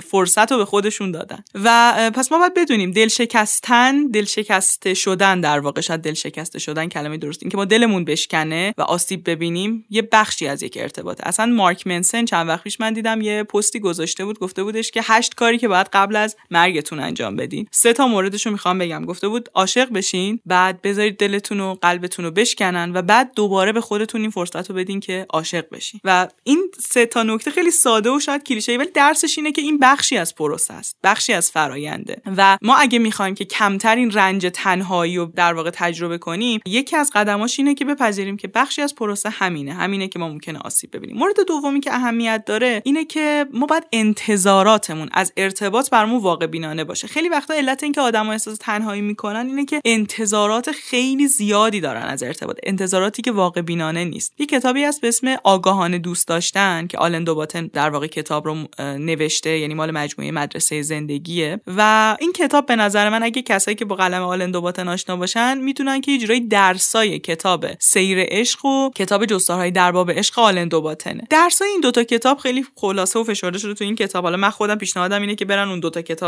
فرصت 0.09 0.51
رو 0.51 0.57
به 0.57 0.65
خودشون 0.65 1.11
دادن. 1.11 1.43
و 1.63 2.11
پس 2.13 2.31
ما 2.31 2.39
باید 2.39 2.53
بدونیم 2.53 2.91
دل 2.91 3.07
شکستن 3.07 4.07
دل 4.07 4.25
شکسته 4.25 4.93
شدن 4.93 5.41
در 5.41 5.59
واقع 5.59 5.81
شاید 5.81 6.01
دل 6.01 6.13
شکسته 6.13 6.59
شدن 6.59 6.87
کلمه 6.87 7.17
درست. 7.17 7.43
این 7.43 7.51
که 7.51 7.57
ما 7.57 7.65
دلمون 7.65 8.05
بشکنه 8.05 8.73
و 8.77 8.81
آسیب 8.81 9.29
ببینیم 9.29 9.85
یه 9.89 10.01
بخشی 10.11 10.47
از 10.47 10.63
یک 10.63 10.77
ارتباطه 10.81 11.27
اصلا 11.27 11.45
مارک 11.45 11.87
منسن 11.87 12.25
چند 12.25 12.47
وقت 12.47 12.63
پیش 12.63 12.79
من 12.79 12.93
دیدم 12.93 13.21
یه 13.21 13.43
پستی 13.43 13.79
گذاشته 13.79 14.25
بود 14.25 14.39
گفته 14.39 14.63
بودش 14.63 14.91
که 14.91 15.01
هشت 15.03 15.35
کاری 15.35 15.57
که 15.57 15.67
باید 15.67 15.87
قبل 15.93 16.15
از 16.15 16.35
مرگتون 16.51 16.99
انجام 16.99 17.35
بدین. 17.35 17.67
سه 17.71 17.93
تا 17.93 18.07
موردش 18.07 18.45
رو 18.45 18.51
می‌خوام 18.51 18.77
بگم. 18.77 19.05
گفته 19.05 19.27
بود 19.27 19.49
عاشق 19.53 19.89
بشین 19.89 20.39
بعد 20.45 20.81
بذارید 20.81 21.17
دلتون 21.17 21.59
و 21.59 21.75
قلبتون 21.81 22.25
رو 22.25 22.31
بشکنن 22.31 22.91
و 22.95 23.01
بعد 23.01 23.31
دوباره 23.35 23.71
به 23.71 23.81
خودتون 23.81 24.21
این 24.21 24.29
فرصت 24.29 24.69
رو 24.69 24.75
بدین 24.75 24.99
که 24.99 25.25
عاشق 25.29 25.65
بشین. 25.71 25.99
و 26.03 26.27
این 26.43 26.71
سه 26.79 27.05
تا 27.05 27.23
نکته 27.23 27.51
خیلی 27.51 27.71
ساده 27.71 28.09
و 28.09 28.19
شاید 28.19 28.43
کلیشه‌ای 28.43 28.77
ولی 28.77 28.91
درسش 28.93 29.37
اینه 29.37 29.51
که 29.51 29.61
این 29.61 29.79
بخشی 29.79 30.17
از 30.17 30.35
پروسه 30.35 30.73
است. 30.73 30.97
بخشی 31.03 31.33
از 31.33 31.51
فراینده 31.51 32.21
و 32.37 32.57
ما 32.61 32.75
اگه 32.75 32.99
می‌خوایم 32.99 33.35
که 33.35 33.45
کمتر 33.45 33.95
این 33.95 34.11
رنج 34.11 34.47
تنهایی 34.53 35.17
رو 35.17 35.25
در 35.25 35.53
واقع 35.53 35.69
تجربه 35.69 36.17
کنیم 36.17 36.59
یکی 36.65 36.95
از 36.95 37.11
قدماش 37.15 37.59
اینه 37.59 37.75
که 37.75 37.85
بپذیریم 37.85 38.37
که 38.37 38.47
بخشی 38.47 38.81
از 38.81 38.95
پروسه 38.95 39.29
همینه. 39.29 39.73
همینه 39.73 40.07
که 40.07 40.19
ما 40.19 40.29
ممکنه 40.29 40.59
آسیب 40.59 40.95
ببینیم. 40.95 41.17
مورد 41.17 41.35
دومی 41.47 41.79
که 41.79 41.93
اهمیت 41.93 42.43
داره 42.45 42.81
اینه 42.85 43.05
که 43.05 43.45
ما 43.53 43.65
باید 43.65 43.83
انتظاراتمون 43.91 45.09
از 45.11 45.33
ارتباط 45.37 45.89
برامون 45.89 46.19
واقع 46.31 46.47
بینانه 46.47 46.83
باشه. 46.83 47.07
خیلی 47.07 47.29
وقتا 47.29 47.53
علت 47.53 47.83
اینکه 47.83 48.01
آدما 48.01 48.31
احساس 48.31 48.57
تنهایی 48.57 49.01
می‌کنن 49.01 49.47
اینه 49.47 49.65
که 49.65 49.81
انتظارات 49.85 50.71
خیلی 50.71 51.27
زیادی 51.27 51.81
دارن 51.81 52.01
از 52.01 52.23
ارتباط. 52.23 52.57
انتظاراتی 52.63 53.21
که 53.21 53.31
واقع 53.31 53.61
بینانه 53.61 54.05
نیست. 54.05 54.33
یه 54.39 54.45
کتابی 54.45 54.83
هست 54.83 55.01
به 55.01 55.07
اسم 55.07 55.35
آگاهانه 55.43 55.97
دوست 55.97 56.27
داشتن 56.27 56.87
که 56.87 56.97
آلن 56.97 57.23
دوباتن 57.23 57.67
در 57.67 57.89
واقع 57.89 58.07
کتاب 58.07 58.47
رو 58.47 58.67
نوشته 58.79 59.57
یعنی 59.57 59.73
مال 59.73 59.91
مجموعه 59.91 60.31
مدرسه 60.31 60.81
زندگیه. 60.81 61.59
و 61.77 62.17
این 62.19 62.33
کتاب 62.33 62.65
به 62.65 62.75
نظر 62.75 63.09
من 63.09 63.23
اگه 63.23 63.41
کسایی 63.41 63.75
که 63.75 63.85
با 63.85 63.95
قلم 63.95 64.21
آلن 64.21 64.51
دوباتن 64.51 64.87
آشنا 64.87 65.15
باشن 65.15 65.57
می‌تونن 65.57 66.01
که 66.01 66.11
یه 66.11 66.39
درسای 66.39 67.19
کتاب 67.19 67.65
سیر 67.79 68.17
عشق 68.21 68.65
و 68.65 68.89
کتاب 68.89 69.25
جستارهای 69.25 69.71
در 69.71 69.91
باب 69.91 70.11
عشق 70.11 70.39
آلن 70.39 70.67
دوباتنه. 70.67 71.23
درسای 71.29 71.67
این 71.67 71.81
دوتا 71.81 72.03
کتاب 72.03 72.37
خیلی 72.37 72.65
خلاصه 72.75 73.19
و 73.19 73.23
فشرده 73.23 73.59
شده 73.59 73.73
تو 73.73 73.83
این 73.83 73.95
کتاب. 73.95 74.23
حالا 74.23 74.37
من 74.37 74.49
خودم 74.49 74.75
پیشنهادم 74.75 75.21
اینه 75.21 75.35
که 75.35 75.45
برن 75.45 75.69
اون 75.69 75.79
دوتا 75.79 76.01
کتاب 76.01 76.20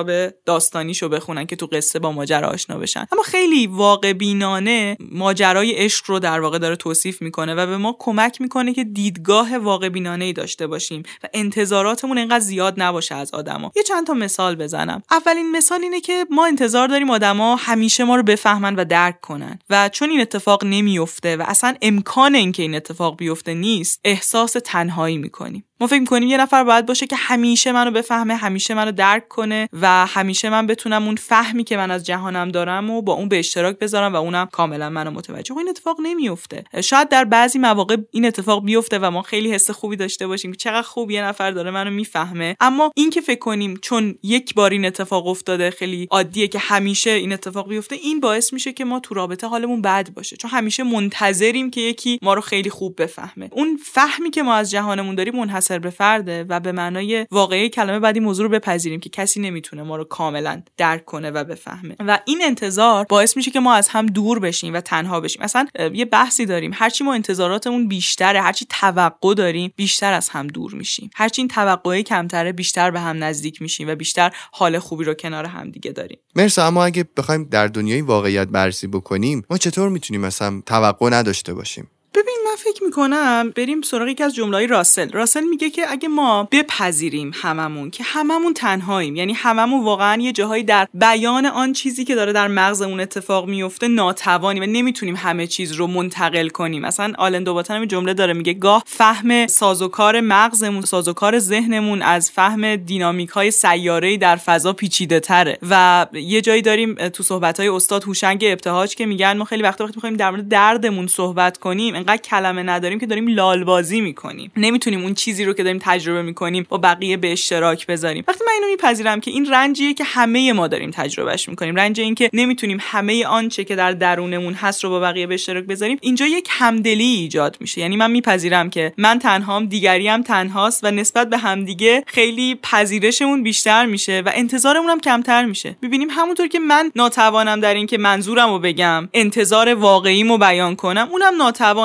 داستانیشو 0.46 1.10
بخونن 1.10 1.46
که 1.46 1.56
تو 1.56 1.66
قصه 1.66 2.00
با 2.00 2.12
ماجرا 2.12 2.48
آشنا 2.48 2.78
بشن. 2.78 3.06
اما 3.12 3.22
خیلی 3.22 3.68
واقع 3.68 4.14
بینانه 4.14 4.98
ماجرای 5.12 5.72
عشق 5.72 6.06
رو 6.08 6.20
در 6.20 6.40
واقع 6.40 6.58
داره 6.58 6.76
توصیف 6.76 7.22
می‌کنه 7.22 7.56
و 7.56 7.66
به 7.66 7.78
ما 7.78 7.96
کمک 8.00 8.42
می‌کنه 8.42 8.74
که 8.74 8.84
دیدگاه 8.84 9.58
واقع 9.58 9.90
بینانه 9.90 10.26
ای 10.26 10.34
داشته 10.34 10.68
باشیم 10.68 11.04
و 11.24 11.28
انتظاراتمون 11.34 12.18
اینقدر 12.18 12.40
زیاد 12.40 12.74
نباشه 12.78 13.16
از 13.16 13.34
آدما. 13.34 13.72
یه 13.76 13.84
چند 13.84 14.08
تا 14.08 14.14
مثال 14.14 14.56
بزنم. 14.56 15.04
اولین 15.12 15.52
مثال 15.52 15.82
اینه 15.82 16.02
که 16.02 16.26
ما 16.32 16.46
انتظار 16.46 16.88
داریم 16.88 17.10
آدما 17.10 17.56
همیشه 17.56 18.04
ما 18.04 18.16
رو 18.16 18.24
بفهمن 18.24 18.76
و 18.76 18.86
درک 18.86 19.22
کنن 19.22 19.60
و 19.70 19.90
چون 19.90 20.10
این 20.10 20.22
اتفاق 20.22 20.66
نمیفته 20.66 21.38
و 21.38 21.44
اصلا 21.48 21.76
امکان 21.82 22.36
اینکه 22.36 22.64
این 22.64 22.76
اتفاق 22.76 23.18
بیفته 23.18 23.54
نیست 23.54 24.00
احساس 24.04 24.56
تنهایی 24.66 25.18
می‌کنیم. 25.18 25.66
ما 25.84 25.88
فکر 25.88 26.00
می‌کنیم 26.00 26.30
یه 26.30 26.38
نفر 26.38 26.64
باید 26.64 26.86
باشه 26.86 27.08
که 27.08 27.16
همیشه 27.16 27.72
منو 27.72 27.92
بفهمه 27.92 28.36
همیشه 28.36 28.74
منو 28.74 28.92
درک 28.92 29.28
کنه 29.28 29.70
و 29.82 30.06
همیشه 30.06 30.50
من 30.50 30.68
بتونم 30.68 31.06
اون 31.06 31.16
فهمی 31.16 31.64
که 31.64 31.78
من 31.78 31.92
از 31.92 32.06
جهانم 32.06 32.50
دارم 32.50 32.90
و 32.90 33.02
با 33.02 33.14
اون 33.14 33.30
به 33.30 33.40
اشتراک 33.40 33.80
بذارم 33.80 34.14
و 34.14 34.16
اونم 34.16 34.50
کاملا 34.52 34.90
منو 34.90 35.12
متوجه. 35.12 35.58
این 35.58 35.70
اتفاق 35.70 35.98
نمیفته 36.04 36.64
شاید 36.84 37.10
در 37.10 37.26
بعضی 37.26 37.60
مواقع 37.60 37.98
این 38.12 38.26
اتفاق 38.26 38.66
بیفته 38.66 39.00
و 39.00 39.12
ما 39.12 39.22
خیلی 39.22 39.52
حس 39.52 39.72
خوبی 39.72 39.96
داشته 39.96 40.28
باشیم 40.28 40.52
که 40.52 40.58
چقدر 40.58 40.82
خوب 40.82 41.12
یه 41.12 41.24
نفر 41.24 41.52
داره 41.52 41.72
منو 41.72 41.92
می‌فهمه. 41.92 42.56
اما 42.60 42.92
این 42.96 43.10
که 43.10 43.22
فکر 43.22 43.40
کنیم 43.40 43.78
چون 43.82 44.16
یک 44.24 44.54
بار 44.54 44.72
این 44.72 44.86
اتفاق 44.86 45.28
افتاده 45.28 45.72
خیلی 45.72 46.08
عادیه 46.12 46.48
که 46.48 46.60
همیشه 46.60 47.10
این 47.10 47.34
اتفاق 47.34 47.70
بیفته 47.70 47.96
این 47.96 48.20
باعث 48.20 48.54
میشه 48.54 48.74
که 48.74 48.86
ما 48.86 49.00
تو 49.00 49.14
رابطه 49.14 49.48
حالمون 49.48 49.82
بد 49.82 50.10
باشه. 50.14 50.38
چون 50.38 50.52
همیشه 50.52 50.84
منتظریم 50.84 51.72
که 51.72 51.82
یکی 51.82 52.20
ما 52.22 52.34
رو 52.34 52.42
خیلی 52.42 52.70
خوب 52.70 53.02
بفهمه. 53.02 53.50
اون 53.52 53.80
فهمی 53.84 54.30
که 54.30 54.44
ما 54.44 54.54
از 54.54 54.72
جهانمون 54.72 55.16
داریم 55.16 55.36
منحصر 55.36 55.73
به 55.80 55.90
فرده 55.90 56.44
و 56.44 56.60
به 56.60 56.72
معنای 56.72 57.28
واقعی 57.32 57.70
کلمه 57.70 58.00
بعدی 58.00 58.20
موضوع 58.20 58.46
رو 58.46 58.52
بپذیریم 58.52 59.00
که 59.00 59.10
کسی 59.10 59.40
نمی‌تونه 59.40 59.84
ما 59.84 59.96
رو 59.96 60.04
کاملا 60.04 60.64
درک 60.78 61.06
کنه 61.06 61.32
و 61.32 61.44
بفهمه. 61.44 61.96
و 62.00 62.20
این 62.26 62.42
انتظار 62.44 63.06
باعث 63.10 63.38
میشه 63.38 63.52
که 63.52 63.60
ما 63.60 63.74
از 63.74 63.88
هم 63.88 64.06
دور 64.06 64.40
بشیم 64.40 64.74
و 64.74 64.82
تنها 64.82 65.20
بشیم. 65.20 65.42
اصلا 65.42 65.68
یه 65.94 66.06
بحثی 66.06 66.46
داریم. 66.46 66.72
هرچی 66.74 67.04
ما 67.04 67.14
انتظاراتمون 67.14 67.88
بیشتره 67.88 68.42
هرچی 68.42 68.66
توقع 68.70 69.34
داریم 69.34 69.74
بیشتر 69.76 70.14
از 70.14 70.30
هم 70.30 70.48
دور 70.48 70.74
میشیم. 70.74 71.10
هرچی 71.16 71.42
این 71.42 71.48
توقعی 71.48 72.04
کمتره 72.04 72.52
بیشتر 72.52 72.92
به 72.92 73.00
هم 73.00 73.24
نزدیک 73.24 73.62
میشیم 73.62 73.90
و 73.90 73.96
بیشتر 73.96 74.32
حال 74.52 74.80
خوبی 74.80 75.04
رو 75.04 75.14
کنار 75.14 75.46
هم 75.46 75.72
دیگه 75.72 75.92
داریم. 75.92 76.20
مرسا 76.36 76.68
اما 76.68 76.86
اگه 76.86 77.06
بخوایم 77.18 77.44
در 77.44 77.68
دنیای 77.68 78.02
واقعیت 78.02 78.48
بررسی 78.48 78.88
بکنیم 78.88 79.44
ما 79.50 79.58
چطور 79.58 79.90
می‌تونیم 79.90 80.22
مثلا 80.22 80.62
توقع 80.66 81.10
نداشته 81.10 81.54
باشیم؟ 81.54 81.88
ببین 82.16 82.38
من 82.46 82.56
فکر 82.56 82.84
می‌کنم 82.84 83.54
بریم 83.56 83.82
سراغ 83.82 84.08
یکی 84.08 84.24
از 84.24 84.36
جملهای 84.36 84.68
راسل. 84.68 85.12
راسل 85.12 85.44
میگه 85.44 85.70
که 85.70 85.92
اگه 85.92 86.08
ما 86.08 86.48
بپذیریم 86.52 87.32
هممون 87.34 87.92
که 87.92 88.04
هممون 88.04 88.54
تنهاییم 88.54 89.16
یعنی 89.16 89.34
هممون 89.34 89.84
واقعا 89.84 90.22
یه 90.22 90.32
جاهایی 90.32 90.64
در 90.64 90.88
بیان 90.94 91.46
آن 91.46 91.74
چیزی 91.74 92.06
که 92.06 92.16
داره 92.16 92.34
در 92.34 92.48
مغزمون 92.48 93.00
اتفاق 93.00 93.48
میفته 93.48 93.88
ناتوانی 93.88 94.60
و 94.60 94.66
نمی‌تونیم 94.66 95.16
همه 95.16 95.48
چیز 95.48 95.72
رو 95.72 95.88
منتقل 95.88 96.48
کنیم. 96.48 96.82
مثلا 96.82 97.14
آلن 97.18 97.44
دوباتن 97.44 97.88
جمله 97.88 98.14
داره 98.14 98.34
میگه 98.34 98.54
گاه 98.54 98.84
فهم 98.86 99.48
سازوکار 99.48 100.22
مغزمون 100.22 100.82
سازوکار 100.82 101.40
ذهنمون 101.40 102.02
از 102.02 102.32
فهم 102.32 102.76
دینامیک 102.76 103.30
های 103.30 103.52
سیاره 103.52 104.18
در 104.18 104.36
فضا 104.36 104.74
پیچیده 104.74 105.20
تره. 105.20 105.58
و 105.70 106.06
یه 106.14 106.42
جایی 106.42 106.62
داریم 106.62 106.96
تو 107.10 107.24
صحبت 107.24 107.60
های 107.60 107.70
استاد 107.70 108.04
هوشنگ 108.04 108.44
ابتهاج 108.48 108.96
که 108.96 109.06
میگن 109.06 109.38
ما 109.38 109.46
خیلی 109.46 109.64
وقتا 109.64 109.84
وقتی 109.84 109.96
می‌خوایم 109.98 110.16
در 110.16 110.32
مورد 110.32 110.48
دردمون 110.48 111.08
صحبت 111.08 111.58
کنیم 111.58 112.03
انقدر 112.04 112.22
کلمه 112.22 112.64
نداریم 112.64 113.00
که 113.00 113.06
داریم 113.06 113.28
لالبازی 113.28 114.02
می‌کنیم. 114.02 114.52
نمی‌تونیم 114.58 115.04
اون 115.04 115.14
چیزی 115.14 115.46
رو 115.46 115.54
که 115.54 115.64
داریم 115.64 115.80
تجربه 115.84 116.22
می‌کنیم 116.22 116.66
با 116.70 116.78
بقیه 116.78 117.18
به 117.18 117.32
اشتراک 117.32 117.88
بذاریم. 117.88 118.24
وقتی 118.28 118.44
من 118.48 118.54
اینو 118.54 118.68
میپذیرم 118.68 119.20
که 119.20 119.32
این 119.32 119.52
رنجیه 119.52 119.94
که 119.94 120.04
همه 120.04 120.54
ما 120.54 120.68
داریم 120.68 120.92
تجربهش 120.92 121.50
می‌کنیم. 121.50 121.76
رنج 121.76 122.00
این 122.00 122.16
که 122.16 122.30
نمی‌تونیم 122.34 122.78
همه 122.82 123.26
آنچه 123.26 123.64
که 123.64 123.76
در 123.76 123.92
درونمون 123.92 124.54
هست 124.54 124.84
رو 124.84 124.90
با 124.90 125.00
بقیه 125.00 125.28
به 125.28 125.34
اشتراک 125.34 125.64
بذاریم 125.64 125.98
اینجا 126.02 126.26
یک 126.26 126.48
همدلی 126.50 127.04
ایجاد 127.04 127.58
میشه. 127.60 127.82
یعنی 127.82 127.98
من 127.98 128.12
میپذیرم 128.12 128.70
که 128.70 128.94
من 128.98 129.20
تنهام 129.20 129.66
دیگری 129.66 130.08
هم 130.08 130.24
تنهاست 130.24 130.84
و 130.84 130.92
نسبت 130.92 131.30
به 131.30 131.38
همدیگه 131.38 132.04
خیلی 132.08 132.60
پذیرشمون 132.64 133.44
بیشتر 133.44 133.86
میشه 133.86 134.24
و 134.26 134.32
انتظارمون 134.34 134.90
هم 134.90 135.00
کمتر 135.00 135.46
میشه. 135.46 135.76
ببینیم 135.82 136.08
همونطور 136.12 136.48
که 136.48 136.60
من 136.60 136.92
ناتوانم 136.96 137.60
در 137.60 137.74
اینکه 137.74 137.98
منظورم 137.98 138.50
رو 138.50 138.60
بگم 138.60 139.10
انتظار 139.14 139.74
واقعیمو 139.74 140.38
بیان 140.38 140.76
کنم 140.76 141.08
اونم 141.12 141.42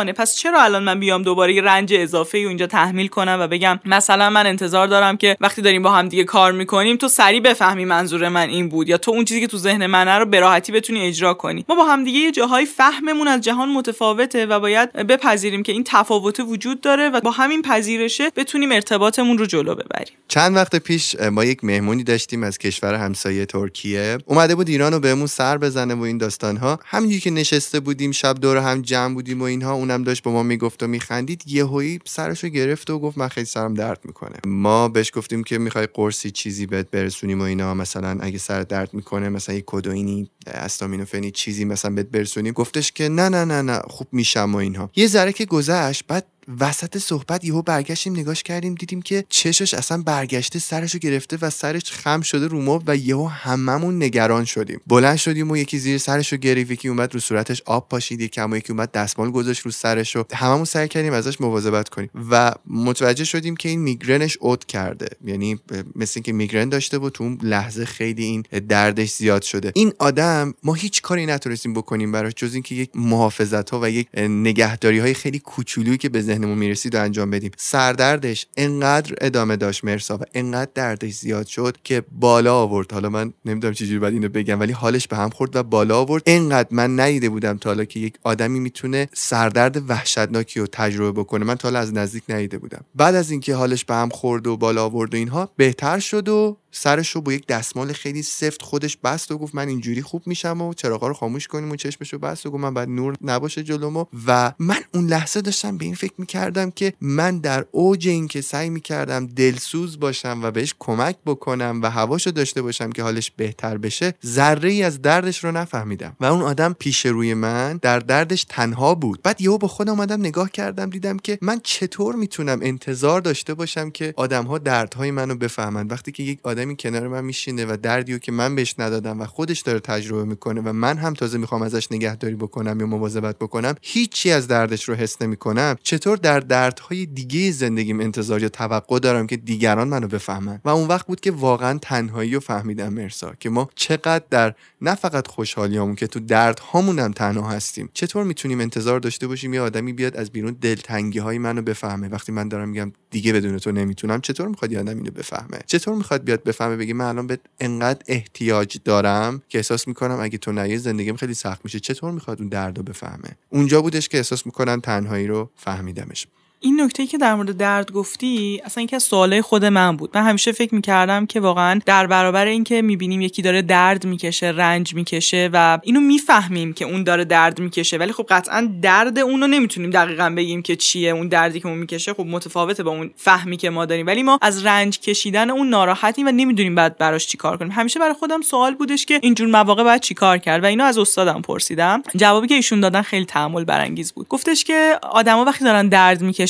ناتوانه 0.08 0.12
پس 0.12 0.36
چرا 0.36 0.62
الان 0.62 0.84
من 0.84 1.00
بیام 1.00 1.22
دوباره 1.22 1.54
یه 1.54 1.62
رنج 1.62 1.94
اضافه 1.94 2.38
ای 2.38 2.46
اینجا 2.46 2.66
تحمیل 2.66 3.08
کنم 3.08 3.38
و 3.40 3.46
بگم 3.46 3.80
مثلا 3.84 4.30
من 4.30 4.46
انتظار 4.46 4.86
دارم 4.86 5.16
که 5.16 5.36
وقتی 5.40 5.62
داریم 5.62 5.82
با 5.82 5.90
هم 5.90 6.08
دیگه 6.08 6.24
کار 6.24 6.52
می‌کنیم 6.52 6.96
تو 6.96 7.08
سریع 7.08 7.40
بفهمی 7.40 7.84
منظور 7.84 8.28
من 8.28 8.48
این 8.48 8.68
بود 8.68 8.88
یا 8.88 8.98
تو 8.98 9.10
اون 9.10 9.24
چیزی 9.24 9.40
که 9.40 9.46
تو 9.46 9.58
ذهن 9.58 9.86
منه 9.86 10.18
رو 10.18 10.26
به 10.26 10.40
راحتی 10.40 10.72
بتونی 10.72 11.06
اجرا 11.06 11.34
کنی. 11.34 11.64
ما 11.68 11.74
با 11.74 11.84
هم 11.84 12.04
دیگه 12.04 12.18
یه 12.18 12.32
جاهای 12.32 12.66
فهممون 12.66 13.28
از 13.28 13.40
جهان 13.40 13.68
متفاوته 13.68 14.46
و 14.46 14.60
باید 14.60 14.92
بپذیریم 14.92 15.62
که 15.62 15.72
این 15.72 15.84
تفاوت 15.86 16.40
وجود 16.40 16.80
داره 16.80 17.08
و 17.08 17.20
با 17.20 17.30
همین 17.30 17.62
پذیرشه 17.62 18.30
بتونیم 18.36 18.72
ارتباطمون 18.72 19.38
رو 19.38 19.46
جلو 19.46 19.74
ببریم. 19.74 20.14
چند 20.28 20.56
وقت 20.56 20.76
پیش 20.76 21.16
ما 21.20 21.44
یک 21.44 21.64
مهمونی 21.64 22.04
داشتیم 22.04 22.42
از 22.42 22.58
کشور 22.58 22.94
همسایه 22.94 23.46
ترکیه. 23.46 24.18
اومده 24.26 24.54
بود 24.54 24.68
ایران 24.68 24.92
رو 24.92 25.00
بهمون 25.00 25.26
سر 25.26 25.58
بزنه 25.58 25.94
و 25.94 26.02
این 26.02 26.18
داستان 26.18 26.56
ها 26.56 26.78
همینجوری 26.84 27.20
که 27.20 27.30
نشسته 27.30 27.80
بودیم 27.80 28.12
شب 28.12 28.34
دور 28.40 28.56
هم 28.56 28.82
جمع 28.82 29.14
بودیم 29.14 29.40
و 29.40 29.44
اینها 29.44 29.72
اونم 29.72 29.97
داشت 30.02 30.22
با 30.22 30.32
ما 30.32 30.42
می‌گفت 30.42 30.82
و 30.82 30.86
میخندید 30.86 31.42
یهویی 31.46 31.98
سرشو 32.04 32.48
گرفت 32.48 32.90
و 32.90 32.98
گفت 32.98 33.18
من 33.18 33.28
خیلی 33.28 33.46
سرم 33.46 33.74
درد 33.74 34.00
می‌کنه. 34.04 34.36
ما 34.46 34.88
بهش 34.88 35.10
گفتیم 35.14 35.44
که 35.44 35.58
می‌خوای 35.58 35.88
قرصی 35.94 36.30
چیزی 36.30 36.66
بهت 36.66 36.90
برسونیم 36.90 37.40
و 37.40 37.42
اینا 37.42 37.74
مثلا 37.74 38.18
اگه 38.20 38.38
سر 38.38 38.62
درد 38.62 38.94
می‌کنه 38.94 39.28
مثلا 39.28 39.54
یه 39.54 39.62
کدوینی 39.66 40.30
استامینوفنی 40.46 41.30
چیزی 41.30 41.64
مثلا 41.64 41.94
بهت 41.94 42.06
برسونیم. 42.06 42.52
گفتش 42.52 42.92
که 42.92 43.08
نه 43.08 43.28
نه 43.28 43.44
نه 43.44 43.62
نه 43.62 43.78
خوب 43.78 44.08
میشم 44.12 44.54
و 44.54 44.56
اینها. 44.56 44.90
یه 44.96 45.06
ذره 45.06 45.32
که 45.32 45.44
گذشت 45.44 46.04
بعد 46.08 46.26
وسط 46.60 46.98
صحبت 46.98 47.44
یهو 47.44 47.62
برگشتیم 47.62 48.12
نگاش 48.12 48.42
کردیم 48.42 48.74
دیدیم 48.74 49.02
که 49.02 49.24
چشش 49.28 49.74
اصلا 49.74 50.02
برگشته 50.02 50.58
سرشو 50.58 50.98
گرفته 50.98 51.38
و 51.42 51.50
سرش 51.50 51.92
خم 51.92 52.20
شده 52.20 52.46
رو 52.46 52.62
مبل 52.62 52.84
و 52.86 52.96
یهو 52.96 53.26
هممون 53.26 54.02
نگران 54.02 54.44
شدیم. 54.44 54.80
بلند 54.86 55.16
شدیم 55.16 55.50
و 55.50 55.56
یکی 55.56 55.78
زیر 55.78 55.98
سرشو 55.98 56.36
گرفت 56.36 56.70
یکی 56.70 56.88
اومد 56.88 57.14
رو 57.14 57.20
صورتش 57.20 57.62
آب 57.66 57.88
پاشید 57.88 58.20
یکی 58.20 58.40
یکی 58.56 58.72
اومد 58.72 58.92
دستمال 58.92 59.30
گذاشت 59.30 59.60
رو 59.60 59.70
سرش 59.70 60.16
و 60.16 60.24
هممون 60.34 60.64
سعی 60.64 60.88
کردیم 60.88 61.12
ازش 61.12 61.40
مواظبت 61.40 61.88
کنیم 61.88 62.10
و 62.30 62.54
متوجه 62.66 63.24
شدیم 63.24 63.56
که 63.56 63.68
این 63.68 63.80
میگرنش 63.80 64.36
اوت 64.40 64.64
کرده. 64.64 65.08
یعنی 65.24 65.58
مثل 65.96 66.12
اینکه 66.14 66.32
میگرن 66.32 66.68
داشته 66.68 66.98
بود 66.98 67.12
تو 67.12 67.36
لحظه 67.42 67.84
خیلی 67.84 68.24
این 68.24 68.44
دردش 68.68 69.12
زیاد 69.12 69.42
شده. 69.42 69.72
این 69.74 69.92
آدم 69.98 70.54
ما 70.62 70.74
هیچ 70.74 71.02
کاری 71.02 71.26
نتونستیم 71.26 71.72
بکنیم 71.74 72.12
براش 72.12 72.32
جز 72.36 72.54
اینکه 72.54 72.74
یک 72.74 72.90
محافظت 72.94 73.70
ها 73.70 73.80
و 73.82 73.90
یک 73.90 74.08
نگهداری 74.18 74.98
های 74.98 75.14
خیلی 75.14 75.38
کوچولویی 75.38 75.98
که 75.98 76.08
به 76.08 76.22
ذهنمون 76.38 76.58
می‌رسید 76.58 76.94
و 76.94 77.02
انجام 77.02 77.30
بدیم. 77.30 77.50
سردردش 77.56 78.46
انقدر 78.56 79.14
ادامه 79.20 79.56
داشت 79.56 79.84
مرسا 79.84 80.16
و 80.16 80.20
انقدر 80.34 80.70
دردش 80.74 81.12
زیاد 81.12 81.46
شد 81.46 81.76
که 81.84 82.02
بالا 82.12 82.54
آورد. 82.54 82.92
حالا 82.92 83.08
من 83.08 83.32
نمی‌دونم 83.44 83.74
چجوری 83.74 83.98
باید 83.98 84.14
اینو 84.14 84.28
بگم 84.28 84.60
ولی 84.60 84.72
حالش 84.72 85.08
به 85.08 85.16
هم 85.16 85.30
خورد 85.30 85.56
و 85.56 85.62
بالا 85.62 85.98
آورد. 85.98 86.22
انقدر 86.26 86.68
من 86.70 87.00
ندیده 87.00 87.28
بودم 87.28 87.58
تا 87.58 87.70
حالا 87.70 87.84
که 87.84 88.00
یک 88.00 88.14
آدمی 88.24 88.60
می‌تونه 88.60 89.08
سردرد 89.12 89.90
وحشتناکی 89.90 90.60
رو 90.60 90.66
تجربه 90.72 91.20
بکنه. 91.20 91.44
من 91.44 91.54
تا 91.54 91.68
حالا 91.68 91.78
از 91.78 91.94
نزدیک 91.94 92.22
ندیده 92.28 92.58
بودم. 92.58 92.84
بعد 92.94 93.14
از 93.14 93.30
اینکه 93.30 93.54
حالش 93.54 93.84
به 93.84 93.94
هم 93.94 94.08
خورد 94.08 94.46
و 94.46 94.56
بالا 94.56 94.84
آورد 94.84 95.14
و 95.14 95.16
اینها 95.16 95.50
بهتر 95.56 95.98
شد 95.98 96.28
و 96.28 96.56
سرش 96.70 97.10
رو 97.10 97.20
با 97.20 97.32
یک 97.32 97.46
دستمال 97.46 97.92
خیلی 97.92 98.22
سفت 98.22 98.62
خودش 98.62 98.96
بست 98.96 99.30
و 99.30 99.38
گفت 99.38 99.54
من 99.54 99.68
اینجوری 99.68 100.02
خوب 100.02 100.22
میشم 100.26 100.62
و 100.62 100.74
چراغا 100.74 101.08
رو 101.08 101.14
خاموش 101.14 101.46
کنیم 101.46 101.70
و 101.70 101.76
چشمش 101.76 102.12
رو 102.12 102.18
بست 102.18 102.46
و 102.46 102.50
گفت 102.50 102.62
من 102.62 102.74
بعد 102.74 102.88
نور 102.88 103.16
نباشه 103.22 103.62
جلومو 103.62 104.04
و 104.26 104.52
من 104.58 104.80
اون 104.94 105.06
لحظه 105.06 105.40
داشتم 105.40 105.78
به 105.78 105.84
این 105.84 105.94
فکر 105.94 106.12
می‌کردم 106.18 106.70
که 106.70 106.92
من 107.00 107.38
در 107.38 107.64
اوج 107.70 108.08
این 108.08 108.28
که 108.28 108.40
سعی 108.40 108.70
می‌کردم 108.70 109.26
دلسوز 109.26 110.00
باشم 110.00 110.40
و 110.42 110.50
بهش 110.50 110.74
کمک 110.78 111.16
بکنم 111.26 111.80
و 111.82 111.90
هواشو 111.90 112.30
داشته 112.30 112.62
باشم 112.62 112.90
که 112.90 113.02
حالش 113.02 113.30
بهتر 113.30 113.78
بشه 113.78 114.14
ذره 114.26 114.70
ای 114.70 114.82
از 114.82 115.02
دردش 115.02 115.44
رو 115.44 115.52
نفهمیدم. 115.52 116.16
و 116.20 116.24
اون 116.24 116.42
آدم 116.42 116.72
پیش 116.72 117.06
روی 117.06 117.34
من 117.34 117.78
در 117.82 117.98
دردش 117.98 118.44
تنها 118.48 118.94
بود. 118.94 119.22
بعد 119.22 119.40
یهو 119.40 119.58
با 119.58 119.68
خودم 119.68 119.92
اومدم 119.92 120.20
نگاه 120.20 120.50
کردم 120.50 120.90
دیدم 120.90 121.16
که 121.16 121.38
من 121.42 121.60
چطور 121.62 122.14
می‌تونم 122.14 122.58
انتظار 122.62 123.20
داشته 123.20 123.54
باشم 123.54 123.90
که 123.90 124.14
آدمها 124.16 124.58
دردهای 124.58 125.10
منو 125.10 125.34
بفهمند. 125.34 125.92
وقتی 125.92 126.12
که 126.12 126.22
یک 126.22 126.38
آدمی 126.58 126.76
کنار 126.76 127.08
من 127.08 127.24
میشینه 127.24 127.66
و 127.66 127.76
دردیو 127.76 128.18
که 128.18 128.32
من 128.32 128.54
بهش 128.54 128.74
ندادم 128.78 129.20
و 129.20 129.26
خودش 129.26 129.60
داره 129.60 129.80
تجربه 129.80 130.24
می‌کنه 130.24 130.60
و 130.60 130.72
من 130.72 130.98
هم 130.98 131.14
تازه 131.14 131.38
می‌خوام 131.38 131.62
ازش 131.62 131.92
نگهداری 131.92 132.34
بکنم 132.34 132.80
یا 132.80 132.86
مواظبت 132.86 133.38
بکنم 133.38 133.74
هیچی 133.82 134.30
از 134.30 134.48
دردش 134.48 134.88
رو 134.88 134.94
حس 134.94 135.22
نمی‌کنم. 135.22 135.76
چطور 135.82 136.16
در 136.16 136.40
دردهای 136.40 137.06
دیگه 137.06 137.50
زندگیم 137.50 138.00
انتظار 138.00 138.42
یا 138.42 138.48
توقع 138.48 138.98
دارم 138.98 139.26
که 139.26 139.36
دیگران 139.36 139.88
منو 139.88 140.06
بفهمن؟ 140.06 140.60
و 140.64 140.68
اون 140.68 140.88
وقت 140.88 141.06
بود 141.06 141.20
که 141.20 141.30
واقعا 141.30 141.78
تنهایی 141.82 142.34
رو 142.34 142.40
فهمیدم 142.40 142.92
مرسا 142.92 143.32
که 143.40 143.50
ما 143.50 143.70
چقدر 143.74 144.24
در 144.30 144.54
نه 144.80 144.94
فقط 144.94 145.26
خوشحالیامون 145.26 145.94
که 145.94 146.06
تو 146.06 146.20
دردهامون 146.20 146.98
هم 146.98 147.12
تنها 147.12 147.50
هستیم. 147.50 147.88
چطور 147.94 148.24
می‌تونیم 148.24 148.60
انتظار 148.60 149.00
داشته 149.00 149.26
باشیم 149.26 149.54
یه 149.54 149.60
آدمی 149.60 149.92
بیاد 149.92 150.16
از 150.16 150.30
بیرون 150.30 150.56
دلتنگی 150.60 151.18
های 151.18 151.38
منو 151.38 151.62
بفهمه؟ 151.62 152.08
وقتی 152.08 152.32
من 152.32 152.48
دارم 152.48 152.68
میگم 152.68 152.92
دیگه 153.10 153.32
بدون 153.32 153.58
تو 153.58 153.72
نمی‌تونم 153.72 154.20
چطور 154.20 154.48
می‌خواد 154.48 154.72
یه 154.72 154.78
آدم 154.78 154.96
اینو 154.96 155.10
بفهمه؟ 155.10 155.58
چطور 155.66 155.94
می‌خواد 155.94 156.24
بیاد 156.24 156.42
بفهمه 156.48 156.76
بگه 156.76 156.94
من 156.94 157.04
الان 157.04 157.26
به 157.26 157.38
انقدر 157.60 158.02
احتیاج 158.08 158.78
دارم 158.84 159.42
که 159.48 159.58
احساس 159.58 159.88
می‌کنم 159.88 160.18
اگه 160.20 160.38
تو 160.38 160.52
نیای 160.52 160.78
زندگیم 160.78 161.16
خیلی 161.16 161.34
سخت 161.34 161.60
میشه. 161.64 161.80
چطور 161.80 162.12
می‌خواد 162.12 162.40
اون 162.40 162.48
دردو 162.48 162.82
بفهمه؟ 162.82 163.36
اونجا 163.48 163.82
بودش 163.82 164.08
که 164.08 164.16
احساس 164.16 164.46
می‌کنم 164.46 164.80
تنهایی 164.80 165.26
رو 165.26 165.50
فهمیدمش. 165.56 166.26
این 166.60 166.80
نکته 166.80 167.06
که 167.06 167.18
در 167.18 167.34
مورد 167.34 167.56
درد 167.56 167.92
گفتی 167.92 168.60
اصلا 168.64 168.80
اینکه 168.80 168.96
از 168.96 169.02
سوالای 169.02 169.42
خود 169.42 169.64
من 169.64 169.96
بود. 169.96 170.10
من 170.14 170.22
همیشه 170.22 170.52
فکر 170.52 170.74
می‌کردم 170.74 171.26
که 171.26 171.40
واقعا 171.40 171.80
در 171.86 172.06
برابر 172.06 172.46
اینکه 172.46 172.82
می‌بینیم 172.82 173.20
یکی 173.20 173.42
داره 173.42 173.62
درد 173.62 174.06
می‌کشه 174.06 174.46
رنج 174.46 174.94
می‌کشه 174.94 175.50
و 175.52 175.78
اینو 175.82 176.00
می‌فهمیم 176.00 176.72
که 176.72 176.84
اون 176.84 177.02
داره 177.02 177.24
درد 177.24 177.60
می‌کشه 177.60 177.96
ولی 177.96 178.12
خب 178.12 178.26
قطعا 178.28 178.68
درد 178.82 179.18
اونو 179.18 179.46
نمی‌تونیم 179.46 179.90
دقیقا 179.90 180.34
بگیم 180.36 180.62
که 180.62 180.76
چیه 180.76 181.10
اون 181.10 181.28
دردی 181.28 181.60
که 181.60 181.68
اون 181.68 181.78
می‌کشه 181.78 182.14
خب 182.14 182.26
متفاوته 182.26 182.82
با 182.82 182.90
اون 182.90 183.10
فهمی 183.16 183.56
که 183.56 183.70
ما 183.70 183.86
داریم. 183.86 184.06
ولی 184.06 184.22
ما 184.22 184.38
از 184.42 184.66
رنج 184.66 185.00
کشیدن 185.00 185.50
اون 185.50 185.68
ناراحتیم 185.68 186.26
و 186.26 186.30
نمی‌دونیم 186.30 186.74
بعد 186.74 186.98
براش 186.98 187.26
چیکار 187.26 187.56
کنیم. 187.56 187.72
همیشه 187.72 188.00
برای 188.00 188.14
خودم 188.14 188.40
سوال 188.40 188.74
بودش 188.74 189.06
که 189.06 189.20
اینجور 189.22 189.48
مواقع 189.48 189.82
باید 189.82 190.00
چیکار 190.00 190.38
کرد 190.38 190.62
و 190.62 190.66
اینو 190.66 190.84
از 190.84 190.98
استادم 190.98 191.42
پرسیدم. 191.42 192.02
جوابی 192.16 192.46
که 192.46 192.54
ایشون 192.54 192.80
دادن 192.80 193.02
خیلی 193.02 193.24
تحمل 193.24 193.64
برانگیز 193.64 194.12
بود. 194.12 194.28
گفتش 194.28 194.64
که 194.64 194.98
آدما 195.02 195.44
وقتی 195.44 195.64
دارن 195.64 195.88
درد 195.88 196.22
می‌کشن 196.22 196.47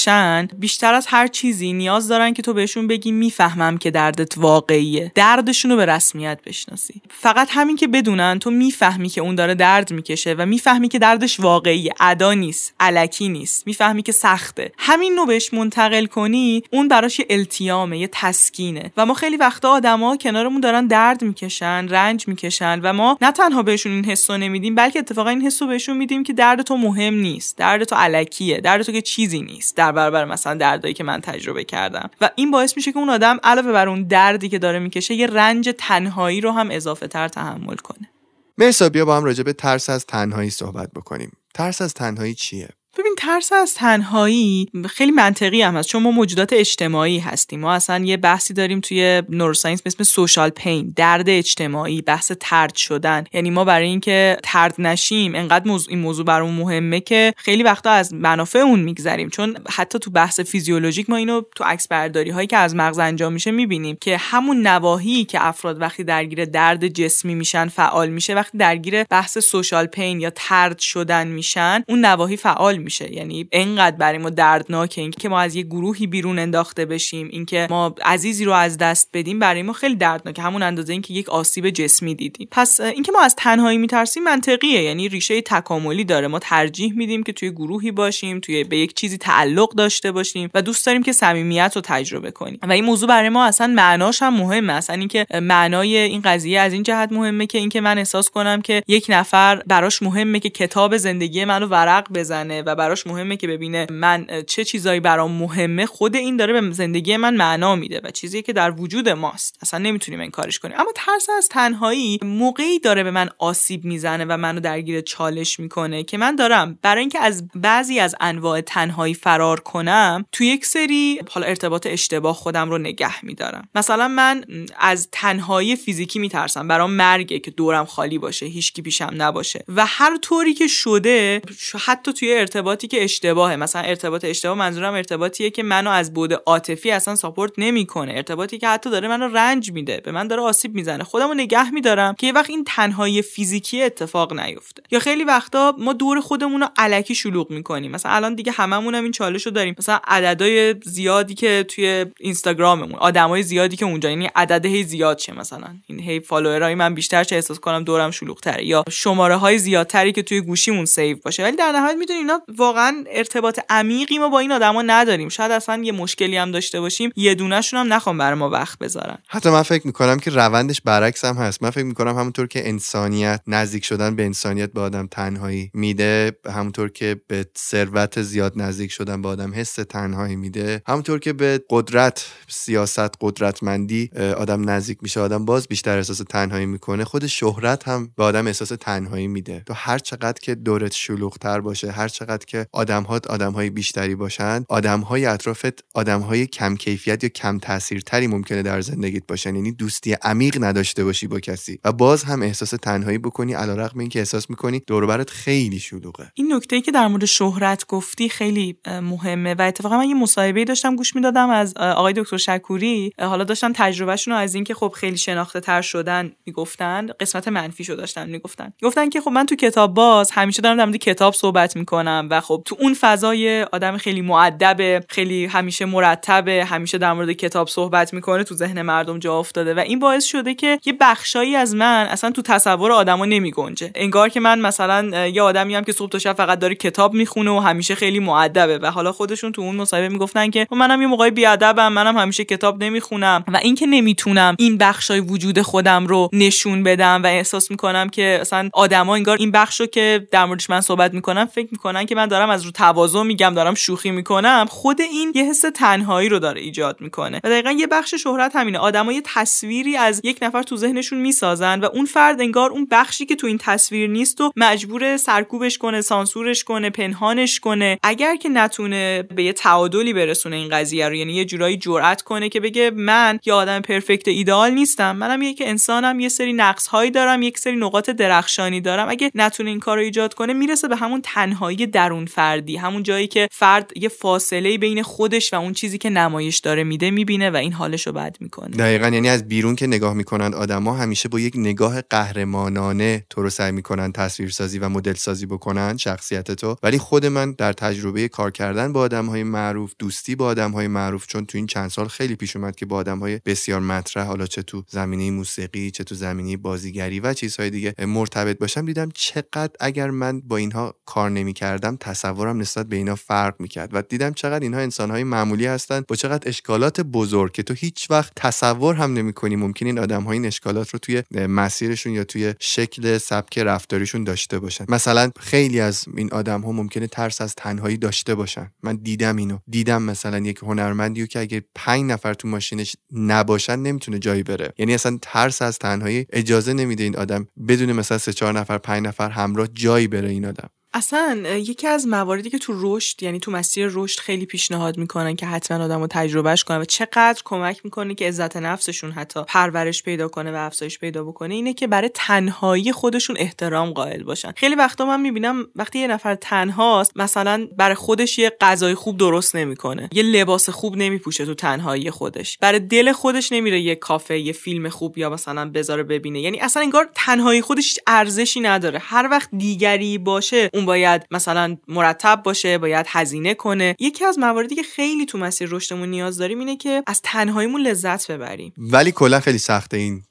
بیشتر 0.58 0.94
از 0.94 1.06
هر 1.06 1.26
چیزی 1.26 1.72
نیاز 1.72 2.08
دارن 2.08 2.34
که 2.34 2.42
تو 2.42 2.52
بهشون 2.52 2.86
بگی 2.86 3.12
می‌فهمم 3.12 3.78
که 3.78 3.90
دردت 3.90 4.38
واقعیه. 4.38 5.12
دردشون 5.14 5.70
رو 5.70 5.76
به 5.76 5.86
رسمیت 5.86 6.38
بشناسی. 6.46 7.02
فقط 7.08 7.48
همین 7.50 7.76
که 7.76 7.88
بدونن 7.88 8.38
تو 8.38 8.50
می‌فهمی 8.50 9.08
که 9.08 9.20
اون 9.20 9.34
داره 9.34 9.54
درد 9.54 9.92
می‌کشه 9.92 10.34
و 10.38 10.46
می‌فهمی 10.46 10.88
که 10.88 10.98
دردش 10.98 11.40
واقعیه. 11.40 11.92
ادا 12.00 12.32
نیست 12.32 12.74
علکی 12.80 13.28
نیست. 13.28 13.66
می‌فهمی 13.66 14.02
که 14.02 14.12
سخته. 14.12 14.72
همین 14.78 15.16
رو 15.16 15.26
بهش 15.26 15.54
منتقل 15.54 16.06
کنی 16.06 16.62
اون 16.72 16.88
براش 16.88 17.18
یه 17.18 17.26
التیامه 17.30 17.98
یه 17.98 18.08
تسکینه. 18.12 18.92
و 18.96 19.06
ما 19.06 19.14
خیلی 19.14 19.36
وقتا 19.36 19.70
آدما 19.70 20.16
کنارمون 20.16 20.60
دارن 20.60 20.86
درد 20.86 21.22
می‌کشن 21.24 21.88
رنج 21.88 22.28
می‌کشن 22.28 22.80
و 22.82 22.92
ما 22.92 23.18
نه 23.20 23.32
تنها 23.32 23.62
بهشون 23.62 23.92
این 23.92 24.04
حسو 24.04 24.36
نمیدیم 24.36 24.74
بلکه 24.74 24.98
اتفاقا 24.98 25.30
این 25.30 25.42
حسو 25.42 25.66
بهشون 25.66 25.96
میدیم 25.96 26.22
که 26.22 26.32
درد 26.32 26.62
تو 26.62 26.76
مهم 26.76 27.14
نیست. 27.14 27.56
درد 27.56 27.84
تو 27.84 27.96
علکیه. 27.96 28.60
درد 28.60 28.82
تو 28.82 28.92
که 28.92 29.02
چیزی 29.02 29.42
نیست. 29.42 29.76
در 29.88 29.92
برابر 29.92 30.24
مثلا 30.24 30.54
دردایی 30.54 30.94
که 30.94 31.04
من 31.04 31.20
تجربه 31.20 31.64
کردم. 31.64 32.10
و 32.20 32.30
این 32.34 32.50
باعث 32.50 32.76
میشه 32.76 32.92
که 32.92 32.98
اون 32.98 33.10
آدم 33.10 33.38
علاوه 33.42 33.72
بر 33.72 33.88
اون 33.88 34.02
دردی 34.02 34.48
که 34.48 34.58
داره 34.58 34.78
می‌کشه 34.78 35.14
یه 35.14 35.26
رنج 35.26 35.74
تنهایی 35.78 36.40
رو 36.40 36.50
هم 36.50 36.68
اضافه 36.70 37.06
تر 37.06 37.28
تحمل 37.28 37.76
کنه. 37.76 38.10
مرسا 38.58 38.88
بیا 38.88 39.04
با 39.04 39.16
هم 39.16 39.24
راجع 39.24 39.42
به 39.42 39.52
ترس 39.52 39.90
از 39.90 40.06
تنهایی 40.06 40.50
صحبت 40.50 40.90
بکنیم. 40.92 41.32
ترس 41.54 41.82
از 41.82 41.94
تنهایی 41.94 42.34
چیه؟ 42.34 42.68
ببین 42.98 43.14
ترس 43.18 43.52
از 43.52 43.74
تنهایی 43.74 44.68
خیلی 44.88 45.10
منطقی 45.10 45.62
هم 45.62 45.76
هست. 45.76 45.88
چون 45.88 46.02
ما 46.02 46.10
موجودات 46.10 46.52
اجتماعی 46.52 47.18
هستیم. 47.18 47.60
ما 47.60 47.72
اصلا 47.72 48.04
یه 48.04 48.16
بحثی 48.16 48.54
داریم 48.54 48.80
توی 48.80 49.22
نوروساینس 49.28 49.82
اسم 49.86 50.04
سوشال 50.04 50.50
پین 50.50 50.92
درد 50.96 51.28
اجتماعی 51.28 52.02
بحث 52.02 52.32
ترد 52.40 52.74
شدن. 52.74 53.24
یعنی 53.32 53.50
ما 53.50 53.64
برای 53.64 53.86
اینکه 53.86 54.36
ترد 54.42 54.74
نشیم 54.78 55.34
انقدر 55.34 55.68
موضوع 55.68 55.90
این 55.90 55.98
موضوع 55.98 56.24
برامون 56.24 56.54
مهمه 56.54 57.00
که 57.00 57.32
خیلی 57.36 57.62
وقتا 57.62 57.90
از 57.90 58.14
منافع 58.14 58.58
اون 58.58 58.80
میگذریم. 58.80 59.30
چون 59.30 59.56
حتی 59.70 59.98
تو 59.98 60.10
بحث 60.10 60.40
فیزیولوژیک 60.40 61.10
ما 61.10 61.16
اینو 61.16 61.42
تو 61.56 61.64
عکس 61.64 61.88
برداری 61.88 62.30
هایی 62.30 62.46
که 62.46 62.56
از 62.56 62.74
مغز 62.74 62.98
انجام 62.98 63.32
میشه 63.32 63.50
می‌بینیم 63.50 63.96
که 64.00 64.16
همون 64.16 64.66
نواحی 64.66 65.24
که 65.24 65.46
افراد 65.46 65.80
وقتی 65.80 66.04
درگیر 66.04 66.44
درد 66.44 66.88
جسمی 66.88 67.34
میشن 67.34 67.68
فعال 67.68 68.08
میشه 68.08 68.34
وقتی 68.34 68.58
درگیر 68.58 69.04
بحث 69.04 69.38
سوشال 69.38 69.86
پین 69.86 70.20
یا 70.20 70.30
ترد 70.34 70.78
شدن 70.78 71.26
میشن 71.26 71.82
اون 71.88 72.04
نواحی 72.04 72.36
فعال 72.36 72.78
یعنی 73.00 73.48
انقدر 73.52 73.96
برای 73.96 74.18
ما 74.18 74.30
دردناکه 74.30 75.00
این 75.00 75.10
که 75.10 75.28
ما 75.28 75.40
از 75.40 75.54
یه 75.54 75.62
گروهی 75.62 76.06
بیرون 76.06 76.38
انداخته 76.38 76.84
بشیم 76.84 77.28
اینکه 77.32 77.66
ما 77.70 77.94
عزیزی 78.04 78.44
رو 78.44 78.52
از 78.52 78.78
دست 78.78 79.10
بدیم 79.12 79.38
برای 79.38 79.62
ما 79.62 79.72
خیلی 79.72 79.94
دردناکه. 79.94 80.42
همون 80.42 80.62
اندازه 80.62 80.92
اینکه 80.92 81.14
یک 81.14 81.28
آسیب 81.28 81.70
جسمی 81.70 82.14
دیدیم. 82.14 82.48
پس 82.50 82.80
اینکه 82.80 83.12
ما 83.12 83.20
از 83.20 83.34
تنهایی 83.36 83.78
میترسیم 83.78 84.24
منطقیه. 84.24 84.82
یعنی 84.82 85.08
ریشه 85.08 85.40
تکاملی 85.40 86.04
داره. 86.04 86.28
ما 86.28 86.38
ترجیح 86.38 86.92
میدیم 86.96 87.22
که 87.22 87.32
توی 87.32 87.50
گروهی 87.50 87.90
باشیم 87.90 88.40
توی 88.40 88.64
به 88.64 88.78
یک 88.78 88.94
چیزی 88.94 89.18
تعلق 89.18 89.74
داشته 89.74 90.12
باشیم 90.12 90.50
و 90.54 90.62
دوست 90.62 90.86
داریم 90.86 91.02
که 91.02 91.12
صمیمیت 91.12 91.72
رو 91.74 91.82
تجربه 91.84 92.30
کنیم. 92.30 92.58
و 92.62 92.72
این 92.72 92.84
موضوع 92.84 93.08
برای 93.08 93.28
ما 93.28 93.44
اصلا 93.44 93.66
معناش 93.66 94.22
هم 94.22 94.34
مهمه. 94.34 94.72
اصلا 94.72 94.96
اینکه 94.96 95.26
معنای 95.42 95.96
این 95.96 96.20
قضیه 96.20 96.60
از 96.60 96.72
این 96.72 96.82
جهت 96.82 97.12
مهمه 97.12 97.46
که 97.46 97.58
اینکه 97.58 97.80
من 97.80 97.98
احساس 97.98 98.30
کنم 98.30 98.60
که 98.60 98.82
یک 98.88 99.06
نفر 99.08 99.62
براش 99.66 100.02
مهمه 100.02 100.40
که 100.40 100.50
کتاب 100.50 100.96
زندگی 100.96 101.44
منو 101.44 101.66
ورق 101.66 102.12
بزنه 102.12 102.62
و 102.68 102.74
براش 102.74 103.06
مهمه 103.06 103.36
که 103.36 103.46
ببینه 103.46 103.86
من 103.90 104.26
چه 104.46 104.64
چیزایی 104.64 105.00
برام 105.00 105.32
مهمه. 105.32 105.86
خود 105.86 106.16
این 106.16 106.36
داره 106.36 106.60
به 106.60 106.70
زندگی 106.70 107.16
من 107.16 107.36
معنا 107.36 107.76
میده 107.76 108.00
و 108.04 108.10
چیزی 108.10 108.42
که 108.42 108.52
در 108.52 108.70
وجود 108.70 109.08
ماست. 109.08 109.58
اصلا 109.62 109.80
نمی‌تونیم 109.80 110.20
این 110.20 110.30
کارش 110.30 110.58
کنیم. 110.58 110.76
اما 110.80 110.92
ترس 110.94 111.26
از 111.38 111.48
تنهایی 111.48 112.18
موقعی 112.22 112.78
داره 112.78 113.02
به 113.02 113.10
من 113.10 113.28
آسیب 113.38 113.84
می‌زنه 113.84 114.24
و 114.24 114.36
منو 114.36 114.60
درگیر 114.60 115.00
چالش 115.00 115.60
می‌کنه 115.60 116.04
که 116.04 116.18
من 116.18 116.36
دارم 116.36 116.78
برای 116.82 117.00
اینکه 117.00 117.18
از 117.18 117.48
بعضی 117.54 118.00
از 118.00 118.14
انواع 118.20 118.60
تنهایی 118.60 119.14
فرار 119.14 119.60
کنم 119.60 120.24
تو 120.32 120.44
یک 120.44 120.66
سری 120.66 121.20
حالا 121.30 121.46
ارتباط 121.46 121.86
اشتباه 121.86 122.34
خودم 122.34 122.70
رو 122.70 122.78
نگه 122.78 123.24
میدارم. 123.24 123.68
مثلا 123.74 124.08
من 124.08 124.44
از 124.78 125.08
تنهایی 125.12 125.76
فیزیکی 125.76 126.18
میترسم. 126.18 126.68
برام 126.68 126.90
مرگه 126.90 127.38
که 127.38 127.50
دورم 127.50 127.84
خالی 127.84 128.18
باشه 128.18 128.46
هیچکی 128.46 128.82
پیشم 128.82 129.10
نباشه. 129.12 129.64
و 129.68 129.86
هر 129.86 130.16
طوری 130.22 130.54
که 130.54 130.66
شده 130.66 131.42
حتی 131.84 132.12
توی 132.12 132.32
ارتباطی 132.58 132.88
که 132.88 133.04
اشتباهه. 133.04 133.56
مثلا 133.56 133.82
ارتباط 133.82 134.24
اشتباه 134.24 134.58
منظورم 134.58 134.94
ارتباطیه 134.94 135.50
که 135.50 135.62
منو 135.62 135.90
از 135.90 136.14
بود 136.14 136.32
عاطفی 136.46 136.90
اصلا 136.90 137.14
ساپورت 137.14 137.52
نمی‌کنه. 137.58 138.12
ارتباطی 138.12 138.58
که 138.58 138.68
حتی 138.68 138.90
داره 138.90 139.08
منو 139.08 139.28
رنج 139.36 139.72
میده. 139.72 140.00
به 140.04 140.12
من 140.12 140.28
داره 140.28 140.42
آسیب 140.42 140.74
می‌زنه. 140.74 141.04
خودمو 141.04 141.34
نگه 141.34 141.70
میدارم 141.70 142.14
که 142.14 142.26
یه 142.26 142.32
وقت 142.32 142.50
این 142.50 142.64
تنهایی 142.64 143.22
فیزیکی 143.22 143.82
اتفاق 143.82 144.40
نیفته. 144.40 144.82
یا 144.90 144.98
خیلی 144.98 145.24
وقتا 145.24 145.74
ما 145.78 145.92
دور 145.92 146.20
خودمون 146.20 146.60
رو 146.60 146.68
علکی 146.76 147.14
شلوغ 147.14 147.50
می‌کنیم. 147.50 147.90
مثلا 147.90 148.12
الان 148.12 148.34
دیگه 148.34 148.52
هممون 148.52 148.94
هم 148.94 149.02
این 149.02 149.12
چالش 149.12 149.46
رو 149.46 149.52
داریم. 149.52 149.74
مثلا 149.78 150.00
عددهای 150.04 150.74
زیادی 150.84 151.34
که 151.34 151.64
توی 151.68 152.06
اینستاگراممون 152.20 152.94
آدمای 152.94 153.42
زیادی 153.42 153.76
که 153.76 153.84
اونجا 153.84 154.10
یعنی 154.10 154.30
عدد 154.36 154.66
هی 154.66 154.84
زیاد 154.84 155.18
شه 155.18 155.38
مثلا. 155.38 155.68
این 155.86 156.00
هی 156.00 156.20
فالوورای 156.20 156.74
من 156.74 156.94
بیشتر 156.94 157.24
که 157.24 157.36
احساس 157.36 157.60
کنم 157.60 157.84
دورم 157.84 158.10
شلوغ 158.10 158.38
یا 158.62 158.84
شماره 158.90 159.36
های 159.36 159.58
زیادتری 159.58 160.12
که 160.12 160.22
توی 160.22 160.40
گوشیمون 160.40 160.84
save 160.84 161.16
باشه. 161.24 161.42
ولی 161.42 161.56
در 161.56 161.72
نهایت 161.72 161.96
می‌دونی 161.96 162.18
اینا 162.18 162.40
واقعا 162.56 163.04
ارتباط 163.10 163.60
عمیقی 163.70 164.18
ما 164.18 164.28
با 164.28 164.38
این 164.38 164.52
آدما 164.52 164.82
نداریم. 164.82 165.28
شاید 165.28 165.50
اصلا 165.50 165.82
یه 165.84 165.92
مشکلی 165.92 166.36
هم 166.36 166.50
داشته 166.50 166.80
باشیم 166.80 167.10
یه 167.16 167.34
دونهشون 167.34 167.80
هم 167.80 167.92
نخوام 167.92 168.18
برای 168.18 168.38
ما 168.38 168.50
وقت 168.50 168.78
بذارن. 168.78 169.18
حتی 169.28 169.50
من 169.50 169.62
فکر 169.62 169.86
می‌کنم 169.86 170.18
که 170.18 170.30
روندش 170.30 170.80
برعکس 170.80 171.24
هم 171.24 171.36
هست. 171.36 171.62
من 171.62 171.70
فکر 171.70 171.84
می‌کنم 171.84 172.18
همونطور 172.18 172.46
که 172.46 172.68
انسانیت 172.68 173.40
نزدیک 173.46 173.84
شدن 173.84 174.16
به 174.16 174.24
انسانیت 174.24 174.72
به 174.72 174.80
آدم 174.80 175.06
تنهایی 175.06 175.70
میده 175.74 176.32
همونطور 176.46 176.88
که 176.88 177.20
به 177.28 177.46
ثروت 177.58 178.22
زیاد 178.22 178.52
نزدیک 178.56 178.92
شدن 178.92 179.22
به 179.22 179.28
آدم 179.28 179.54
حس 179.54 179.74
تنهایی 179.74 180.36
میده 180.36 180.82
همونطور 180.86 181.18
که 181.18 181.32
به 181.32 181.64
قدرت 181.70 182.26
سیاست 182.48 183.10
قدرتمندی 183.20 184.10
آدم 184.36 184.70
نزدیک 184.70 184.98
میشه 185.02 185.20
آدم 185.20 185.44
باز 185.44 185.68
بیشتر 185.68 185.96
احساس 185.96 186.18
تنهایی 186.28 186.66
می‌کنه 186.66 187.04
خود 187.04 187.26
شهرت 187.26 187.88
هم 187.88 188.10
به 188.16 188.24
آدم 188.24 188.46
احساس 188.46 188.68
تنهایی 188.68 189.28
میده. 189.28 189.62
تو 189.66 189.74
هر 189.74 189.98
چقدر 189.98 190.40
که 190.42 190.54
دورت 190.54 190.92
شلوغتر 190.92 191.60
باشه 191.60 191.90
هر 191.90 192.08
چقدر 192.08 192.37
که 192.44 192.66
آدم 192.72 193.02
ها 193.02 193.20
آدم 193.28 193.52
های 193.52 193.70
بیشتری 193.70 194.14
باشن 194.14 194.64
آدم 194.68 195.00
های 195.00 195.26
اطرافت 195.26 195.84
آدم 195.94 196.20
های 196.20 196.46
کم 196.46 196.76
کیفیت 196.76 197.24
یا 197.24 197.28
کم 197.28 197.58
تاثیرتری 197.58 198.26
ممکنه 198.26 198.62
در 198.62 198.80
زندگیت 198.80 199.26
باشن. 199.28 199.54
یعنی 199.54 199.72
دوستی 199.72 200.12
عمیق 200.12 200.64
نداشته 200.64 201.04
باشی 201.04 201.26
با 201.26 201.40
کسی. 201.40 201.78
و 201.84 201.92
باز 201.92 202.24
هم 202.24 202.42
احساس 202.42 202.70
تنهایی 202.70 203.18
بکنی 203.18 203.54
علیرغم 203.54 203.98
اینکه 203.98 204.18
احساس 204.18 204.50
می‌کنی 204.50 204.82
دور 204.86 205.06
برات 205.06 205.30
خیلی 205.30 205.78
شلوغه. 205.78 206.32
این 206.34 206.52
نکته 206.54 206.80
که 206.80 206.92
در 206.92 207.08
مورد 207.08 207.24
شهرت 207.24 207.86
گفتی 207.86 208.28
خیلی 208.28 208.78
مهمه 208.86 209.54
و 209.54 209.62
اتفاقا 209.62 209.98
من 209.98 210.08
یه 210.08 210.14
مصاحبه 210.14 210.64
داشتم 210.64 210.96
گوش 210.96 211.16
می‌دادم 211.16 211.50
از 211.50 211.76
آقای 211.76 212.12
دکتر 212.12 212.36
شکوری. 212.36 213.12
حالا 213.18 213.44
داشتم 213.44 213.72
تجربهشون 213.76 214.34
رو 214.34 214.40
از 214.40 214.54
اینکه 214.54 214.74
خب 214.74 214.92
خیلی 214.96 215.16
شناخته 215.16 215.60
تر 215.60 215.82
شدن 215.82 216.32
می‌گفتن 216.46 217.06
قسمت 217.20 217.48
منفی 217.48 217.84
شو 217.84 217.94
داشتن 217.94 218.30
می‌گفتن. 218.30 218.72
گفتن 218.82 219.08
که 219.08 219.20
خب 219.20 219.30
من 219.30 219.46
تو 219.46 219.56
کتاب 219.56 219.94
باز 219.94 220.30
همیشه 220.30 220.62
دارم 220.62 220.76
در 220.76 220.84
مورد 220.84 220.96
کتاب 220.96 221.34
صحبت 221.34 221.76
می‌کنم. 221.76 222.27
و 222.30 222.40
خب 222.40 222.62
تو 222.64 222.76
اون 222.78 222.94
فضای 222.94 223.62
آدم 223.62 223.96
خیلی 223.96 224.20
معدبه 224.20 225.04
خیلی 225.08 225.46
همیشه 225.46 225.84
مرتبه 225.84 226.64
همیشه 226.64 226.98
در 226.98 227.12
مورد 227.12 227.32
کتاب 227.32 227.68
صحبت 227.68 228.14
می‌کنه 228.14 228.44
تو 228.44 228.54
ذهن 228.54 228.82
مردم 228.82 229.18
جا 229.18 229.38
افتاده 229.38 229.74
و 229.74 229.78
این 229.78 229.98
باعث 229.98 230.24
شده 230.24 230.54
که 230.54 230.78
یه 230.86 230.92
بخشایی 231.00 231.56
از 231.56 231.74
من 231.74 232.06
اصلا 232.06 232.30
تو 232.30 232.42
تصور 232.42 232.92
آدما 232.92 233.24
نمیگنجه. 233.24 233.90
انگار 233.94 234.28
که 234.28 234.40
من 234.40 234.60
مثلا 234.60 235.26
یه 235.26 235.42
آدمی 235.42 235.74
هم 235.74 235.84
که 235.84 235.92
صبح 235.92 236.10
تا 236.10 236.18
شب 236.18 236.32
فقط 236.32 236.58
داره 236.58 236.74
کتاب 236.74 237.14
می‌خونه 237.14 237.50
و 237.50 237.58
همیشه 237.58 237.94
خیلی 237.94 238.18
معدبه 238.18 238.78
و 238.78 238.90
حالا 238.90 239.12
خودشون 239.12 239.52
تو 239.52 239.62
اون 239.62 239.76
مصاحبه 239.76 240.08
می‌گفتن 240.08 240.50
که 240.50 240.66
منم 240.70 241.00
یه 241.00 241.06
موقعی 241.06 241.30
بیادبم 241.30 241.92
منم 241.92 242.18
همیشه 242.18 242.44
کتاب 242.44 242.84
نمی‌خونم 242.84 243.44
و 243.48 243.56
اینکه 243.56 243.86
نمی‌تونم 243.86 244.56
این 244.58 244.78
بخشای 244.78 245.20
وجود 245.20 245.62
خودم 245.62 246.06
رو 246.06 246.28
نشون 246.32 246.82
بدم 246.82 247.22
و 247.22 247.26
احساس 247.26 247.70
می‌کنم 247.70 248.08
که 248.08 248.38
اصلا 248.40 248.70
آدما 248.72 249.14
انگار 249.14 249.36
این 249.40 249.50
بخشو 249.50 249.86
که 249.86 250.26
در 250.30 250.44
موردش 250.44 250.70
من 250.70 250.80
صحبت 250.80 251.14
می‌کنم 251.14 251.46
فکر 251.46 251.68
می‌کنن 251.72 252.06
که 252.06 252.14
من 252.18 252.26
دارم 252.26 252.50
از 252.50 252.64
رو 252.64 252.70
تواضع 252.70 253.22
میگم 253.22 253.52
دارم 253.54 253.74
شوخی 253.74 254.10
می‌کنم 254.10 254.66
خود 254.70 255.00
این 255.00 255.32
یه 255.34 255.44
حس 255.44 255.64
تنهایی 255.74 256.28
رو 256.28 256.38
داره 256.38 256.60
ایجاد 256.60 257.00
می‌کنه. 257.00 257.40
و 257.44 257.48
دقیقا 257.48 257.70
یه 257.70 257.86
بخش 257.86 258.14
شهرت 258.14 258.56
همینه. 258.56 258.78
آدما 258.78 259.12
یه 259.12 259.22
تصویری 259.24 259.96
از 259.96 260.20
یک 260.24 260.38
نفر 260.42 260.62
تو 260.62 260.76
ذهنشون 260.76 261.18
می‌سازن 261.18 261.80
و 261.80 261.88
اون 261.94 262.04
فرد 262.04 262.40
انگار 262.40 262.70
اون 262.70 262.86
بخشی 262.90 263.26
که 263.26 263.36
تو 263.36 263.46
این 263.46 263.58
تصویر 263.58 264.10
نیست 264.10 264.40
و 264.40 264.52
مجبور 264.56 265.16
سرکوبش 265.16 265.78
کنه 265.78 266.00
سانسورش 266.00 266.64
کنه 266.64 266.90
پنهانش 266.90 267.60
کنه. 267.60 267.98
اگر 268.02 268.36
که 268.36 268.48
نتونه 268.48 269.22
به 269.22 269.42
یه 269.42 269.52
تعادلی 269.52 270.12
برسونه 270.12 270.56
این 270.56 270.68
قضیه 270.68 271.08
رو 271.08 271.14
یعنی 271.14 271.32
یه 271.32 271.44
جورایی 271.44 271.76
جرأت 271.76 272.22
کنه 272.22 272.48
که 272.48 272.60
بگه 272.60 272.90
من 272.90 273.38
یه 273.46 273.52
آدم 273.52 273.80
پرفکت 273.80 274.28
ایدئال 274.28 274.70
نیستم 274.70 275.16
منم 275.16 275.42
یک 275.42 275.62
انسانم 275.66 276.20
یه 276.20 276.28
سری 276.28 276.52
نقص 276.52 276.86
هایی 276.86 277.10
دارم 277.10 277.42
یک 277.42 277.58
سری 277.58 277.76
نقاط 277.76 278.10
درخشانی 278.10 278.80
دارم. 278.80 279.08
اگه 279.08 279.30
نتونه 279.34 279.70
این 279.70 279.80
کار 279.80 279.96
رو 279.96 280.02
ایجاد 280.02 280.34
کنه 280.34 280.52
می‌رسه 280.52 280.88
به 280.88 280.96
همون 280.96 281.20
تنهایی 281.24 281.86
درون 282.08 282.26
فردی. 282.26 282.76
همون 282.76 283.02
جایی 283.02 283.26
که 283.26 283.48
فرد 283.52 283.90
یه 283.96 284.08
فاصله 284.08 284.78
بین 284.78 285.02
خودش 285.02 285.52
و 285.52 285.56
اون 285.56 285.72
چیزی 285.72 285.98
که 285.98 286.10
نمایش 286.10 286.58
داره 286.58 286.84
میده 286.84 287.10
می‌بینه 287.10 287.50
و 287.50 287.56
این 287.56 287.72
حالش 287.72 288.06
رو 288.06 288.12
بد 288.12 288.36
می‌کنه. 288.40 288.76
دقیقا 288.76 289.08
یعنی 289.08 289.28
از 289.28 289.48
بیرون 289.48 289.76
که 289.76 289.86
نگاه 289.86 290.14
می‌کنن 290.14 290.54
آدما 290.54 290.94
همیشه 290.94 291.28
با 291.28 291.40
یک 291.40 291.54
نگاه 291.56 292.02
قهرمانانه 292.02 293.26
تو 293.30 293.42
رو 293.42 293.50
سعی 293.50 293.72
می‌کنن 293.72 294.12
تصویرسازی 294.12 294.78
و 294.78 294.88
مدل 294.88 295.12
سازی 295.12 295.46
بکنن 295.46 295.96
شخصیت 295.96 296.50
تو. 296.50 296.76
ولی 296.82 296.98
خود 296.98 297.26
من 297.26 297.52
در 297.52 297.72
تجربه 297.72 298.28
کار 298.28 298.50
کردن 298.50 298.92
با 298.92 299.00
آدم 299.00 299.26
های 299.26 299.42
معروف 299.42 299.92
دوستی 299.98 300.34
با 300.34 300.46
آدم 300.46 300.70
های 300.70 300.88
معروف 300.88 301.26
چون 301.26 301.46
تو 301.46 301.58
این 301.58 301.66
چند 301.66 301.90
سال 301.90 302.08
خیلی 302.08 302.36
پیش 302.36 302.56
اومد 302.56 302.76
که 302.76 302.86
با 302.86 302.96
آدم 302.96 303.18
های 303.18 303.40
بسیار 303.46 303.80
مطرح 303.80 304.26
حالا 304.26 304.46
چه 304.46 304.62
تو 304.62 304.82
زمینه 304.88 305.30
موسیقی 305.30 305.90
چه 305.90 306.04
تو 306.04 306.14
زمینه 306.14 306.56
بازیگری 306.56 307.20
و 307.20 307.34
چیزهای 307.34 307.70
دیگه 307.70 307.94
مرتبط 308.06 308.58
باشم 308.58 308.86
دیدم 308.86 309.08
چقدر 309.14 309.70
اگر 309.80 310.10
من 310.10 310.40
با 310.40 310.56
اینها 310.56 310.94
کار 311.06 311.30
نمی‌کردم 311.30 311.96
تصورم 312.00 312.58
نسبت 312.58 312.86
به 312.86 312.96
اینا 312.96 313.14
فرق 313.14 313.54
می‌کرد 313.60 313.90
و 313.92 314.02
دیدم 314.02 314.32
چقدر 314.32 314.60
اینها 314.60 314.80
انسانهای 314.80 315.24
معمولی 315.24 315.66
هستند 315.66 316.06
با 316.06 316.16
چقدر 316.16 316.48
اشکالات 316.48 317.00
بزرگ 317.00 317.52
که 317.52 317.62
تو 317.62 317.74
هیچ 317.74 318.10
وقت 318.10 318.32
تصور 318.36 318.94
هم 318.94 319.12
نمی‌کنی 319.12 319.56
ممکن 319.56 319.86
این 319.86 319.98
آدم 319.98 320.22
ها 320.22 320.32
این 320.32 320.46
اشکالات 320.46 320.90
رو 320.90 320.98
توی 320.98 321.22
مسیرشون 321.30 322.12
یا 322.12 322.24
توی 322.24 322.54
شکل 322.60 323.18
سبک 323.18 323.58
رفتاریشون 323.58 324.24
داشته 324.24 324.58
باشن. 324.58 324.84
مثلا 324.88 325.30
خیلی 325.40 325.80
از 325.80 326.04
این 326.16 326.32
آدم 326.32 326.60
ها 326.60 326.72
ممکنه 326.72 327.06
ترس 327.06 327.40
از 327.40 327.54
تنهایی 327.54 327.96
داشته 327.96 328.34
باشن. 328.34 328.70
من 328.82 328.96
دیدم 328.96 329.36
اینو. 329.36 329.58
دیدم 329.68 330.02
مثلا 330.02 330.38
یک 330.38 330.58
هنرمندیو 330.58 331.26
که 331.26 331.40
اگه 331.40 331.62
پنج 331.74 332.04
نفر 332.10 332.34
تو 332.34 332.48
ماشینش 332.48 332.96
نباشن 333.12 333.78
نمی‌تونه 333.78 334.18
جایی 334.18 334.42
بره. 334.42 334.72
یعنی 334.78 334.94
اصلا 334.94 335.18
ترس 335.22 335.62
از 335.62 335.78
تنهایی 335.78 336.26
اجازه 336.32 336.72
نمیده 336.72 337.04
این 337.04 337.16
آدم 337.16 337.48
بدون 337.68 337.92
مثلا 337.92 338.18
سه 338.18 338.32
چهار 338.32 338.58
نفر 338.58 338.78
پنج 338.78 339.06
نفر 339.06 339.30
همراه 339.30 339.68
جایی 339.68 340.08
بره 340.08 340.28
این 340.28 340.46
آدم. 340.46 340.70
اصلا 340.94 341.46
یکی 341.46 341.86
از 341.86 342.06
مواردی 342.06 342.50
که 342.50 342.58
تو 342.58 342.72
رشد 342.76 343.22
یعنی 343.22 343.40
تو 343.40 343.50
مسیر 343.50 343.90
رشد 343.92 344.20
خیلی 344.20 344.46
پیشنهاد 344.46 344.98
می‌کنن 344.98 345.36
که 345.36 345.46
حتما 345.46 345.84
آدم 345.84 346.00
رو 346.00 346.06
تجربهش 346.06 346.64
کنن 346.64 346.78
و 346.78 346.84
چقدر 346.84 347.42
کمک 347.44 347.80
می‌کنه 347.84 348.14
که 348.14 348.28
عزت 348.28 348.56
نفسشون 348.56 349.10
حتی 349.10 349.40
پرورش 349.48 350.02
پیدا 350.02 350.28
کنه 350.28 350.52
و 350.52 350.54
افزایش 350.54 350.98
پیدا 350.98 351.24
بکنه 351.24 351.54
اینه 351.54 351.74
که 351.74 351.86
برای 351.86 352.10
تنهایی 352.14 352.92
خودشون 352.92 353.36
احترام 353.38 353.90
قائل 353.90 354.22
باشن. 354.22 354.52
خیلی 354.56 354.74
وقتا 354.74 355.06
من 355.06 355.20
می‌بینم 355.20 355.66
وقتی 355.76 355.98
یه 355.98 356.06
نفر 356.06 356.34
تنهاست 356.34 357.16
مثلا 357.16 357.68
برای 357.76 357.94
خودش 357.94 358.38
یه 358.38 358.56
غذای 358.60 358.94
خوب 358.94 359.16
درست 359.16 359.56
نمی‌کنه 359.56 360.08
یه 360.12 360.22
لباس 360.22 360.70
خوب 360.70 360.96
نمیپوشه 360.96 361.46
تو 361.46 361.54
تنهایی 361.54 362.10
خودش. 362.10 362.58
برای 362.60 362.80
دل 362.80 363.12
خودش 363.12 363.52
نمیره 363.52 363.80
یه 363.80 363.94
کافه 363.94 364.38
یه 364.38 364.52
فیلم 364.52 364.88
خوب 364.88 365.18
یا 365.18 365.30
مثلا 365.30 365.70
بذاره 365.70 366.02
ببینه. 366.02 366.40
یعنی 366.40 366.60
اصلا 366.60 366.82
انگار 366.82 367.10
تنهایی 367.14 367.62
خودش 367.62 367.98
ارزشی 368.06 368.60
نداره. 368.60 368.98
هر 369.02 369.28
وقت 369.30 369.48
دیگری 369.58 370.18
باشه 370.18 370.70
اون 370.78 370.86
باید 370.86 371.26
مثلا 371.30 371.76
مرتب 371.88 372.42
باشه 372.44 372.78
باید 372.78 373.06
هزینه 373.08 373.54
کنه. 373.54 373.96
یکی 373.98 374.24
از 374.24 374.38
مواردی 374.38 374.74
که 374.74 374.82
خیلی 374.82 375.26
تو 375.26 375.38
مسیر 375.38 375.68
رشدمون 375.72 376.08
نیاز 376.08 376.38
داریم 376.38 376.58
اینه 376.58 376.76
که 376.76 377.02
از 377.06 377.20
تنهاییمون 377.22 377.80
لذت 377.80 378.30
ببریم. 378.30 378.72
ولی 378.78 379.12
کلا 379.12 379.40
خیلی 379.40 379.58
سخته 379.58 379.96
این 379.96 380.22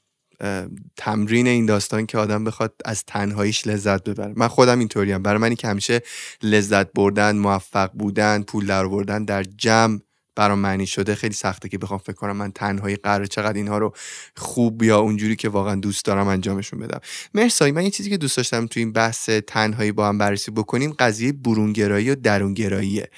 تمرین 0.96 1.46
این 1.46 1.66
داستان 1.66 2.06
که 2.06 2.18
آدم 2.18 2.44
بخواد 2.44 2.74
از 2.84 3.04
تنهاییش 3.04 3.66
لذت 3.66 4.04
ببره. 4.04 4.32
من 4.36 4.48
خودم 4.48 4.78
اینطوریم. 4.78 5.22
برای 5.22 5.38
منی 5.38 5.56
که 5.56 5.68
همیشه 5.68 6.02
لذت 6.42 6.92
بردن 6.92 7.36
موفق 7.36 7.90
بودن 7.92 8.42
پول 8.42 8.66
در 8.66 9.18
در 9.18 9.42
جمع 9.42 9.98
برام 10.38 10.58
معنی 10.58 10.86
شده 10.86 11.14
خیلی 11.14 11.34
سخته 11.34 11.68
که 11.68 11.78
بخوام 11.78 11.98
فکر 11.98 12.12
کنم 12.12 12.36
من 12.36 12.52
تنهایی 12.52 12.96
قرار 12.96 13.26
چقدر 13.26 13.56
اینها 13.56 13.78
رو 13.78 13.94
خوب 14.36 14.82
یا 14.82 14.98
اونجوری 14.98 15.36
که 15.36 15.48
واقعا 15.48 15.74
دوست 15.74 16.04
دارم 16.04 16.28
انجامشون 16.28 16.80
بدم. 16.80 17.00
مرسایی 17.34 17.72
من 17.72 17.84
یه 17.84 17.90
چیزی 17.90 18.10
که 18.10 18.16
دوست 18.16 18.36
داشتم 18.36 18.66
تو 18.66 18.80
این 18.80 18.92
بحث 18.92 19.30
تنهایی 19.30 19.92
با 19.92 20.08
هم 20.08 20.18
بررسی 20.18 20.50
بکنیم 20.50 20.92
قضیه 20.98 21.32
برونگرایی 21.32 22.10
و 22.10 22.14
درونگراییه. 22.14 23.10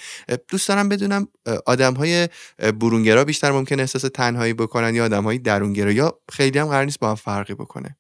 دوست 0.48 0.68
دارم 0.68 0.88
بدونم 0.88 1.28
آدم 1.66 1.94
های 1.94 2.28
برونگرا 2.59 3.24
بیشتر 3.24 3.52
ممکن 3.52 3.80
احساس 3.80 4.02
تنهایی 4.14 4.52
بکنن 4.52 4.94
یا 4.94 5.04
آدم 5.04 5.24
های 5.24 5.38
درونگرا 5.38 5.92
یا 5.92 6.20
خیلی 6.33 6.59
هم 6.59 6.66
قرار 6.66 6.85
نیست 6.85 6.98
با 6.98 7.09
هم 7.09 7.14
فرقی 7.14 7.54
بکنه؟ 7.54 7.96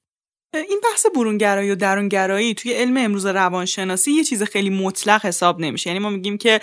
این 0.54 0.80
بحث 0.84 1.06
برونگرایی 1.14 1.70
و 1.70 1.74
درونگرایی 1.74 2.54
توی 2.54 2.72
علم 2.72 2.96
امروز 2.96 3.26
روانشناسی 3.26 4.12
یه 4.12 4.24
چیز 4.24 4.42
خیلی 4.42 4.70
مطلق 4.70 5.26
حساب 5.26 5.60
نمیشه. 5.60 5.90
یعنی 5.90 5.98
ما 5.98 6.10
میگیم 6.10 6.38
که 6.38 6.60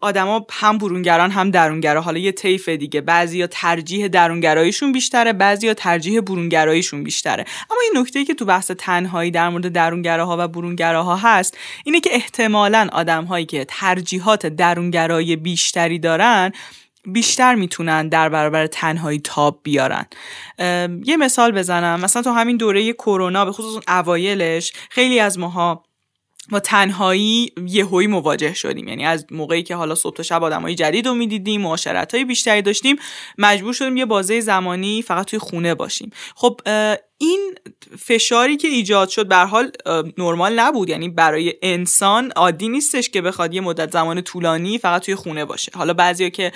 آدما 0.00 0.46
هم 0.50 0.78
برونگران 0.78 1.30
هم 1.30 1.50
درونگرا. 1.50 2.00
حالا 2.00 2.18
یه 2.18 2.32
طیف 2.32 2.68
دیگه. 2.68 3.00
بعضیا 3.00 3.46
ترجیح 3.46 4.08
درونگراییشون 4.08 4.92
بیشتره 4.92 5.32
بعضیا 5.32 5.74
ترجیح 5.74 6.20
برونگراییشون 6.20 7.04
بیشتره. 7.04 7.44
اما 7.70 7.80
یه 7.94 8.00
نکته 8.00 8.24
که 8.24 8.34
تو 8.34 8.44
بحث 8.44 8.70
تنهایی 8.70 9.30
در 9.30 9.48
مورد 9.48 9.68
درونگراها 9.68 10.36
و 10.40 10.48
برونگراها 10.48 11.16
هست 11.16 11.58
اینه 11.84 12.00
که 12.00 12.10
احتمالا 12.12 12.88
آدمهایی 12.92 13.46
که 13.46 13.66
ترجیحات 13.68 14.46
درونگرایی 14.46 15.36
بیشتری 15.36 15.98
دارن 15.98 16.52
بیشتر 17.04 17.54
می‌تونن 17.54 18.08
در 18.08 18.28
برابر 18.28 18.66
تنهایی 18.66 19.20
تاب 19.24 19.60
بیارن. 19.62 20.06
یه 21.04 21.16
مثال 21.18 21.52
بزنم. 21.52 22.00
مثلا 22.00 22.22
تو 22.22 22.30
همین 22.30 22.56
دوره 22.56 22.92
کرونا 22.92 23.44
به 23.44 23.52
خصوص 23.52 23.82
اوایلش 23.88 24.72
خیلی 24.90 25.20
از 25.20 25.38
ماها 25.38 25.84
با 26.48 26.60
تنهایی 26.60 27.52
یهویی 27.66 28.06
مواجه 28.06 28.54
شدیم. 28.54 28.88
یعنی 28.88 29.06
از 29.06 29.26
موقعی 29.30 29.62
که 29.62 29.74
حالا 29.74 29.94
صبح 29.94 30.16
تا 30.16 30.22
شب 30.22 30.42
آدمای 30.42 30.74
جدید 30.74 31.06
رو 31.06 31.14
می‌دیدیم 31.14 31.60
معاشرت 31.60 32.14
های 32.14 32.24
بیشتری 32.24 32.62
داشتیم 32.62 32.96
مجبور 33.38 33.72
شدیم 33.72 33.96
یه 33.96 34.06
بازه 34.06 34.40
زمانی 34.40 35.02
فقط 35.02 35.26
توی 35.26 35.38
خونه 35.38 35.74
باشیم. 35.74 36.10
خب 36.34 36.60
این 37.18 37.54
فشاری 37.98 38.56
که 38.56 38.68
ایجاد 38.68 39.08
شد 39.08 39.28
به 39.28 39.36
حال 39.36 39.72
نرمال 40.18 40.58
نبود. 40.58 40.88
یعنی 40.88 41.08
برای 41.08 41.54
انسان 41.62 42.30
عادی 42.36 42.68
نیستش 42.68 43.10
که 43.10 43.22
بخواد 43.22 43.54
یه 43.54 43.60
مدت 43.60 43.92
زمان 43.92 44.20
طولانی 44.20 44.78
فقط 44.78 45.02
توی 45.02 45.14
خونه 45.14 45.44
باشه. 45.44 45.72
حالا 45.74 45.94
بعضیا 45.94 46.28
که 46.28 46.52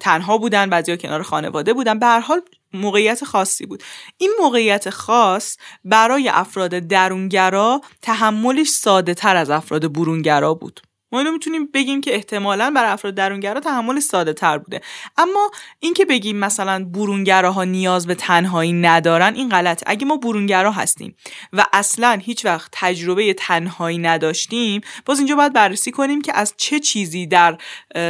تنها 0.00 0.38
بودن 0.38 0.70
بعضیا 0.70 0.96
کنار 0.96 1.22
خانواده 1.22 1.72
بودن. 1.72 1.98
به 1.98 2.20
حال 2.20 2.40
موقعیت 2.76 3.24
خاصی 3.24 3.66
بود. 3.66 3.82
این 4.18 4.32
موقعیت 4.40 4.90
خاص 4.90 5.56
برای 5.84 6.28
افراد 6.28 6.70
درونگرا 6.70 7.80
تحملش 8.02 8.68
ساده 8.68 9.14
تر 9.14 9.36
از 9.36 9.50
افراد 9.50 9.92
برونگرا 9.92 10.54
بود. 10.54 10.80
ما 11.12 11.18
اینو 11.18 11.32
می‌تونیم 11.32 11.66
بگیم 11.74 12.00
که 12.00 12.14
احتمالا 12.14 12.72
برای 12.76 12.90
افراد 12.90 13.14
درونگرا 13.14 13.60
تحمل 13.60 14.00
ساده 14.00 14.32
تر 14.32 14.58
بوده. 14.58 14.80
اما 15.16 15.50
اینکه 15.80 16.04
بگیم 16.04 16.36
مثلا 16.36 16.84
برونگراها 16.84 17.64
نیاز 17.64 18.06
به 18.06 18.14
تنهایی 18.14 18.72
ندارن 18.72 19.34
این 19.34 19.48
غلط 19.48 19.82
اگه 19.86 20.06
ما 20.06 20.16
برونگرا 20.16 20.72
هستیم 20.72 21.16
و 21.52 21.66
اصلا 21.72 22.18
هیچ 22.22 22.44
وقت 22.44 22.68
تجربه 22.72 23.34
تنهایی 23.34 23.98
نداشتیم 23.98 24.80
باز 25.04 25.18
اینجا 25.18 25.36
باید 25.36 25.52
بررسی 25.52 25.90
کنیم 25.90 26.22
که 26.22 26.36
از 26.36 26.54
چه 26.56 26.80
چیزی 26.80 27.26
در 27.26 27.58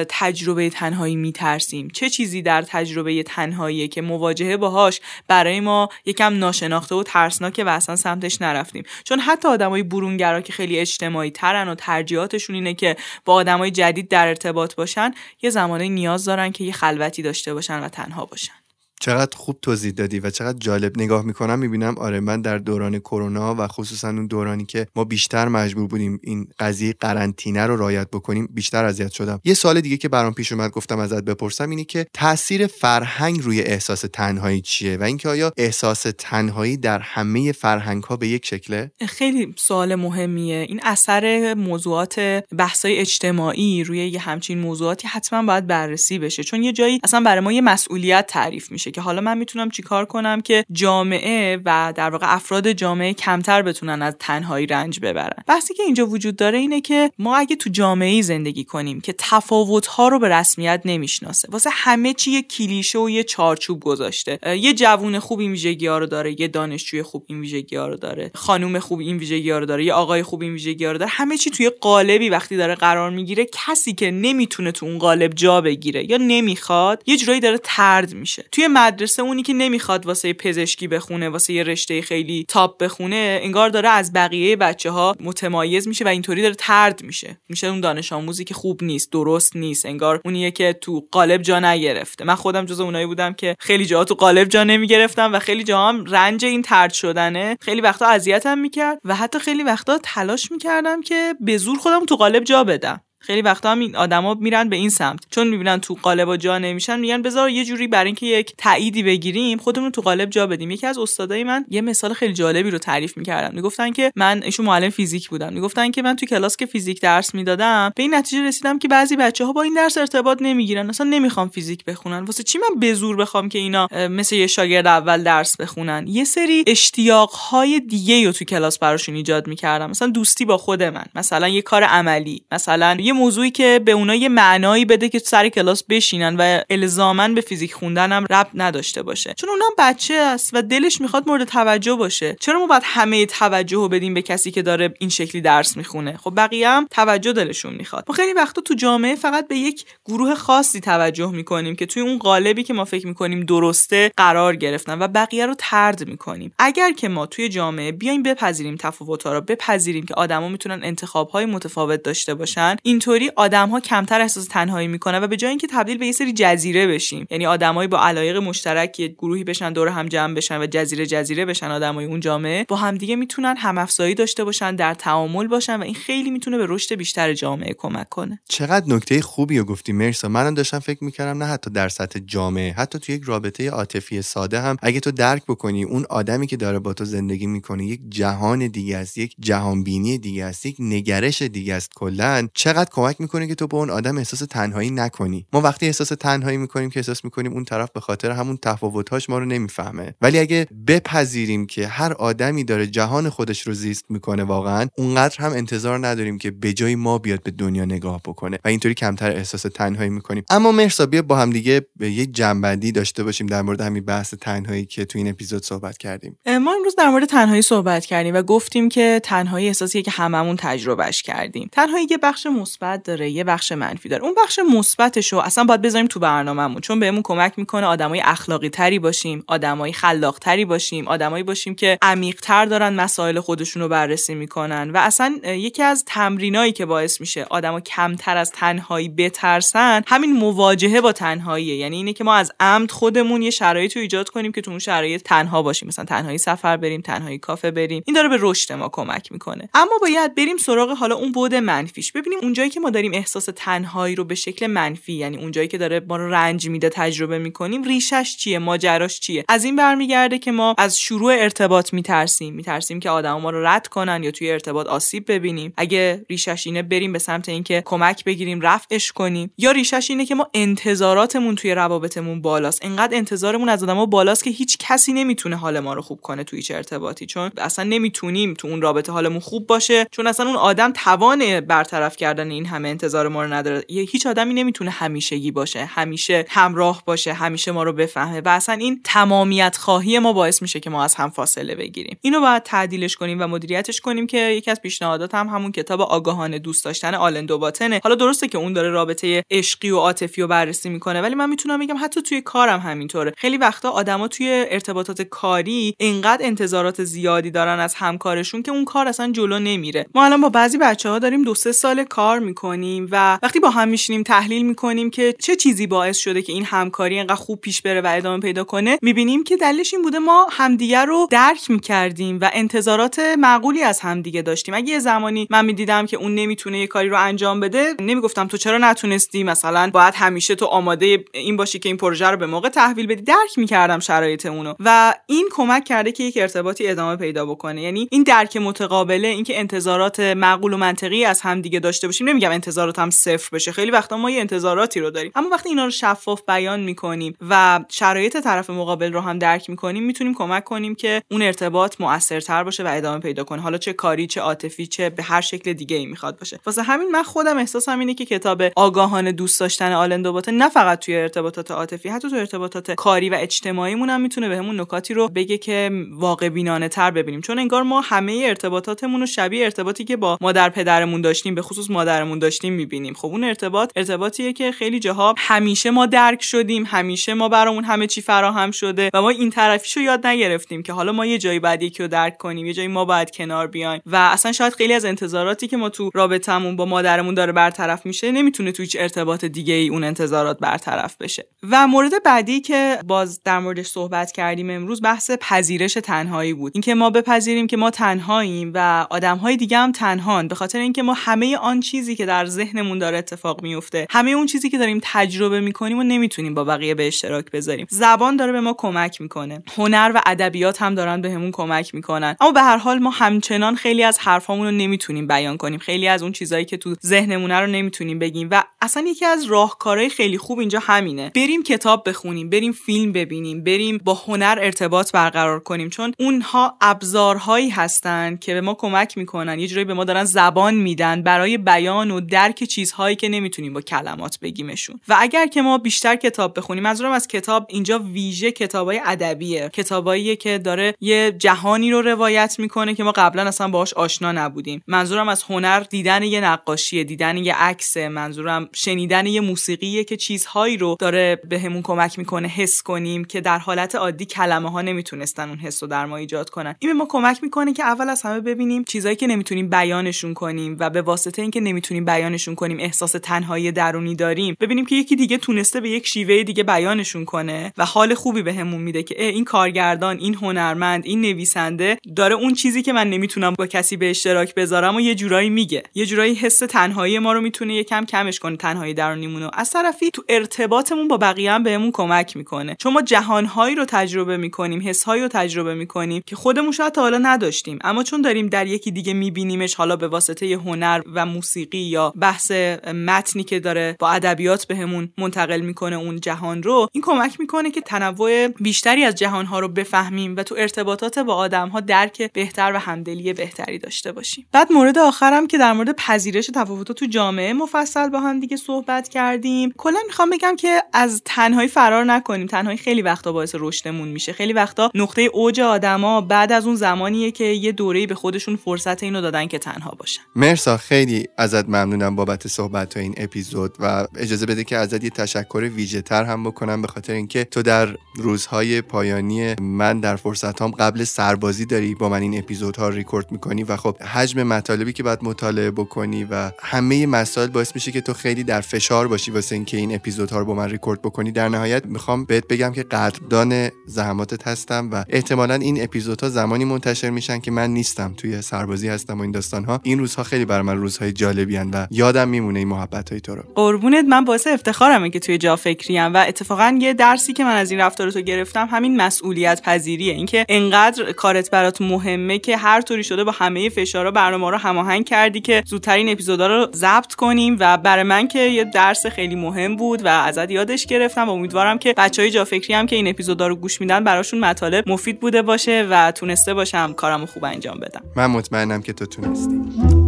تجربه 0.08 0.70
تنهایی 0.70 1.16
میترسیم. 1.16 1.88
چه 1.88 2.10
چیزی 2.10 2.42
در 2.42 2.62
تجربه 2.62 3.22
تنهایی 3.22 3.88
که 3.88 4.02
مواجهه 4.02 4.56
باهاش 4.56 5.00
برای 5.28 5.60
ما 5.60 5.88
یکم 6.04 6.38
ناشناخته 6.38 6.94
و 6.94 7.02
ترسناکه 7.02 7.64
و 7.64 7.68
اصلا 7.68 7.96
سمتش 7.96 8.42
نرفتیم. 8.42 8.84
چون 9.04 9.20
حتی 9.20 9.48
آدمای 9.48 9.82
برونگرا 9.82 10.40
که 10.40 10.52
خیلی 10.52 10.78
اجتماعی 10.78 11.30
ترن 11.30 11.68
و 11.68 11.74
ترجیحاتشون 11.74 12.56
اینه 12.56 12.74
که 12.74 12.85
با 13.24 13.34
آدمای 13.34 13.70
جدید 13.70 14.08
در 14.08 14.28
ارتباط 14.28 14.74
باشن 14.74 15.10
یه 15.42 15.50
زمانه 15.50 15.88
نیاز 15.88 16.24
دارن 16.24 16.52
که 16.52 16.64
یه 16.64 16.72
خلوتی 16.72 17.22
داشته 17.22 17.54
باشن 17.54 17.80
و 17.80 17.88
تنها 17.88 18.26
باشن. 18.26 18.65
چقدر 19.00 19.36
خوب 19.36 19.58
توضیح 19.62 19.92
دادی 19.92 20.20
و 20.20 20.30
چقدر 20.30 20.58
جالب. 20.58 20.98
نگاه 20.98 21.24
می‌کنم 21.24 21.58
می‌بینم 21.58 21.98
آره 21.98 22.20
من 22.20 22.40
در 22.40 22.58
دوران 22.58 22.98
کرونا 22.98 23.54
و 23.58 23.66
خصوصا 23.66 24.08
اون 24.08 24.26
دورانی 24.26 24.64
که 24.64 24.86
ما 24.96 25.04
بیشتر 25.04 25.48
مجبور 25.48 25.86
بودیم 25.86 26.20
این 26.22 26.48
قضیه 26.58 26.94
قرنطینه 27.00 27.66
رو 27.66 27.76
رایت 27.76 28.10
بکنیم 28.10 28.48
بیشتر 28.50 28.84
اذیت 28.84 29.12
شدم. 29.12 29.40
یه 29.44 29.54
سال 29.54 29.80
دیگه 29.80 29.96
که 29.96 30.08
برام 30.08 30.34
پیش 30.34 30.52
اومد 30.52 30.70
گفتم 30.70 30.98
ازت 30.98 31.24
بپرسم 31.24 31.70
اینه 31.70 31.84
که 31.84 32.06
تاثیر 32.12 32.66
فرهنگ 32.66 33.40
روی 33.40 33.60
احساس 33.60 34.04
تنهایی 34.12 34.60
چیه؟ 34.60 34.96
و 34.96 35.02
اینکه 35.02 35.28
آیا 35.28 35.52
احساس 35.56 36.06
تنهایی 36.18 36.76
در 36.76 36.98
همه 36.98 37.52
فرهنگ 37.52 38.02
ها 38.02 38.16
به 38.16 38.28
یک 38.28 38.46
شکله؟ 38.46 38.90
خیلی 39.08 39.54
سوال 39.56 39.94
مهمیه. 39.94 40.66
این 40.68 40.80
اثر 40.82 41.54
موضوعات 41.54 42.20
بحثای 42.58 42.98
اجتماعی 42.98 43.84
روی 43.84 44.08
یه 44.08 44.20
همچین 44.20 44.58
موضوعاتی 44.58 45.08
حتما 45.08 45.42
باید 45.42 45.66
بررسی 45.66 46.18
بشه. 46.18 46.44
چون 46.44 46.62
یه 46.62 46.72
جایی 46.72 47.00
اصلا 47.04 47.20
برای 47.20 47.40
ما 47.40 47.52
یه 47.52 47.60
مسئولیت 47.60 48.26
تعریف 48.26 48.72
میشه. 48.72 48.85
میشه 48.86 48.94
که 48.94 49.00
حالا 49.00 49.20
من 49.20 49.38
می‌تونم 49.38 49.70
چیکار 49.70 50.04
کنم 50.04 50.40
که 50.40 50.64
جامعه 50.72 51.60
و 51.64 51.92
در 51.96 52.10
واقع 52.10 52.34
افراد 52.34 52.72
جامعه 52.72 53.14
کمتر 53.14 53.62
بتونن 53.62 54.02
از 54.02 54.14
تنهایی 54.18 54.66
رنج 54.66 55.00
ببرن. 55.00 55.42
بحثی 55.46 55.74
که 55.74 55.82
اینجا 55.82 56.06
وجود 56.06 56.36
داره 56.36 56.58
اینه 56.58 56.80
که 56.80 57.10
ما 57.18 57.36
اگه 57.36 57.56
تو 57.56 57.70
جامعه 57.70 58.22
زندگی 58.22 58.64
کنیم 58.64 59.00
که 59.00 59.14
تفاوت 59.18 59.86
ها 59.86 60.08
رو 60.08 60.18
به 60.18 60.28
رسمیت 60.28 60.82
نمی‌شناسه 60.84 61.48
واسه 61.50 61.70
همه 61.72 62.14
چی 62.14 62.30
یه 62.30 62.42
کلیشه 62.42 62.98
و 62.98 63.10
یه 63.10 63.24
چارچوب 63.24 63.80
گذاشته. 63.80 64.38
یه 64.56 64.74
جوون 64.74 65.18
خوب 65.18 65.40
این 65.40 65.50
ویژگی 65.50 65.86
ها 65.86 65.98
رو 65.98 66.06
داره 66.06 66.40
یه 66.40 66.48
دانشجوی 66.48 67.02
خوب 67.02 67.24
این 67.26 67.40
ویژگی 67.40 67.76
ها 67.76 67.88
رو 67.88 67.96
داره 67.96 68.30
خانم 68.34 68.78
خوب 68.78 69.00
این 69.00 69.16
ویژگی 69.16 69.50
ها 69.50 69.58
رو 69.58 69.66
داره 69.66 69.84
یه 69.84 69.92
آقای 69.92 70.22
خوب 70.22 70.42
این 70.42 70.52
ویژگی 70.52 70.84
ها 70.84 70.92
رو 70.92 70.98
داره. 70.98 71.10
همه 71.10 71.36
چی 71.36 71.50
توی 71.50 71.70
قالبی 71.70 72.28
وقتی 72.28 72.56
داره 72.56 72.74
قرار 72.74 73.10
می‌گیره 73.10 73.46
کسی 73.52 73.92
که 73.92 74.10
نمی‌تونه 74.10 74.72
تو 74.72 74.86
اون 74.86 74.98
قالب 74.98 75.34
جا 75.34 75.60
بگیره 75.60 76.10
یا 76.10 76.16
نمی‌خواد 76.16 77.02
یه 77.06 77.16
جورایی 77.16 77.40
داره 77.40 77.58
ترد 77.62 78.14
میشه. 78.14 78.44
توی 78.52 78.68
مدرسه 78.76 79.22
اونی 79.22 79.42
که 79.42 79.52
نمی‌خواد 79.52 80.06
واسه 80.06 80.32
پزشکی 80.32 80.88
بخونه 80.88 81.28
واسه 81.28 81.52
یه 81.52 81.62
رشته 81.62 82.02
خیلی 82.02 82.44
تاپ 82.48 82.82
بخونه 82.82 83.40
انگار 83.42 83.68
داره 83.68 83.88
از 83.88 84.12
بقیه 84.12 84.56
بچه 84.56 84.90
ها 84.90 85.14
متمایز 85.20 85.88
میشه 85.88 86.04
و 86.04 86.08
اینطوری 86.08 86.42
داره 86.42 86.54
ترد 86.54 87.02
میشه. 87.02 87.40
میشه 87.48 87.66
اون 87.66 87.80
دانش 87.80 88.12
آموزی 88.12 88.44
که 88.44 88.54
خوب 88.54 88.84
نیست 88.84 89.12
درست 89.12 89.56
نیست 89.56 89.86
انگار 89.86 90.20
اونیه 90.24 90.50
که 90.50 90.72
تو 90.72 91.08
قالب 91.10 91.42
جا 91.42 91.60
نگرفته. 91.60 92.24
من 92.24 92.34
خودم 92.34 92.64
جز 92.64 92.80
اونایی 92.80 93.06
بودم 93.06 93.32
که 93.32 93.56
خیلی 93.58 93.86
جاها 93.86 94.04
تو 94.04 94.14
قالب 94.14 94.48
جا 94.48 94.64
نمی‌گرفتم 94.64 95.32
و 95.32 95.38
خیلی 95.38 95.64
جاها 95.64 95.88
هم 95.88 96.04
رنج 96.04 96.44
این 96.44 96.62
ترد 96.62 96.92
شدنه 96.92 97.56
خیلی 97.60 97.80
وقتا 97.80 98.06
اذیتم 98.06 98.58
می‌کرد 98.58 98.98
و 99.04 99.14
حتی 99.14 99.38
خیلی 99.38 99.62
وقتا 99.62 99.98
تلاش 100.02 100.52
می‌کردم 100.52 101.02
که 101.02 101.34
به 101.40 101.56
زور 101.56 101.78
خودم 101.78 102.04
تو 102.04 102.16
قالب 102.16 102.44
جا 102.44 102.64
بدم. 102.64 103.00
خیلی 103.26 103.42
وقتا 103.42 103.72
هم 103.72 103.78
این 103.78 103.96
آدما 103.96 104.34
میرن 104.34 104.68
به 104.68 104.76
این 104.76 104.90
سمت. 104.90 105.20
چون 105.30 105.48
می‌بینن 105.48 105.80
تو 105.80 105.96
قالب 106.02 106.36
جا 106.36 106.58
نمیشن 106.58 107.00
میگن 107.00 107.22
بذار 107.22 107.50
یه 107.50 107.64
جوری 107.64 107.86
برای 107.86 108.06
اینکه 108.06 108.26
یک 108.26 108.54
تأییدی 108.58 109.02
بگیریم 109.02 109.58
خودمون 109.58 109.90
تو 109.90 110.00
قالب 110.00 110.30
جا 110.30 110.46
بدیم. 110.46 110.70
یکی 110.70 110.86
از 110.86 110.98
استادای 110.98 111.44
من 111.44 111.64
یه 111.70 111.80
مثال 111.80 112.12
خیلی 112.12 112.32
جالبی 112.32 112.70
رو 112.70 112.78
تعریف 112.78 113.16
می‌کردن. 113.16 113.54
می‌گفتن 113.54 113.92
که 113.92 114.12
من 114.16 114.42
ایشون 114.42 114.66
معلم 114.66 114.90
فیزیک 114.90 115.28
بودم 115.28 115.52
می‌گفتن 115.52 115.90
که 115.90 116.02
من 116.02 116.16
تو 116.16 116.26
کلاس 116.26 116.56
که 116.56 116.66
فیزیک 116.66 117.00
درس 117.00 117.34
می‌دادم 117.34 117.92
به 117.96 118.02
این 118.02 118.14
نتیجه 118.14 118.42
رسیدم 118.42 118.78
که 118.78 118.88
بعضی 118.88 119.16
بچه 119.16 119.44
ها 119.44 119.52
با 119.52 119.62
این 119.62 119.74
درس 119.74 119.98
ارتباط 119.98 120.38
نمی‌گیرن. 120.40 120.88
اصلا 120.88 121.06
نمی‌خوام 121.10 121.48
فیزیک 121.48 121.84
بخونن. 121.84 122.24
واسه 122.24 122.42
چی 122.42 122.58
من 122.58 122.80
به 122.80 122.94
زور 122.94 123.16
بخوام 123.16 123.48
که 123.48 123.58
اینا 123.58 123.88
مثل 123.92 124.36
یه 124.36 124.46
شاگرد 124.46 124.86
اول 124.86 125.22
درس 125.22 125.56
بخونن؟ 125.56 126.04
یه 126.08 126.24
سری 126.24 126.64
اشتیاق 126.66 127.30
های 127.30 127.80
دیگه 127.80 128.26
رو 128.26 128.32
تو 128.32 128.44
کلاس 128.44 128.78
براشون 128.78 129.14
ایجاد 129.14 129.46
می‌کردم. 129.46 129.90
مثلا 129.90 130.08
دوستی 130.08 130.44
با 130.44 130.58
خود 130.58 130.82
من. 130.82 131.04
مثلا 131.14 131.48
یه 131.48 131.62
کار 131.62 131.82
عملی. 131.82 132.42
مثلا 132.52 132.96
یه 133.00 133.12
موضوعی 133.16 133.50
که 133.50 133.80
به 133.84 133.92
اونا 133.92 134.14
یه 134.14 134.28
معنایی 134.28 134.84
بده 134.84 135.08
که 135.08 135.18
سر 135.18 135.48
کلاس 135.48 135.84
بشینن 135.88 136.36
و 136.36 136.60
الزاما 136.70 137.28
به 137.28 137.40
فیزیک 137.40 137.74
خوندن 137.74 138.12
هم 138.12 138.26
ربط 138.30 138.50
نداشته 138.54 139.02
باشه. 139.02 139.34
چون 139.36 139.48
اونم 139.48 139.70
بچه 139.78 140.14
است 140.14 140.50
و 140.52 140.62
دلش 140.62 141.00
می‌خواد 141.00 141.28
مورد 141.28 141.44
توجه 141.44 141.94
باشه. 141.94 142.36
چرا 142.40 142.58
ما 142.58 142.66
باید 142.66 142.82
همه 142.84 143.26
توجه 143.26 143.76
رو 143.76 143.88
بدیم 143.88 144.14
به 144.14 144.22
کسی 144.22 144.50
که 144.50 144.62
داره 144.62 144.94
این 144.98 145.10
شکلی 145.10 145.40
درس 145.40 145.76
می‌خونه؟ 145.76 146.16
خب 146.16 146.32
بقیه 146.36 146.68
هم 146.68 146.86
توجه 146.90 147.32
دلشون 147.32 147.74
می‌خواد. 147.74 148.04
ما 148.08 148.14
خیلی 148.14 148.32
وقتا 148.32 148.62
تو 148.62 148.74
جامعه 148.74 149.14
فقط 149.14 149.48
به 149.48 149.56
یک 149.56 149.84
گروه 150.06 150.34
خاصی 150.34 150.80
توجه 150.80 151.30
می‌کنیم 151.30 151.76
که 151.76 151.86
توی 151.86 152.02
اون 152.02 152.18
قالبی 152.18 152.62
که 152.62 152.72
ما 152.72 152.84
فکر 152.84 153.06
می‌کنیم 153.06 153.40
درسته 153.40 154.10
قرار 154.16 154.56
گرفتن 154.56 154.98
و 154.98 155.08
بقیه 155.08 155.46
رو 155.46 155.54
ترد 155.58 156.08
می‌کنیم. 156.08 156.52
اگر 156.58 156.92
که 156.92 157.08
ما 157.08 157.26
توی 157.26 157.48
جامعه 157.48 157.92
بیایم 157.92 158.22
بپذیریم 158.22 158.76
تفاوت‌ها 158.76 159.32
رو 159.32 159.40
بپذیریم 159.40 160.06
که 160.06 160.14
آدما 160.14 160.48
می‌تونن 160.48 160.80
انتخاب‌های 160.84 161.46
متفاوت 161.46 162.02
داشته 162.02 162.34
باشن 162.34 162.76
اینطوری 163.06 163.30
آدم 163.36 163.68
ها 163.68 163.80
کمتر 163.80 164.20
احساس 164.20 164.46
تنهایی 164.46 164.88
می‌کنن 164.88 165.22
و 165.22 165.26
به 165.26 165.36
جای 165.36 165.50
اینکه 165.50 165.66
تبدیل 165.66 165.98
به 165.98 166.06
یه 166.06 166.12
سری 166.12 166.32
جزیره 166.32 166.86
بشیم. 166.86 167.26
یعنی 167.30 167.46
آدمایی 167.46 167.88
با 167.88 167.98
علایق 168.00 168.36
مشترک 168.36 169.00
یه 169.00 169.08
گروهی 169.08 169.44
بشن 169.44 169.72
دور 169.72 169.88
هم 169.88 170.08
جمع 170.08 170.34
بشن 170.34 170.58
و 170.58 170.66
جزیره 170.66 171.06
جزیره 171.06 171.44
بشن 171.44 171.70
آدمای 171.70 172.04
اون 172.04 172.20
جامعه 172.20 172.64
با 172.68 172.76
همدیگه 172.76 173.16
می‌تونن 173.16 173.56
هم 173.56 173.78
افزایی 173.78 174.14
داشته 174.14 174.44
باشن 174.44 174.76
در 174.76 174.94
تعامل 174.94 175.46
باشن 175.46 175.76
و 175.76 175.82
این 175.82 175.94
خیلی 175.94 176.30
می‌تونه 176.30 176.58
به 176.58 176.66
رشد 176.68 176.94
بیشتر 176.94 177.34
جامعه 177.34 177.74
کمک 177.78 178.08
کنه. 178.08 178.40
چقدر 178.48 178.94
نکته 178.94 179.20
خوبی 179.20 179.58
رو 179.58 179.64
گفتی 179.64 179.92
مرسا. 179.92 180.28
منم 180.28 180.54
داشتم 180.54 180.78
فکر 180.78 181.04
می‌کردم 181.04 181.42
نه 181.42 181.48
حتی 181.48 181.70
در 181.70 181.88
سطح 181.88 182.18
جامعه 182.26 182.72
حتی 182.72 182.98
تو 182.98 183.12
یک 183.12 183.22
رابطه 183.24 183.70
عاطفی 183.70 184.22
ساده 184.22 184.60
هم 184.60 184.76
اگه 184.82 185.00
تو 185.00 185.10
درک 185.10 185.42
بکنی 185.48 185.84
اون 185.84 186.04
آدمی 186.10 186.46
که 186.46 186.56
داره 186.56 186.78
با 186.78 186.92
تو 186.94 187.04
زندگی 187.04 187.46
می‌کنه 187.46 187.86
یک 187.86 188.00
جهان 188.08 188.66
دیگه 188.66 188.96
است 188.96 189.18
یک 189.18 189.34
جهان 189.40 189.82
بینی 189.82 190.18
دیگه 190.18 190.44
است 190.44 190.66
یک 190.66 190.76
نگرش 190.78 191.42
دیگه 191.42 191.74
است 191.74 191.90
کلا 191.94 192.48
چقدر 192.54 192.85
کمک 192.90 193.16
می‌کنه 193.18 193.46
که 193.46 193.54
تو 193.54 193.66
با 193.66 193.78
اون 193.78 193.90
آدم 193.90 194.18
احساس 194.18 194.38
تنهایی 194.38 194.90
نکنی. 194.90 195.46
ما 195.52 195.60
وقتی 195.60 195.86
احساس 195.86 196.08
تنهایی 196.08 196.56
می‌کنیم 196.56 196.90
که 196.90 197.00
احساس 197.00 197.24
می‌کنیم 197.24 197.52
اون 197.52 197.64
طرف 197.64 197.90
به 197.90 198.00
خاطر 198.00 198.30
همون 198.30 198.58
تفاوتهاش 198.62 199.30
ما 199.30 199.38
رو 199.38 199.44
نمی‌فهمه. 199.44 200.14
ولی 200.22 200.38
اگه 200.38 200.66
بپذیریم 200.86 201.66
که 201.66 201.86
هر 201.86 202.12
آدمی 202.12 202.64
داره 202.64 202.86
جهان 202.86 203.28
خودش 203.28 203.60
رو 203.62 203.72
زیست 203.72 204.04
می‌کنه 204.08 204.44
واقعا 204.44 204.88
اونقدر 204.98 205.36
هم 205.38 205.52
انتظار 205.52 206.06
نداریم 206.06 206.38
که 206.38 206.50
به 206.50 206.72
جای 206.72 206.94
ما 206.94 207.18
بیاد 207.18 207.42
به 207.42 207.50
دنیا 207.50 207.84
نگاه 207.84 208.20
بکنه 208.24 208.58
و 208.64 208.68
اینطوری 208.68 208.94
کمتر 208.94 209.30
احساس 209.30 209.62
تنهایی 209.62 210.10
می‌کنیم. 210.10 210.44
اما 210.50 210.72
مرسا 210.72 211.06
بیا 211.06 211.22
با 211.22 211.36
هم 211.36 211.50
دیگه 211.50 211.86
به 211.96 212.10
یک 212.10 212.32
جنبندی 212.32 212.92
داشته 212.92 213.24
باشیم 213.24 213.46
در 213.46 213.62
مورد 213.62 213.80
همین 213.80 214.04
بحث 214.04 214.34
تنهایی 214.34 214.84
که 214.84 215.04
تو 215.04 215.18
این 215.18 215.28
اپیزود 215.28 215.64
صحبت 215.64 215.98
کردیم. 215.98 216.38
ما 216.46 216.74
امروز 216.74 216.94
در 216.98 217.08
مورد 217.08 217.24
تنهایی 217.24 217.62
صحبت 217.62 218.06
کردیم 218.06 218.34
و 218.34 218.42
گفتیم 218.42 218.88
که 218.88 219.20
تنهایی 219.24 219.66
احساسیه 219.66 220.02
که 220.02 220.10
هممون 220.10 220.56
تجربهش 220.56 221.22
کردیم. 221.22 221.68
تنهایی 221.72 222.06
یه 222.10 222.18
بخش 222.18 222.46
داره 222.80 223.30
یه 223.30 223.44
بخش 223.44 223.72
منفی 223.72 224.08
داره. 224.08 224.22
اون 224.22 224.34
بخش 224.44 224.58
مثبتش 224.72 225.32
رو 225.32 225.38
اصلا 225.38 225.64
باید 225.64 225.82
بذاریم 225.82 226.06
تو 226.06 226.20
برنامهمون 226.20 226.80
چون 226.80 227.00
بهمون 227.00 227.22
کمک 227.22 227.52
می‌کنه 227.56 227.86
آدمای 227.86 228.22
اخلاقی 228.24 228.68
تری 228.68 228.98
باشیم 228.98 229.44
آدمای 229.46 229.92
خلاق 229.92 230.38
تری 230.38 230.64
باشیم 230.64 231.08
آدمایی 231.08 231.44
باشیم 231.44 231.74
که 231.74 231.98
عمیق 232.02 232.40
تر 232.40 232.64
دارن 232.64 232.94
مسائل 232.94 233.40
خودشون 233.40 233.82
رو 233.82 233.88
بررسی 233.88 234.34
می‌کنن. 234.34 234.90
و 234.90 234.96
اصلا 234.96 235.40
یکی 235.44 235.82
از 235.82 236.04
تمرینایی 236.06 236.72
که 236.72 236.86
باعث 236.86 237.20
میشه 237.20 237.46
آدما 237.50 237.80
کمتر 237.80 238.36
از 238.36 238.50
تنهایی 238.50 239.08
بترسن 239.08 240.02
همین 240.06 240.32
مواجهه 240.32 241.00
با 241.00 241.12
تنهاییه. 241.12 241.76
یعنی 241.76 241.96
اینه 241.96 242.12
که 242.12 242.24
ما 242.24 242.34
از 242.34 242.52
عمد 242.60 242.90
خودمون 242.90 243.42
یه 243.42 243.50
شرایطی 243.50 243.94
رو 243.94 244.02
ایجاد 244.02 244.28
کنیم 244.28 244.52
که 244.52 244.60
تو 244.60 244.70
اون 244.70 244.78
شرایط 244.78 245.22
تنها 245.22 245.62
باشیم. 245.62 245.88
مثلا 245.88 246.04
تنهایی 246.04 246.38
سفر 246.38 246.76
بریم 246.76 247.00
تنهایی 247.00 247.38
کافه 247.38 247.70
بریم. 247.70 248.02
این 248.06 248.16
داره 248.16 248.28
به 248.28 248.36
رشد 248.40 248.72
ما 248.72 248.88
کمک 248.88 249.32
می‌کنه. 249.32 249.68
اما 249.74 249.98
باید 250.00 250.34
بریم 250.34 250.56
سراغ 250.56 250.90
حالا 250.90 251.14
اون 251.14 251.32
بود 251.32 251.54
منفیش. 251.54 252.12
ببینیم 252.12 252.38
اونجایی 252.66 252.74
که 252.74 252.80
ما 252.80 252.90
داریم 252.90 253.12
احساس 253.14 253.48
تنهایی 253.56 254.14
رو 254.14 254.24
به 254.24 254.34
شکل 254.34 254.66
منفی 254.66 255.12
یعنی 255.12 255.36
اونجایی 255.36 255.68
که 255.68 255.78
داره 255.78 256.00
ما 256.08 256.16
رو 256.16 256.30
رنج 256.30 256.68
میده 256.68 256.88
تجربه 256.88 257.38
می‌کنیم 257.38 257.82
ریشش 257.82 258.36
چیه؟ 258.38 258.58
ماجراش 258.58 259.20
چیه؟ 259.20 259.44
از 259.48 259.64
این 259.64 259.76
برمیگرده 259.76 260.38
که 260.38 260.52
ما 260.52 260.74
از 260.78 261.00
شروع 261.00 261.32
ارتباط 261.32 261.92
میترسیم. 261.92 262.54
میترسیم 262.54 263.00
که 263.00 263.10
آدما 263.10 263.38
ما 263.38 263.50
رو 263.50 263.66
رد 263.66 263.86
کنن 263.86 264.22
یا 264.22 264.30
توی 264.30 264.50
ارتباط 264.50 264.86
آسیب 264.86 265.32
ببینیم. 265.32 265.72
اگه 265.76 266.24
ریشش 266.30 266.66
اینه 266.66 266.82
بریم 266.82 267.12
به 267.12 267.18
سمت 267.18 267.48
اینکه 267.48 267.82
کمک 267.84 268.24
بگیریم 268.24 268.60
رفعش 268.60 269.12
کنیم. 269.12 269.50
یا 269.58 269.70
ریشش 269.70 270.06
اینه 270.10 270.26
که 270.26 270.34
ما 270.34 270.50
انتظاراتمون 270.54 271.54
توی 271.54 271.74
روابطمون 271.74 272.40
بالاست. 272.42 272.84
انقدر 272.84 273.16
انتظارمون 273.16 273.68
از 273.68 273.82
آدما 273.82 274.06
بالاست 274.06 274.44
که 274.44 274.50
هیچ 274.50 274.76
کسی 274.78 275.12
نمی‌تونه 275.12 275.56
حال 275.56 275.80
ما 275.80 275.94
رو 275.94 276.02
خوب 276.02 276.20
کنه 276.20 276.44
توی 276.44 276.58
هیچ 276.58 276.70
ارتباطی. 276.70 277.26
چون 277.26 277.50
اصلا 277.58 277.84
نمی‌تونیم 277.84 278.54
تو 278.54 278.68
اون 278.68 278.82
رابطه 278.82 279.12
حالمون 279.12 279.40
خوب 279.40 279.66
باشه. 279.66 280.06
چون 280.10 280.26
اصلا 280.26 280.46
اون 280.46 280.56
آدم 280.56 280.92
توان 280.92 281.60
برطرف 281.60 282.16
کردن 282.16 282.50
این 282.56 282.66
همه 282.66 282.88
انتظار 282.88 283.28
ما 283.28 283.44
رو 283.44 283.52
نداره. 283.52 283.84
هیچ 283.88 284.26
آدمی 284.26 284.54
نمی‌تونه 284.54 284.90
همیشگی 284.90 285.50
باشه 285.50 285.84
همیشه 285.84 286.44
همراه 286.48 287.02
باشه 287.06 287.32
همیشه 287.32 287.72
ما 287.72 287.82
رو 287.82 287.92
بفهمه. 287.92 288.40
و 288.40 288.48
اصلا 288.48 288.74
این 288.74 289.00
تمامیت 289.04 289.76
خواهی 289.76 290.18
ما 290.18 290.32
باعث 290.32 290.62
میشه 290.62 290.80
که 290.80 290.90
ما 290.90 291.04
از 291.04 291.14
هم 291.14 291.30
فاصله 291.30 291.74
بگیریم. 291.74 292.18
اینو 292.20 292.40
باید 292.40 292.62
تعدیلش 292.62 293.16
کنیم 293.16 293.42
و 293.42 293.46
مدیریتش 293.46 294.00
کنیم 294.00 294.26
که 294.26 294.38
یکی 294.38 294.70
از 294.70 294.80
پیشنهادات 294.80 295.34
هم 295.34 295.48
همون 295.48 295.72
کتاب 295.72 296.00
آگاهانه 296.00 296.58
دوست 296.58 296.84
داشتن 296.84 297.14
آلن 297.14 297.46
دوباتنه. 297.46 298.00
حالا 298.02 298.14
درسته 298.14 298.48
که 298.48 298.58
اون 298.58 298.72
داره 298.72 298.90
رابطه 298.90 299.42
عشقی 299.50 299.90
و 299.90 299.98
عاطفی 299.98 300.42
رو 300.42 300.48
بررسی 300.48 300.88
می‌کنه 300.88 301.22
ولی 301.22 301.34
من 301.34 301.50
می‌تونم 301.50 301.80
بگم 301.80 301.96
حتی 302.00 302.22
توی 302.22 302.40
کارم 302.40 302.80
همینطوره. 302.80 303.32
خیلی 303.36 303.56
وقتا 303.56 303.90
آدما 303.90 304.28
توی 304.28 304.66
ارتباطات 304.70 305.22
کاری 305.22 305.94
اینقدر 305.98 306.46
انتظارات 306.46 307.04
زیادی 307.04 307.50
دارن 307.50 307.80
از 307.80 307.94
همکارشون 307.94 308.62
که 308.62 308.70
اون 308.70 308.84
کار 308.84 309.08
اصلا 309.08 309.32
جلو 309.32 309.58
نمیره. 309.58 310.06
ما 310.14 310.24
الان 310.24 310.40
با 310.40 310.48
بعضی 310.48 310.78
بچه 310.78 311.08
ها 311.08 311.18
داریم 311.18 311.42
دو 311.42 311.54
سه 311.54 311.72
سال 311.72 312.04
کار 312.04 312.38
می‌کنیم 312.46 313.08
و 313.10 313.38
وقتی 313.42 313.60
با 313.60 313.70
هم 313.70 313.88
میشینیم 313.88 314.22
تحلیل 314.22 314.66
می‌کنیم 314.66 315.10
که 315.10 315.34
چه 315.38 315.56
چیزی 315.56 315.86
باعث 315.86 316.18
شده 316.18 316.42
که 316.42 316.52
این 316.52 316.64
همکاری 316.64 317.18
انقدر 317.18 317.34
خوب 317.34 317.60
پیش 317.60 317.82
بره 317.82 318.00
و 318.00 318.12
ادامه 318.16 318.40
پیدا 318.40 318.64
کنه 318.64 318.98
می‌بینیم 319.02 319.44
که 319.44 319.56
دلیلش 319.56 319.94
این 319.94 320.02
بوده 320.02 320.18
ما 320.18 320.46
همدیگه 320.50 321.04
رو 321.04 321.28
درک 321.30 321.70
می‌کردیم 321.70 322.38
و 322.40 322.50
انتظارات 322.52 323.18
معقولی 323.38 323.82
از 323.82 324.00
همدیگه 324.00 324.42
داشتیم. 324.42 324.74
اگه 324.74 324.92
یه 324.92 324.98
زمانی 324.98 325.46
من 325.50 325.64
می‌دیدم 325.64 326.06
که 326.06 326.16
اون 326.16 326.34
نمی‌تونه 326.34 326.78
یه 326.78 326.86
کاری 326.86 327.08
رو 327.08 327.20
انجام 327.20 327.60
بده 327.60 327.94
نمی‌گفتم 328.00 328.46
تو 328.46 328.56
چرا 328.56 328.78
نتونستی؟ 328.78 329.44
مثلا 329.44 329.90
باید 329.92 330.14
همیشه 330.14 330.54
تو 330.54 330.64
آماده 330.66 331.24
این 331.32 331.56
باشی 331.56 331.78
که 331.78 331.88
این 331.88 331.96
پروژه 331.96 332.26
رو 332.26 332.36
به 332.36 332.46
موقع 332.46 332.68
تحویل 332.68 333.06
بدی. 333.06 333.22
درک 333.22 333.58
می‌کردم 333.58 333.98
شرایط 333.98 334.46
اونو 334.46 334.74
و 334.80 335.14
این 335.26 335.48
کمک 335.52 335.84
کرده 335.84 336.12
که 336.12 336.24
یک 336.24 336.38
ارتباطی 336.40 336.88
ادامه 336.88 337.16
پیدا 337.16 337.46
بکنه. 337.46 337.82
یعنی 337.82 338.08
این 338.10 338.22
درک 338.22 338.56
متقابله 338.56 339.28
اینکه 339.28 339.58
انتظارات 339.58 340.20
معقول 340.20 340.72
و 340.72 340.76
منطقی 340.76 341.24
از 341.24 341.40
همدیگه 341.40 341.80
داشته 341.80 342.08
باشیم. 342.08 342.35
نمیگم 342.36 342.50
انتظاراتم 342.50 343.10
صفر 343.10 343.48
بشه. 343.52 343.72
خیلی 343.72 343.90
وقتا 343.90 344.16
ما 344.16 344.30
یه 344.30 344.40
انتظاراتی 344.40 345.00
رو 345.00 345.10
داریم. 345.10 345.32
اما 345.34 345.48
وقتی 345.48 345.68
اینا 345.68 345.84
رو 345.84 345.90
شفاف 345.90 346.42
بیان 346.48 346.80
می‌کنیم 346.80 347.36
و 347.50 347.80
شرایط 347.88 348.36
طرف 348.36 348.70
مقابل 348.70 349.12
رو 349.12 349.20
هم 349.20 349.38
درک 349.38 349.70
می‌کنیم 349.70 350.02
می‌تونیم 350.02 350.34
کمک 350.34 350.64
کنیم 350.64 350.94
که 350.94 351.22
اون 351.30 351.42
ارتباط 351.42 352.00
موثرتر 352.00 352.64
باشه 352.64 352.82
و 352.82 352.86
ادامه 352.90 353.20
پیدا 353.20 353.44
کنه. 353.44 353.62
حالا 353.62 353.78
چه 353.78 353.92
کاری 353.92 354.26
چه 354.26 354.40
عاطفی 354.40 354.86
چه 354.86 355.10
به 355.10 355.22
هر 355.22 355.40
شکل 355.40 355.72
دیگه 355.72 355.96
ای 355.96 356.06
می‌خواد 356.06 356.38
باشه. 356.38 356.60
واسه 356.66 356.82
همین 356.82 357.10
من 357.10 357.22
خودم 357.22 357.58
احساسم 357.58 357.98
اینه 357.98 358.14
که 358.14 358.24
کتاب 358.24 358.62
آگاهانه 358.76 359.32
دوست 359.32 359.60
داشتن 359.60 359.92
آلن 359.92 360.22
دوباته 360.22 360.52
نه 360.52 360.68
فقط 360.68 360.98
توی 360.98 361.16
ارتباطات 361.16 361.70
عاطفی 361.70 362.08
حتی 362.08 362.30
تو 362.30 362.36
ارتباطات 362.36 362.90
کاری 362.90 363.30
و 363.30 363.34
اجتماعیمون 363.40 364.10
هم 364.10 364.20
می‌تونه 364.20 364.48
بهمون 364.48 364.80
نکاتی 364.80 365.14
رو 365.14 365.28
بگه 365.28 365.58
که 365.58 365.90
واقع 366.12 366.48
بینانه 366.48 366.88
تر 366.88 367.10
ببینیم. 367.10 367.40
چون 367.40 367.58
انگار 367.58 367.82
ما 367.82 368.00
همه 368.00 368.42
ارتباطاتمون 368.46 369.20
رو 369.20 369.26
شبیه 369.26 369.64
ارتباطی 369.64 370.04
که 370.04 370.16
با 370.16 370.38
مادر 370.40 370.70
پدرمون 370.70 371.20
داشتیم 371.20 371.54
به 371.54 371.62
خصوص 371.62 371.90
مادرمون 372.26 372.38
داشتیم 372.38 372.72
می‌بینیم. 372.72 373.14
خب 373.14 373.26
اون 373.26 373.44
ارتباط 373.44 373.90
ارتباطیه 373.96 374.52
که 374.52 374.72
خیلی 374.72 375.00
جاها 375.00 375.34
همیشه 375.38 375.90
ما 375.90 376.06
درک 376.06 376.42
شدیم 376.42 376.84
همیشه 376.86 377.34
ما 377.34 377.48
برامون 377.48 377.84
همه 377.84 378.06
چی 378.06 378.22
فراهم 378.22 378.70
شده 378.70 379.10
و 379.14 379.22
ما 379.22 379.30
این 379.30 379.50
طرفیشو 379.50 380.00
یاد 380.00 380.26
نگرفتیم 380.26 380.82
که 380.82 380.92
حالا 380.92 381.12
ما 381.12 381.26
یه 381.26 381.38
جایی 381.38 381.58
بعد 381.58 381.82
یکی 381.82 382.02
رو 382.02 382.08
درک 382.08 382.36
کنیم 382.36 382.66
یه 382.66 382.72
جایی 382.72 382.88
ما 382.88 383.04
باید 383.04 383.30
کنار 383.30 383.66
بیایم. 383.66 384.00
و 384.06 384.16
اصلا 384.16 384.52
شاید 384.52 384.74
خیلی 384.74 384.92
از 384.92 385.04
انتظاراتی 385.04 385.68
که 385.68 385.76
ما 385.76 385.88
تو 385.88 386.10
رابطمون 386.14 386.76
با 386.76 386.84
مادرمون 386.84 387.34
داره 387.34 387.52
برطرف 387.52 388.06
میشه 388.06 388.32
نمی‌تونه 388.32 388.72
تو 388.72 388.82
هیچ 388.82 388.96
ارتباط 389.00 389.44
دیگه 389.44 389.74
ای 389.74 389.88
اون 389.88 390.04
انتظارات 390.04 390.58
برطرف 390.58 391.16
بشه. 391.20 391.46
و 391.70 391.86
مورد 391.86 392.22
بعدی 392.24 392.60
که 392.60 392.98
باز 393.06 393.42
در 393.42 393.58
موردش 393.58 393.86
صحبت 393.86 394.32
کردیم 394.32 394.70
امروز 394.70 395.02
بحث 395.02 395.30
پذیرش 395.40 395.94
تنهایی 395.94 396.52
بود. 396.52 396.72
اینکه 396.74 396.94
ما 396.94 397.10
بپذیریم 397.10 397.66
که 397.66 397.76
ما 397.76 397.90
تنهاییم 397.90 398.72
و 398.74 399.06
آدمهای 399.10 399.56
دیگه 399.56 399.78
هم 399.78 399.92
تنهان 399.92 400.48
به 400.48 400.54
خاطر 400.54 400.78
اینکه 400.78 401.02
ما 401.02 401.14
همه 401.16 401.56
آن 401.56 401.80
چیزی 401.80 402.15
که 402.16 402.26
در 402.26 402.46
ذهنمون 402.46 402.98
داره 402.98 403.18
اتفاق 403.18 403.62
میفته. 403.62 404.06
همه 404.10 404.30
اون 404.30 404.46
چیزی 404.46 404.70
که 404.70 404.78
داریم 404.78 405.00
تجربه 405.02 405.60
می‌کنیم 405.60 405.98
و 405.98 406.02
نمی‌تونیم 406.02 406.54
با 406.54 406.64
بقیه 406.64 406.94
به 406.94 407.06
اشتراک 407.06 407.50
بذاریم. 407.50 407.86
زبان 407.90 408.36
داره 408.36 408.52
به 408.52 408.60
ما 408.60 408.72
کمک 408.72 409.20
می‌کنه. 409.20 409.62
هنر 409.76 410.12
و 410.14 410.20
ادبیات 410.26 410.82
هم 410.82 410.94
دارن 410.94 411.20
بهمون 411.20 411.50
به 411.50 411.56
کمک 411.56 411.94
می‌کنن. 411.94 412.36
اما 412.40 412.52
به 412.52 412.60
هر 412.60 412.76
حال 412.76 412.98
ما 412.98 413.10
همچنان 413.10 413.76
خیلی 413.76 414.02
از 414.02 414.18
حرفامون 414.18 414.66
رو 414.66 414.72
نمی‌تونیم 414.72 415.26
بیان 415.26 415.56
کنیم. 415.56 415.78
خیلی 415.78 416.08
از 416.08 416.22
اون 416.22 416.32
چیزایی 416.32 416.64
که 416.64 416.76
تو 416.76 416.94
ذهنمونه 417.06 417.60
رو 417.60 417.66
نمی‌تونیم 417.66 418.18
بگیم. 418.18 418.48
و 418.50 418.64
اصلا 418.80 419.04
یکی 419.06 419.24
از 419.24 419.44
راهکارهای 419.44 420.08
خیلی 420.08 420.38
خوب 420.38 420.58
اینجا 420.58 420.78
همینه. 420.82 421.30
بریم 421.34 421.62
کتاب 421.62 422.08
بخونیم 422.08 422.50
بریم 422.50 422.72
فیلم 422.72 423.12
ببینیم 423.12 423.64
بریم 423.64 424.00
با 424.04 424.14
هنر 424.14 424.58
ارتباط 424.62 425.12
برقرار 425.12 425.60
کنیم. 425.60 425.90
چون 425.90 426.12
اونها 426.18 426.76
ابزارهایی 426.80 427.70
هستن 427.70 428.36
که 428.36 428.54
به 428.54 428.60
ما 428.60 428.74
کمک 428.74 429.18
می‌کنن. 429.18 429.58
یه 429.58 429.66
جوری 429.66 429.84
به 429.84 429.94
ما 429.94 430.04
دارن 430.04 430.24
زبان 430.24 430.74
میدن 430.74 431.22
برای 431.22 431.58
بیان 431.58 431.95
و 431.96 432.20
درک 432.20 432.64
چیزهایی 432.64 433.16
که 433.16 433.28
نمی‌تونیم 433.28 433.72
با 433.72 433.80
کلمات 433.80 434.38
بگیمشون. 434.40 435.00
و 435.08 435.16
اگر 435.18 435.46
که 435.46 435.62
ما 435.62 435.78
بیشتر 435.78 436.16
کتاب 436.16 436.58
بخونیم 436.58 436.84
منظورم 436.84 437.12
از 437.12 437.28
کتاب 437.28 437.66
اینجا 437.68 437.98
ویژه 437.98 438.52
کتابای 438.52 439.00
ادبیه. 439.04 439.68
کتابایی 439.72 440.36
که 440.36 440.58
داره 440.58 440.94
یه 441.00 441.32
جهانی 441.38 441.90
رو 441.90 442.02
روایت 442.02 442.56
می‌کنه 442.58 442.94
که 442.94 443.04
ما 443.04 443.12
قبلا 443.12 443.42
اصلا 443.42 443.68
باهاش 443.68 443.94
آشنا 443.94 444.32
نبودیم. 444.32 444.82
منظورم 444.86 445.28
از 445.28 445.42
هنر 445.42 445.80
دیدن 445.80 446.22
یه 446.22 446.40
نقاشی 446.40 447.04
دیدن 447.04 447.36
یه 447.36 447.54
عکس. 447.54 447.96
منظورم 447.96 448.68
شنیدن 448.74 449.26
یه 449.26 449.40
موسیقیه 449.40 450.04
که 450.04 450.16
چیزهایی 450.16 450.76
رو 450.76 450.96
داره 450.98 451.40
بهمون 451.48 451.82
به 451.82 451.82
کمک 451.82 452.18
می‌کنه 452.18 452.48
حس 452.48 452.82
کنیم 452.82 453.24
که 453.24 453.40
در 453.40 453.58
حالت 453.58 453.94
عادی 453.94 454.24
کلمه 454.24 454.70
ها 454.70 454.82
نمی‌تونستن 454.82 455.48
اون 455.48 455.58
حس 455.58 455.82
رو 455.82 455.88
در 455.88 456.06
ما 456.06 456.16
ایجاد 456.16 456.50
کنن. 456.50 456.76
این 456.78 456.92
به 456.92 456.98
ما 456.98 457.06
کمک 457.08 457.38
می‌کنه 457.42 457.72
که 457.72 457.84
اول 457.84 458.08
از 458.08 458.22
همه 458.22 458.40
ببینیم 458.40 458.84
چیزهایی 458.84 459.16
که 459.16 459.26
نمی‌تونیم 459.26 459.70
بیانشون 459.70 460.34
کنیم 460.34 460.76
و 460.80 460.90
به 460.90 461.02
واسطه 461.02 461.42
اینکه 461.42 461.60
بیانشون 461.90 462.54
کنیم 462.54 462.78
احساس 462.80 463.12
تنهایی 463.12 463.72
درونی 463.72 464.14
داریم. 464.14 464.56
ببینیم 464.60 464.86
که 464.86 464.94
یکی 464.94 465.16
دیگه 465.16 465.38
تونسته 465.38 465.80
به 465.80 465.90
یک 465.90 466.06
شیوه 466.06 466.42
دیگه 466.42 466.62
بیانشون 466.62 467.24
کنه 467.24 467.72
و 467.78 467.84
حال 467.84 468.14
خوبی 468.14 468.42
بهمون 468.42 468.82
میده 468.82 469.02
که 469.02 469.24
این 469.24 469.44
کارگردان 469.44 470.18
این 470.18 470.34
هنرمند 470.34 471.06
این 471.06 471.20
نویسنده 471.20 471.98
داره 472.16 472.34
اون 472.34 472.54
چیزی 472.54 472.82
که 472.82 472.92
من 472.92 473.10
نمی‌تونم 473.10 473.54
با 473.58 473.66
کسی 473.66 473.96
به 473.96 474.10
اشتراک 474.10 474.54
بذارم 474.54 474.96
و 474.96 475.00
یه 475.00 475.14
جورایی 475.14 475.50
میگه. 475.50 475.82
یه 475.94 476.06
جورایی 476.06 476.34
حس 476.34 476.58
تنهایی 476.58 477.18
ما 477.18 477.32
رو 477.32 477.40
می‌تونه 477.40 477.74
یکم 477.74 478.04
کمش 478.04 478.38
کنه 478.38 478.56
تنهایی 478.56 478.94
درونیمون 478.94 479.42
رو. 479.42 479.50
از 479.52 479.70
طرفی 479.70 480.10
تو 480.10 480.24
ارتباطمون 480.28 481.08
با 481.08 481.16
بقیه 481.16 481.52
هم 481.52 481.62
بهمون 481.62 481.90
کمک 481.92 482.36
می‌کنه. 482.36 482.76
چون 482.78 482.92
ما 482.92 483.02
جهانهایی 483.02 483.74
رو 483.74 483.84
تجربه 483.84 484.36
می‌کنیم 484.36 484.88
حسهایی 484.88 485.22
رو 485.22 485.28
تجربه 485.28 485.74
می‌کنیم 485.74 486.22
که 486.26 486.36
خودمون 486.36 486.72
شاید 486.72 486.92
تا 486.92 487.02
حالا 487.02 487.18
نداشتیم. 487.18 487.78
اما 487.84 488.02
چون 488.02 488.22
داریم 488.22 488.46
در 488.46 488.66
یکی 488.66 488.90
دیگه 488.90 489.12
میبینیمش 489.12 489.74
حالا 489.74 489.96
به 489.96 490.08
واسطه 490.08 490.54
هنر 490.54 491.02
و 491.14 491.26
موسیقی 491.26 491.75
یا 491.78 492.12
بحث 492.20 492.50
متنی 492.94 493.44
که 493.44 493.60
داره 493.60 493.96
با 493.98 494.10
ادبیات 494.10 494.66
بهمون 494.66 495.12
منتقل 495.18 495.60
می‌کنه 495.60 495.96
اون 495.96 496.20
جهان 496.20 496.62
رو 496.62 496.88
این 496.92 497.02
کمک 497.02 497.40
می‌کنه 497.40 497.70
که 497.70 497.80
تنوع 497.80 498.48
بیشتری 498.48 499.04
از 499.04 499.14
جهانها 499.14 499.60
رو 499.60 499.68
بفهمیم 499.68 500.36
و 500.36 500.42
تو 500.42 500.54
ارتباطات 500.58 501.18
با 501.18 501.34
آدمها 501.34 501.80
درک 501.80 502.32
بهتر 502.32 502.72
و 502.74 502.78
همدلی 502.78 503.32
بهتری 503.32 503.78
داشته 503.78 504.12
باشیم. 504.12 504.46
بعد 504.52 504.72
مورد 504.72 504.98
آخرم 504.98 505.46
که 505.46 505.58
در 505.58 505.72
مورد 505.72 505.96
پذیرش 505.96 506.50
تفاوتات 506.54 506.96
تو 506.96 507.06
جامعه 507.06 507.52
مفصل 507.52 508.08
با 508.08 508.20
هم 508.20 508.40
دیگه 508.40 508.56
صحبت 508.56 509.08
کردیم. 509.08 509.72
کلا 509.76 509.98
می‌خوام 510.06 510.30
بگم 510.30 510.56
که 510.56 510.82
از 510.92 511.22
تنهایی 511.24 511.68
فرار 511.68 512.04
نکنیم. 512.04 512.46
تنهایی 512.46 512.78
خیلی 512.78 513.02
وقتا 513.02 513.32
باعث 513.32 513.54
رشدمون 513.58 514.08
میشه. 514.08 514.32
خیلی 514.32 514.52
وقتا 514.52 514.90
نقطه 514.94 515.22
اوج 515.22 515.60
آدما 515.60 516.20
بعد 516.20 516.52
از 516.52 516.66
اون 516.66 516.76
زمانیه 516.76 517.30
که 517.30 517.44
یه 517.44 517.72
دوره‌ای 517.72 518.06
به 518.06 518.14
خودشون 518.14 518.56
فرصت 518.56 519.02
اینو 519.02 519.20
دادن 519.20 519.46
که 519.46 519.58
تنها 519.58 519.90
باشن. 519.98 520.22
مرسا 520.36 520.76
خیلی 520.76 521.28
ازت 521.38 521.65
ممنونم 521.68 522.16
بابت 522.16 522.48
صحبت 522.48 522.96
این 522.96 523.14
اپیزود 523.16 523.76
و 523.80 524.06
اجازه 524.16 524.46
بده 524.46 524.64
که 524.64 524.76
ازت 524.76 525.04
یه 525.04 525.10
تشکر 525.10 525.70
ویژه 525.74 526.02
تر 526.02 526.24
هم 526.24 526.44
بکنم 526.44 526.82
به 526.82 526.88
خاطر 526.88 527.12
اینکه 527.12 527.44
تو 527.44 527.62
در 527.62 527.96
روزهای 528.16 528.82
پایانی 528.82 529.54
من 529.54 530.00
در 530.00 530.16
فرصت 530.16 530.62
هم 530.62 530.70
قبل 530.70 531.04
سربازی 531.04 531.66
داری 531.66 531.94
با 531.94 532.08
من 532.08 532.22
این 532.22 532.38
اپیزودها 532.38 532.88
ریکورد 532.88 533.32
می‌کنی 533.32 533.64
و 533.64 533.76
خب 533.76 533.96
حجم 534.02 534.42
مطالبی 534.42 534.92
که 534.92 535.02
باید 535.02 535.18
مطالعه 535.22 535.70
بکنی 535.70 536.24
و 536.24 536.50
همه 536.62 537.06
مسائل 537.06 537.48
باعث 537.48 537.74
میشه 537.74 537.92
که 537.92 538.00
تو 538.00 538.12
خیلی 538.12 538.44
در 538.44 538.60
فشار 538.60 539.08
باشی 539.08 539.30
واسه 539.30 539.54
اینکه 539.54 539.76
این 539.76 539.94
اپیزودها 539.94 540.38
رو 540.38 540.44
با 540.44 540.54
من 540.54 540.70
ریکورد 540.70 541.02
بکنی. 541.02 541.32
در 541.32 541.48
نهایت 541.48 541.86
می‌خوام 541.86 542.24
بهت 542.24 542.48
بگم 542.48 542.72
که 542.72 542.82
قدردان 542.82 543.70
زحماتت 543.86 544.48
هستم 544.48 544.88
و 544.92 545.04
احتمالا 545.08 545.54
این 545.54 545.82
اپیزودها 545.82 546.28
زمانی 546.28 546.64
منتشر 546.64 547.10
میشن 547.10 547.38
که 547.38 547.50
من 547.50 547.70
نیستم 547.70 548.14
توی 548.16 548.42
سربازی 548.42 548.88
هستم 548.88 549.18
و 549.18 549.22
این 549.22 549.30
داستان 549.30 549.64
ها 549.64 549.80
این 549.82 549.98
روزها 549.98 550.22
خیلی 550.22 550.44
برای 550.44 550.62
من 550.62 550.76
روزهای 550.76 551.12
جالبی 551.12 551.55
و 551.58 551.86
یادم 551.90 552.28
میمونه 552.28 552.58
این 552.58 552.68
محبت 552.68 553.10
های 553.10 553.20
تو 553.20 553.34
رو. 553.34 553.42
قربونت 553.54 554.04
من 554.08 554.24
باعث 554.24 554.46
افتخارمه 554.46 555.10
که 555.10 555.18
توی 555.18 555.38
جا 555.38 555.56
فکریم 555.56 556.14
و 556.14 556.24
اتفاقا 556.28 556.78
یه 556.80 556.94
درسی 556.94 557.32
که 557.32 557.44
من 557.44 557.56
از 557.56 557.70
این 557.70 557.80
رفتار 557.80 558.10
تو 558.10 558.20
گرفتم 558.20 558.68
همین 558.70 558.96
مسئولیت 558.96 559.62
پذیریه. 559.62 560.12
اینکه 560.12 560.46
انقدر 560.48 561.12
کارت 561.12 561.50
برات 561.50 561.80
مهمه 561.80 562.38
که 562.38 562.56
هر 562.56 562.80
طوری 562.80 563.04
شده 563.04 563.24
با 563.24 563.32
همه 563.32 563.68
فشارا 563.68 564.10
برنامه 564.10 564.50
رو 564.50 564.56
هماهنگ 564.56 565.04
کردی 565.04 565.40
که 565.40 565.62
زودتر 565.66 565.96
این 565.96 566.08
اپیزودا 566.08 566.46
رو 566.46 566.68
ضبط 566.74 567.14
کنیم 567.14 567.56
و 567.60 567.76
برای 567.76 568.02
من 568.02 568.28
که 568.28 568.38
یه 568.38 568.64
درس 568.64 569.06
خیلی 569.06 569.34
مهم 569.34 569.76
بود 569.76 570.04
و 570.04 570.08
ازت 570.08 570.50
یادش 570.50 570.86
گرفتم 570.86 571.28
و 571.28 571.32
امیدوارم 571.32 571.78
که 571.78 571.94
بچهای 571.96 572.30
جا 572.30 572.44
فکری 572.44 572.74
هم 572.74 572.86
که 572.86 572.96
این 572.96 573.08
اپیزودا 573.08 573.46
رو 573.46 573.56
گوش 573.56 573.80
میدن 573.80 574.04
براشون 574.04 574.40
مطالب 574.40 574.88
مفید 574.88 575.20
بوده 575.20 575.42
باشه 575.42 575.86
و 575.90 576.12
تونسته 576.12 576.54
باشم 576.54 576.92
کارمو 576.92 577.26
خوب 577.26 577.44
انجام 577.44 577.80
بدم. 577.80 578.00
من 578.16 578.26
مطمئنم 578.26 578.82
که 578.82 578.92
تو 578.92 579.06
تونستی. 579.06 580.05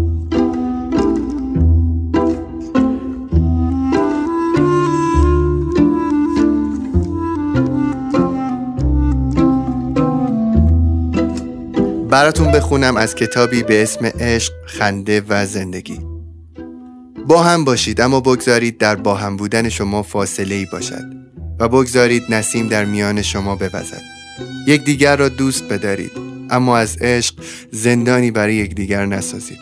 براتون 12.10 12.52
بخونم 12.52 12.96
از 12.96 13.14
کتابی 13.14 13.62
به 13.62 13.82
اسم 13.82 14.06
عشق، 14.06 14.52
خنده 14.66 15.22
و 15.28 15.46
زندگی. 15.46 16.00
با 17.26 17.42
هم 17.42 17.64
باشید 17.64 18.00
اما 18.00 18.20
بگذارید 18.20 18.78
در 18.78 18.96
با 18.96 19.14
هم 19.14 19.36
بودن 19.36 19.68
شما 19.68 20.02
فاصله 20.02 20.54
ای 20.54 20.66
باشد 20.72 21.04
و 21.60 21.68
بگذارید 21.68 22.22
نسیم 22.28 22.68
در 22.68 22.84
میان 22.84 23.22
شما 23.22 23.56
بوزد. 23.56 24.02
یکدیگر 24.66 25.16
را 25.16 25.28
دوست 25.28 25.68
بدارید 25.68 26.12
اما 26.50 26.78
از 26.78 26.96
عشق 26.96 27.34
زندانی 27.72 28.30
برای 28.30 28.54
یکدیگر 28.54 29.06
نسازید. 29.06 29.58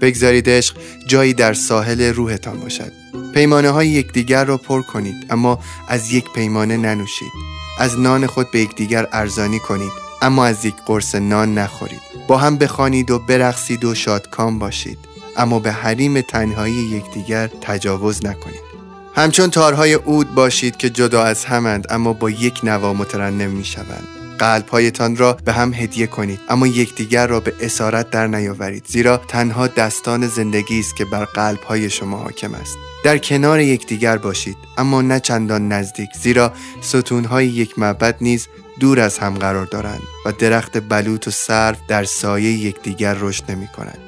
بگذارید 0.00 0.50
عشق 0.50 0.76
جایی 1.06 1.34
در 1.34 1.52
ساحل 1.54 2.02
روحتان 2.02 2.60
باشد. 2.60 2.92
پیمانه 3.34 3.70
های 3.70 3.88
یکدیگر 3.88 4.44
را 4.44 4.56
پر 4.56 4.82
کنید 4.82 5.26
اما 5.30 5.58
از 5.88 6.12
یک 6.12 6.24
پیمانه 6.34 6.76
ننوشید. 6.76 7.32
از 7.78 7.98
نان 7.98 8.26
خود 8.26 8.50
به 8.50 8.60
یکدیگر 8.60 9.06
ارزانی 9.12 9.58
کنید. 9.58 10.05
اما 10.22 10.46
از 10.46 10.64
یک 10.64 10.74
قرص 10.86 11.14
نان 11.14 11.58
نخورید. 11.58 12.00
با 12.28 12.38
هم 12.38 12.58
بخوانید 12.58 13.10
و 13.10 13.18
برقصید 13.18 13.84
و 13.84 13.94
شادکام 13.94 14.58
باشید. 14.58 14.98
اما 15.36 15.58
به 15.58 15.72
حریم 15.72 16.20
تنهایی 16.20 16.74
یکدیگر 16.74 17.46
تجاوز 17.46 18.26
نکنید. 18.26 18.66
همچون 19.14 19.50
تارهای 19.50 19.94
اود 19.94 20.34
باشید 20.34 20.76
که 20.76 20.90
جدا 20.90 21.22
از 21.22 21.44
همند 21.44 21.86
اما 21.90 22.12
با 22.12 22.30
یک 22.30 22.60
نوا 22.62 22.92
مترنم 22.92 23.50
می 23.50 23.64
شوند 23.64 24.08
قلبهایتان 24.38 25.16
را 25.16 25.32
به 25.44 25.52
هم 25.52 25.74
هدیه 25.74 26.06
کنید 26.06 26.40
اما 26.48 26.66
یکدیگر 26.66 27.26
را 27.26 27.40
به 27.40 27.52
اسارت 27.60 28.10
در 28.10 28.26
نیاورید. 28.26 28.84
زیرا 28.86 29.16
تنها 29.16 29.66
دستان 29.66 30.26
زندگی 30.26 30.80
است 30.80 30.96
که 30.96 31.04
بر 31.04 31.24
قلبهای 31.24 31.90
شما 31.90 32.16
حاکم 32.16 32.54
است. 32.54 32.76
در 33.04 33.18
کنار 33.18 33.60
یکدیگر 33.60 34.18
باشید 34.18 34.56
اما 34.78 35.02
نه 35.02 35.20
چندان 35.20 35.68
نزدیک. 35.68 36.10
زیرا 36.22 36.52
ستونهای 36.80 37.46
یک 37.46 37.78
معبد 37.78 38.16
نیز 38.20 38.48
دور 38.80 39.00
از 39.00 39.18
هم 39.18 39.34
قرار 39.34 39.66
دارند 39.66 40.02
و 40.26 40.32
درخت 40.32 40.88
بلوط 40.88 41.28
و 41.28 41.30
سرف 41.30 41.78
در 41.88 42.04
سایه 42.04 42.52
یکدیگر 42.52 43.16
رشد 43.20 43.50
نمی 43.50 43.66
کنند. 43.66 43.98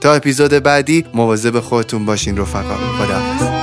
تا 0.00 0.14
اپیزود 0.14 0.50
بعدی 0.50 1.04
مواظب 1.14 1.60
خودتون 1.60 2.04
باشین 2.04 2.38
رفقا 2.38 2.76
خداحافظ 2.76 3.61